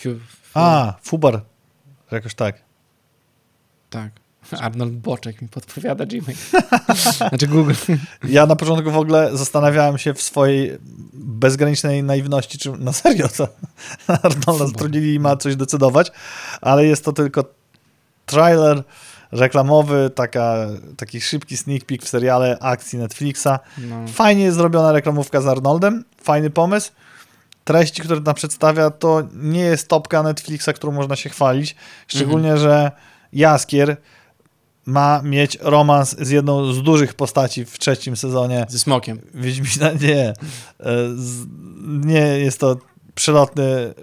Fiu, 0.00 0.18
fu, 0.42 0.58
A, 0.60 0.94
Fubar. 1.02 1.40
Jakoś 2.10 2.34
tak. 2.34 2.62
Tak. 3.90 4.10
Arnold 4.66 4.92
Boczek 4.92 5.42
mi 5.42 5.48
podpowiada 5.48 6.06
Gmail. 6.06 6.38
Znaczy 7.28 7.46
Google. 7.46 7.74
Ja 8.28 8.46
na 8.46 8.56
początku 8.56 8.90
w 8.90 8.96
ogóle 8.96 9.36
zastanawiałem 9.36 9.98
się 9.98 10.14
w 10.14 10.22
swojej 10.22 10.78
bezgranicznej 11.12 12.02
naiwności, 12.02 12.58
czy 12.58 12.72
na 12.72 12.92
serio 12.92 13.28
to 13.28 13.48
Arnolda 14.22 14.66
zatrudnili 14.66 15.14
i 15.14 15.20
ma 15.20 15.36
coś 15.36 15.56
decydować, 15.56 16.12
ale 16.60 16.86
jest 16.86 17.04
to 17.04 17.12
tylko 17.12 17.44
trailer 18.26 18.82
reklamowy, 19.32 20.10
taka, 20.14 20.56
taki 20.96 21.20
szybki 21.20 21.56
sneak 21.56 21.84
peek 21.84 22.02
w 22.02 22.08
seriale 22.08 22.58
akcji 22.60 22.98
Netflixa. 22.98 23.58
No. 23.78 24.08
Fajnie 24.08 24.44
jest 24.44 24.56
zrobiona 24.56 24.92
reklamówka 24.92 25.40
z 25.40 25.46
Arnoldem, 25.46 26.04
fajny 26.22 26.50
pomysł. 26.50 26.92
Treści, 27.64 28.02
które 28.02 28.20
tam 28.20 28.34
przedstawia, 28.34 28.90
to 28.90 29.22
nie 29.34 29.60
jest 29.60 29.88
topka 29.88 30.22
Netflixa, 30.22 30.68
którą 30.74 30.92
można 30.92 31.16
się 31.16 31.30
chwalić. 31.30 31.76
Szczególnie, 32.08 32.56
że 32.58 32.92
Jaskier 33.32 33.96
ma 34.86 35.22
mieć 35.22 35.58
romans 35.60 36.16
z 36.18 36.30
jedną 36.30 36.72
z 36.72 36.82
dużych 36.82 37.14
postaci 37.14 37.64
w 37.64 37.78
trzecim 37.78 38.16
sezonie 38.16 38.66
Ze 38.68 38.78
smokiem. 38.78 39.20
Wiedźmina. 39.34 39.92
Nie. 40.08 40.24
E, 40.26 40.34
Nie 42.04 42.20
jest 42.38 42.60
to 42.60 42.76
przelotny 43.14 43.94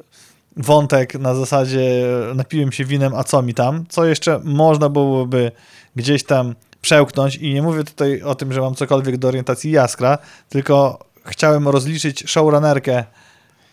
wątek 0.57 1.15
na 1.15 1.35
zasadzie 1.35 2.05
napiłem 2.35 2.71
się 2.71 2.85
winem, 2.85 3.15
a 3.15 3.23
co 3.23 3.41
mi 3.41 3.53
tam? 3.53 3.85
Co 3.89 4.05
jeszcze 4.05 4.39
można 4.43 4.89
byłoby 4.89 5.51
gdzieś 5.95 6.23
tam 6.23 6.55
przełknąć 6.81 7.35
i 7.35 7.53
nie 7.53 7.61
mówię 7.61 7.83
tutaj 7.83 8.21
o 8.21 8.35
tym, 8.35 8.53
że 8.53 8.61
mam 8.61 8.75
cokolwiek 8.75 9.17
do 9.17 9.27
orientacji 9.27 9.71
Jaskra, 9.71 10.17
tylko 10.49 10.99
chciałem 11.25 11.67
rozliczyć 11.67 12.23
showrunnerkę 12.29 13.03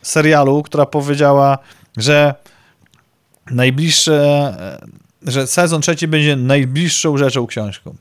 serialu, 0.03 0.63
która 0.63 0.87
powiedziała, 0.87 1.59
że 1.97 2.35
najbliższe, 3.51 4.55
że 5.23 5.47
sezon 5.47 5.83
trzeci 5.83 6.09
będzie 6.09 6.37
najbliższą 6.37 7.17
rzeczą 7.17 7.47
książką. 7.47 7.95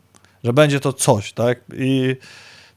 Że 0.44 0.54
będzie 0.54 0.80
to 0.80 0.94
coś, 0.94 1.34
tak? 1.34 1.60
I 1.74 2.16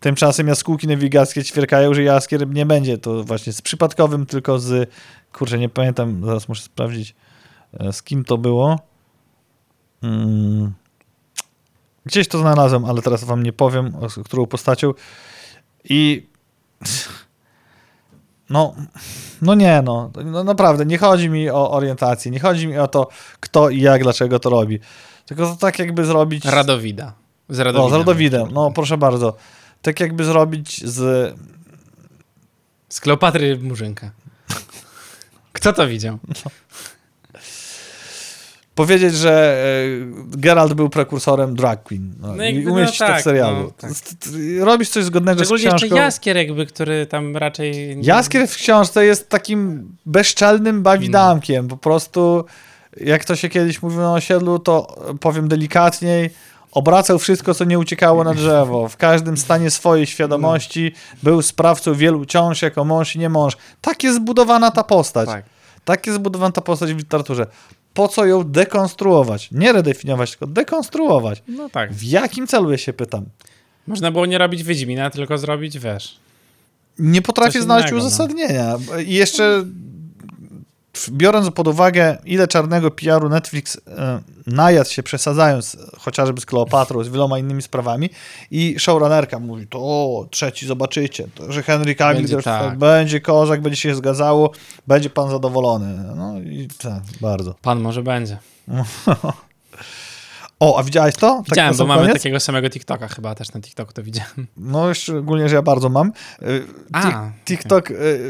tymczasem 0.00 0.48
jaskółki 0.48 0.86
nawigackie 0.86 1.44
ćwierkają, 1.44 1.94
że 1.94 2.02
Jaskier 2.02 2.48
nie 2.48 2.66
będzie 2.66 2.98
to 2.98 3.24
właśnie 3.24 3.52
z 3.52 3.62
przypadkowym, 3.62 4.26
tylko 4.26 4.58
z, 4.58 4.90
kurczę, 5.32 5.58
nie 5.58 5.68
pamiętam, 5.68 6.24
zaraz 6.24 6.48
muszę 6.48 6.62
sprawdzić, 6.62 7.14
e, 7.72 7.92
z 7.92 8.02
kim 8.02 8.24
to 8.24 8.38
było. 8.38 8.80
Mm. 10.02 10.72
Gdzieś 12.06 12.28
to 12.28 12.38
znalazłem, 12.38 12.84
ale 12.84 13.02
teraz 13.02 13.24
wam 13.24 13.42
nie 13.42 13.52
powiem, 13.52 13.92
z 14.08 14.24
którą 14.24 14.46
postacią. 14.46 14.92
I 15.84 16.26
no, 18.50 18.74
no 19.42 19.54
nie, 19.54 19.82
no, 19.82 20.10
no 20.24 20.44
naprawdę, 20.44 20.86
nie 20.86 20.98
chodzi 20.98 21.28
mi 21.28 21.50
o 21.50 21.70
orientację, 21.70 22.30
nie 22.30 22.40
chodzi 22.40 22.66
mi 22.66 22.78
o 22.78 22.88
to, 22.88 23.08
kto 23.40 23.70
i 23.70 23.80
jak, 23.80 24.02
dlaczego 24.02 24.38
to 24.38 24.50
robi. 24.50 24.78
Tylko 25.26 25.46
to 25.46 25.56
tak 25.56 25.78
jakby 25.78 26.04
zrobić... 26.04 26.44
Radowida. 26.44 27.12
Z 27.48 27.58
Radowidem. 27.58 27.90
z 27.90 27.98
Radowidem, 27.98 28.48
no 28.52 28.70
proszę 28.70 28.98
bardzo. 28.98 29.36
Tak 29.82 30.00
jakby 30.00 30.24
zrobić 30.24 30.86
z... 30.86 31.34
Z 32.88 33.00
Kleopatry 33.00 33.58
Murzynka. 33.58 34.10
Kto 35.52 35.72
to 35.72 35.88
widział? 35.88 36.18
Powiedzieć, 38.74 39.14
że 39.14 39.64
e, 40.32 40.38
Geralt 40.38 40.74
był 40.74 40.88
prekursorem 40.88 41.56
drag 41.56 41.82
queen. 41.82 42.14
No, 42.20 42.34
No 42.34 42.44
I 42.44 42.64
no 42.64 42.72
umieścić 42.72 42.98
to 42.98 43.04
w 43.04 43.08
tak, 43.08 43.22
serialu. 43.22 43.56
no, 43.62 43.70
tak. 43.78 43.90
Robisz 44.60 44.88
coś 44.88 45.04
zgodnego 45.04 45.38
z 45.38 45.42
Szczególnie 45.42 45.66
książką. 45.68 45.84
jeszcze 45.86 45.96
Jaskier 45.96 46.36
jakby, 46.36 46.66
który 46.66 47.06
tam 47.06 47.36
raczej... 47.36 47.98
Jaskier 48.02 48.48
w 48.48 48.54
książce 48.56 49.04
jest 49.06 49.28
takim 49.28 49.88
bezczelnym 50.06 50.82
bawidamkiem. 50.82 51.68
Po 51.68 51.76
prostu, 51.76 52.44
jak 52.96 53.24
to 53.24 53.36
się 53.36 53.48
kiedyś 53.48 53.82
mówiło 53.82 54.02
na 54.02 54.12
osiedlu, 54.12 54.58
to 54.58 54.96
powiem 55.20 55.48
delikatniej, 55.48 56.30
obracał 56.72 57.18
wszystko, 57.18 57.54
co 57.54 57.64
nie 57.64 57.78
uciekało 57.78 58.24
na 58.24 58.34
drzewo. 58.34 58.88
W 58.88 58.96
każdym 58.96 59.36
stanie 59.36 59.70
swojej 59.70 60.06
świadomości 60.06 60.92
był 61.22 61.42
sprawcą 61.42 61.94
wielu 61.94 62.24
ciąż 62.26 62.62
jako 62.62 62.84
mąż 62.84 63.16
i 63.16 63.18
nie 63.18 63.28
mąż. 63.28 63.56
Tak 63.80 64.04
jest 64.04 64.16
zbudowana 64.16 64.70
ta 64.70 64.84
postać. 64.84 65.28
Tak. 65.28 65.44
Tak 65.84 66.06
jest 66.06 66.18
zbudowana 66.18 66.52
ta 66.52 66.60
postać 66.60 66.94
w 66.94 66.98
literaturze. 66.98 67.46
Po 68.00 68.08
co 68.08 68.26
ją 68.26 68.44
dekonstruować? 68.44 69.48
Nie 69.52 69.72
redefiniować, 69.72 70.30
tylko 70.30 70.46
dekonstruować. 70.46 71.42
No 71.48 71.68
tak. 71.68 71.92
W 71.92 72.02
jakim 72.02 72.46
celu 72.46 72.70
ja 72.70 72.78
się 72.78 72.92
pytam? 72.92 73.24
Można 73.86 74.10
było 74.10 74.26
nie 74.26 74.38
robić 74.38 74.62
Wiedźmina, 74.62 75.10
tylko 75.10 75.38
zrobić, 75.38 75.78
wiesz... 75.78 76.16
Nie 76.98 77.22
potrafię 77.22 77.52
Coś 77.52 77.62
znaleźć 77.62 77.88
innego, 77.88 78.02
no. 78.02 78.06
uzasadnienia. 78.06 78.78
I 79.06 79.14
jeszcze 79.14 79.64
biorąc 81.10 81.50
pod 81.50 81.68
uwagę, 81.68 82.18
ile 82.24 82.48
czarnego 82.48 82.90
PR-u 82.90 83.28
Netflix 83.28 83.80
e, 83.98 84.20
najadł 84.46 84.90
się, 84.90 85.02
przesadzając 85.02 85.76
chociażby 85.98 86.40
z 86.40 86.46
Kleopatrą, 86.46 87.04
z 87.04 87.08
wieloma 87.08 87.38
innymi 87.38 87.62
sprawami 87.62 88.10
i 88.50 88.74
showrunnerka 88.78 89.38
mówi, 89.38 89.66
to 89.66 89.78
o, 89.78 90.26
trzeci 90.30 90.66
zobaczycie, 90.66 91.28
to, 91.34 91.52
że 91.52 91.62
Henry 91.62 91.94
Cavill 91.94 92.22
Będzie 92.22 92.42
tak. 92.42 92.78
będzie 92.78 93.20
kozak, 93.20 93.62
będzie 93.62 93.80
się 93.80 93.94
zgadzało, 93.94 94.50
będzie 94.86 95.10
pan 95.10 95.30
zadowolony. 95.30 96.14
No 96.16 96.38
i 96.40 96.68
tak, 96.82 97.02
bardzo. 97.20 97.54
Pan 97.62 97.80
może 97.80 98.02
będzie. 98.02 98.38
O, 100.60 100.78
a 100.78 100.82
widziałeś 100.82 101.14
to? 101.14 101.36
Tak 101.36 101.44
Widziałem, 101.48 101.76
bo 101.76 101.86
mamy 101.86 102.02
koniec? 102.02 102.16
takiego 102.16 102.40
samego 102.40 102.70
TikToka 102.70 103.08
chyba, 103.08 103.34
też 103.34 103.52
na 103.52 103.60
TikToku 103.60 103.92
to 103.92 104.02
widziałem. 104.02 104.46
No, 104.56 104.94
szczególnie, 104.94 105.48
że 105.48 105.56
ja 105.56 105.62
bardzo 105.62 105.88
mam. 105.88 106.12
Y, 106.42 106.66
A, 106.92 107.02
Tik- 107.02 107.30
TikTok 107.44 107.90
y, 107.90 108.20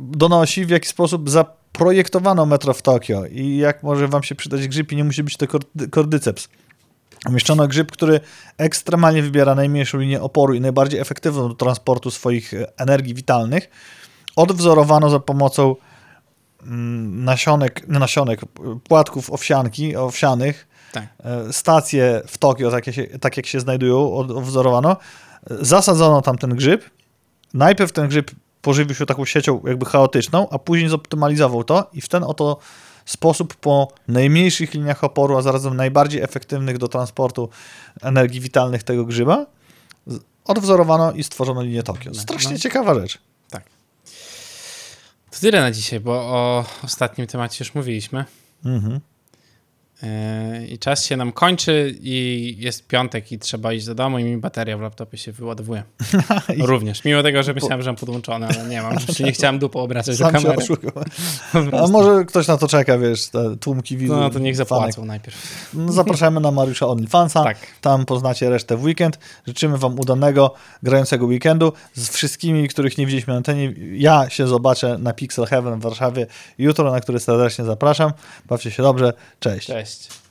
donosi, 0.00 0.66
w 0.66 0.70
jaki 0.70 0.88
sposób 0.88 1.30
zaprojektowano 1.74 2.46
metro 2.46 2.74
w 2.74 2.82
Tokio 2.82 3.26
i 3.26 3.56
jak 3.56 3.82
może 3.82 4.08
wam 4.08 4.22
się 4.22 4.34
przydać 4.34 4.68
grzyb 4.68 4.92
i 4.92 4.96
nie 4.96 5.04
musi 5.04 5.22
być 5.22 5.36
to 5.36 5.46
kordy- 5.46 5.90
kordyceps. 5.90 6.48
Umieszczono 7.28 7.68
grzyb, 7.68 7.90
który 7.92 8.20
ekstremalnie 8.58 9.22
wybiera 9.22 9.54
najmniejszą 9.54 9.98
linię 9.98 10.22
oporu 10.22 10.54
i 10.54 10.60
najbardziej 10.60 11.00
efektywną 11.00 11.48
do 11.48 11.54
transportu 11.54 12.10
swoich 12.10 12.54
e, 12.54 12.78
energii 12.78 13.14
witalnych. 13.14 13.68
Odwzorowano 14.36 15.10
za 15.10 15.20
pomocą 15.20 15.76
mm, 16.62 17.24
nasionek, 17.24 17.88
nasionek, 17.88 18.40
płatków 18.88 19.30
owsianki, 19.30 19.96
owsianych, 19.96 20.68
Tak. 20.92 21.04
e, 21.24 21.52
stacje 21.52 22.22
w 22.26 22.38
Tokio, 22.38 22.70
tak 22.70 22.86
jak 22.86 22.96
się, 22.96 23.06
tak 23.18 23.36
jak 23.36 23.46
się 23.46 23.60
znajdują, 23.60 24.12
od- 24.14 24.30
odwzorowano. 24.30 24.96
Zasadzono 25.50 26.22
tam 26.22 26.38
ten 26.38 26.50
grzyb. 26.54 26.84
Najpierw 27.54 27.92
ten 27.92 28.08
grzyb 28.08 28.30
pożywił 28.64 28.94
się 28.94 29.06
taką 29.06 29.24
siecią 29.24 29.60
jakby 29.66 29.86
chaotyczną, 29.86 30.48
a 30.50 30.58
później 30.58 30.88
zoptymalizował 30.88 31.64
to 31.64 31.90
i 31.92 32.00
w 32.00 32.08
ten 32.08 32.22
oto 32.22 32.58
sposób 33.04 33.54
po 33.54 33.88
najmniejszych 34.08 34.74
liniach 34.74 35.04
oporu, 35.04 35.36
a 35.36 35.42
zarazem 35.42 35.76
najbardziej 35.76 36.22
efektywnych 36.22 36.78
do 36.78 36.88
transportu 36.88 37.48
energii 38.02 38.40
witalnych 38.40 38.82
tego 38.82 39.04
grzyba, 39.04 39.46
odwzorowano 40.44 41.12
i 41.12 41.24
stworzono 41.24 41.62
linię 41.62 41.82
Tokio. 41.82 42.14
Strasznie 42.14 42.52
No. 42.52 42.58
ciekawa 42.58 42.94
rzecz. 42.94 43.18
To 45.30 45.40
tyle 45.40 45.60
na 45.60 45.70
dzisiaj, 45.70 46.00
bo 46.00 46.12
o 46.12 46.64
ostatnim 46.82 47.26
temacie 47.26 47.64
już 47.64 47.74
mówiliśmy. 47.74 48.24
Mhm. 48.64 49.00
Yy, 50.02 50.66
I 50.66 50.78
czas 50.78 51.04
się 51.04 51.16
nam 51.16 51.32
kończy 51.32 51.94
i 52.00 52.56
jest 52.58 52.86
piątek 52.86 53.32
i 53.32 53.38
trzeba 53.38 53.72
iść 53.72 53.86
do 53.86 53.94
domu 53.94 54.18
i 54.18 54.24
mi 54.24 54.36
bateria 54.36 54.78
w 54.78 54.80
laptopie 54.80 55.18
się 55.18 55.32
wyładowuje. 55.32 55.82
Również, 56.58 57.04
mimo 57.04 57.22
tego, 57.22 57.42
że 57.42 57.54
myślałem, 57.54 57.82
że 57.82 57.90
mam 57.90 57.96
podłączone, 57.96 58.48
ale 58.48 58.68
nie 58.68 58.82
mam. 58.82 58.92
Rzeczywiście 58.98 59.24
nie 59.24 59.32
chciałem 59.32 59.58
dupą 59.58 59.80
obracać 59.80 60.18
do 60.18 60.24
Sam 60.24 60.40
się 60.40 60.48
kamery. 60.48 60.66
A 61.82 61.86
może 61.86 62.24
ktoś 62.24 62.46
na 62.46 62.56
to 62.56 62.68
czeka, 62.68 62.98
wiesz, 62.98 63.28
te 63.28 63.56
tłumki 63.56 63.96
widzów. 63.96 64.16
No 64.16 64.30
to 64.30 64.38
niech 64.38 64.56
fanek. 64.56 64.68
zapłacą 64.68 65.04
najpierw. 65.04 65.70
No, 65.74 65.92
Zapraszamy 65.92 66.40
na 66.40 66.50
Mariusza 66.50 66.86
OnlyFansa. 66.86 67.44
Tak. 67.44 67.58
Tam 67.80 68.06
poznacie 68.06 68.50
resztę 68.50 68.76
w 68.76 68.84
weekend. 68.84 69.18
Życzymy 69.46 69.78
Wam 69.78 70.00
udanego, 70.00 70.54
grającego 70.82 71.26
weekendu 71.26 71.72
z 71.94 72.08
wszystkimi, 72.08 72.68
których 72.68 72.98
nie 72.98 73.06
widzieliśmy 73.06 73.32
na 73.32 73.36
antenie. 73.36 73.74
Ja 73.92 74.30
się 74.30 74.46
zobaczę 74.46 74.98
na 74.98 75.12
Pixel 75.12 75.46
Heaven 75.46 75.78
w 75.78 75.82
Warszawie 75.82 76.26
jutro, 76.58 76.92
na 76.92 77.00
który 77.00 77.20
serdecznie 77.20 77.64
zapraszam. 77.64 78.12
Bawcie 78.46 78.70
się 78.70 78.82
dobrze. 78.82 79.12
Cześć. 79.40 79.66
Cześć. 79.66 79.83
часть. 79.84 80.23